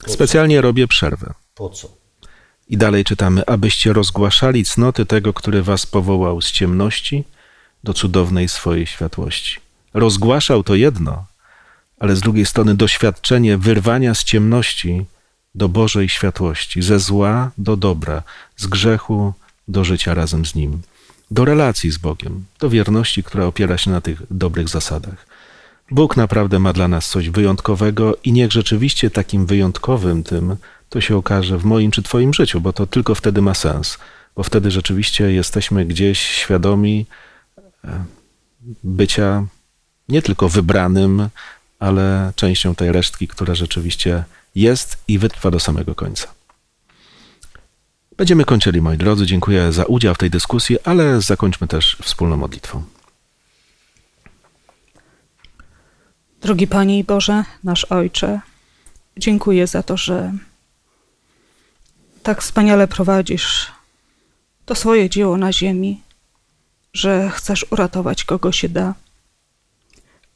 Specjalnie 0.07 0.62
robię 0.62 0.88
przerwę. 0.88 1.34
Po 1.55 1.70
co? 1.70 2.01
I 2.72 2.78
dalej 2.78 3.03
czytamy, 3.03 3.45
abyście 3.45 3.93
rozgłaszali 3.93 4.65
cnoty 4.65 5.05
tego, 5.05 5.34
który 5.34 5.63
was 5.63 5.86
powołał 5.86 6.41
z 6.41 6.51
ciemności 6.51 7.24
do 7.84 7.93
cudownej 7.93 8.49
swojej 8.49 8.88
światłości. 8.88 9.59
Rozgłaszał 9.93 10.63
to 10.63 10.76
jedno, 10.76 11.26
ale 11.99 12.15
z 12.15 12.19
drugiej 12.19 12.45
strony 12.45 12.76
doświadczenie 12.76 13.57
wyrwania 13.57 14.13
z 14.13 14.24
ciemności 14.24 15.05
do 15.55 15.69
Bożej 15.69 16.09
światłości, 16.09 16.82
ze 16.82 16.99
zła 16.99 17.51
do 17.57 17.76
dobra, 17.78 18.24
z 18.57 18.67
grzechu 18.67 19.34
do 19.67 19.84
życia 19.84 20.13
razem 20.13 20.45
z 20.45 20.55
Nim, 20.55 20.82
do 21.32 21.45
relacji 21.45 21.91
z 21.91 21.97
Bogiem, 21.97 22.45
do 22.59 22.69
wierności, 22.69 23.24
która 23.24 23.45
opiera 23.45 23.78
się 23.78 23.91
na 23.91 24.01
tych 24.01 24.22
dobrych 24.32 24.69
zasadach. 24.69 25.28
Bóg 25.91 26.17
naprawdę 26.17 26.59
ma 26.59 26.74
dla 26.74 26.88
nas 26.88 27.09
coś 27.09 27.30
wyjątkowego 27.30 28.17
i 28.24 28.32
niech 28.32 28.51
rzeczywiście 28.51 29.09
takim 29.09 29.45
wyjątkowym 29.45 30.24
tym 30.24 30.55
to 30.92 31.02
się 31.02 31.18
okaże 31.18 31.58
w 31.58 31.66
moim 31.66 31.92
czy 31.92 32.04
Twoim 32.04 32.34
życiu, 32.34 32.62
bo 32.62 32.74
to 32.74 32.88
tylko 32.88 33.16
wtedy 33.16 33.42
ma 33.42 33.54
sens, 33.54 33.98
bo 34.36 34.44
wtedy 34.44 34.72
rzeczywiście 34.72 35.32
jesteśmy 35.32 35.86
gdzieś 35.86 36.20
świadomi 36.20 37.06
e, 37.86 38.04
bycia 38.84 39.46
nie 40.10 40.22
tylko 40.22 40.50
wybranym, 40.50 41.30
ale 41.80 42.34
częścią 42.36 42.76
tej 42.76 42.92
resztki, 42.92 43.28
która 43.28 43.56
rzeczywiście 43.56 44.24
jest 44.56 44.98
i 45.08 45.20
wytrwa 45.20 45.52
do 45.52 45.60
samego 45.60 45.96
końca. 45.96 46.28
Będziemy 48.18 48.46
kończyli, 48.46 48.82
moi 48.82 48.98
drodzy. 48.98 49.26
Dziękuję 49.26 49.72
za 49.72 49.86
udział 49.86 50.16
w 50.16 50.18
tej 50.18 50.30
dyskusji, 50.30 50.78
ale 50.84 51.22
zakończmy 51.22 51.68
też 51.68 51.98
wspólną 52.02 52.38
modlitwą. 52.38 52.84
Drogi 56.42 56.68
Panie 56.68 57.00
i 57.00 57.04
Boże, 57.04 57.44
nasz 57.64 57.86
Ojcze, 57.86 58.39
dziękuję 59.18 59.68
za 59.68 59.84
to, 59.84 59.98
że 59.98 60.32
tak 62.24 62.41
wspaniale 62.41 62.88
prowadzisz 62.88 63.72
to 64.65 64.76
swoje 64.76 65.09
dzieło 65.09 65.38
na 65.38 65.53
ziemi, 65.53 66.01
że 66.93 67.30
chcesz 67.30 67.65
uratować 67.69 68.24
kogo 68.24 68.51
się 68.51 68.69
da. 68.69 68.93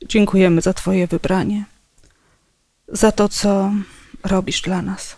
Dziękujemy 0.07 0.61
za 0.61 0.73
Twoje 0.73 1.07
wybranie, 1.07 1.65
za 2.87 3.11
to, 3.11 3.29
co 3.29 3.71
robisz 4.23 4.61
dla 4.61 4.81
nas. 4.81 5.15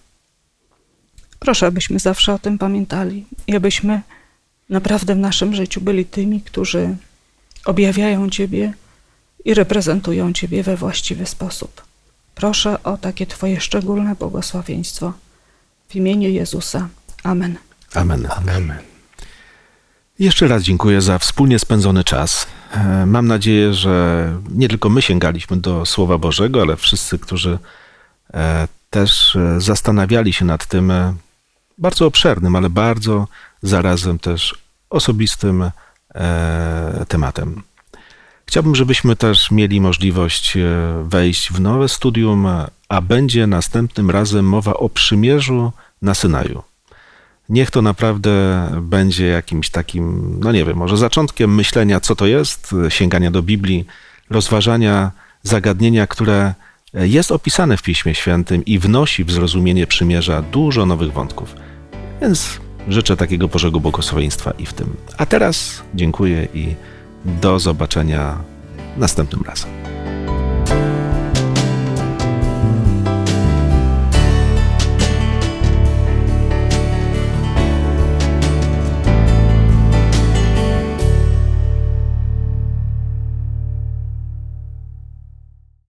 Proszę, 1.39 1.68
abyśmy 1.68 1.99
zawsze 1.99 2.34
o 2.34 2.39
tym 2.39 2.57
pamiętali 2.57 3.26
i 3.47 3.55
abyśmy 3.55 4.01
naprawdę 4.70 5.15
w 5.15 5.20
naszym 5.20 5.55
życiu 5.55 5.82
byli 5.82 6.05
tymi, 6.05 6.41
którzy 6.41 6.95
objawiają 7.65 8.30
Ciebie 8.30 8.74
i 9.45 9.53
reprezentują 9.53 10.34
Ciebie 10.34 10.63
we 10.63 10.78
właściwy 10.78 11.26
sposób. 11.26 11.84
Proszę 12.36 12.84
o 12.84 12.97
takie 12.97 13.28
Twoje 13.28 13.61
szczególne 13.61 14.15
błogosławieństwo. 14.15 15.13
W 15.90 15.96
imieniu 15.96 16.30
Jezusa. 16.30 16.88
Amen. 17.24 17.58
Amen. 17.94 18.28
Amen. 18.48 18.74
Jeszcze 20.20 20.48
raz 20.48 20.64
dziękuję 20.64 21.02
za 21.02 21.20
wspólnie 21.20 21.60
spędzony 21.60 22.04
czas. 22.04 22.48
E, 22.72 23.06
Mam 23.06 23.28
nadzieję, 23.28 23.74
że 23.74 24.34
nie 24.50 24.70
tylko 24.70 24.90
my 24.90 25.02
sięgaliśmy 25.02 25.58
do 25.58 25.86
Słowa 25.86 26.18
Bożego, 26.18 26.62
ale 26.62 26.76
wszyscy, 26.76 27.20
którzy 27.20 27.60
e, 28.34 28.68
też 28.90 29.36
e, 29.36 29.62
zastanawiali 29.62 30.34
się 30.34 30.46
nad 30.46 30.66
tym 30.66 30.94
bardzo 31.78 32.06
obszernym, 32.06 32.56
ale 32.56 32.70
bardzo 32.70 33.28
zarazem 33.62 34.20
też 34.20 34.56
osobistym 34.90 35.72
tematem. 37.08 37.64
Chciałbym, 38.46 38.76
żebyśmy 38.76 39.16
też 39.16 39.52
mieli 39.52 39.82
możliwość 39.82 40.58
wejść 41.04 41.52
w 41.52 41.60
nowe 41.60 41.90
studium, 41.90 42.48
a 42.90 43.02
będzie 43.02 43.48
następnym 43.48 44.12
razem 44.12 44.46
mowa 44.46 44.74
o 44.74 44.90
przymierzu 44.90 45.72
na 46.02 46.14
Synaju. 46.14 46.64
Niech 47.50 47.72
to 47.72 47.82
naprawdę 47.82 48.68
będzie 48.82 49.26
jakimś 49.26 49.70
takim, 49.70 50.36
no 50.44 50.52
nie 50.52 50.66
wiem, 50.66 50.78
może 50.78 50.98
zaczątkiem 50.98 51.56
myślenia, 51.56 52.00
co 52.00 52.16
to 52.16 52.26
jest, 52.26 52.76
sięgania 52.90 53.32
do 53.32 53.42
Biblii, 53.42 53.86
rozważania 54.30 55.12
zagadnienia, 55.44 56.08
które 56.08 56.54
jest 56.94 57.32
opisane 57.32 57.78
w 57.78 57.82
Piśmie 57.82 58.16
Świętym 58.16 58.66
i 58.66 58.80
wnosi 58.80 59.24
w 59.24 59.32
zrozumienie 59.32 59.88
przymierza 59.88 60.42
dużo 60.42 60.86
nowych 60.86 61.14
wątków. 61.14 61.56
Więc 62.22 62.60
życzę 62.88 63.18
takiego 63.18 63.48
Bożego 63.48 63.80
błogosławieństwa 63.80 64.52
i 64.52 64.66
w 64.66 64.74
tym. 64.74 64.96
A 65.18 65.26
teraz 65.26 65.84
dziękuję 65.96 66.48
i 66.54 66.76
do 67.26 67.60
zobaczenia 67.60 68.38
następnym 68.98 69.42
razem. 69.44 69.70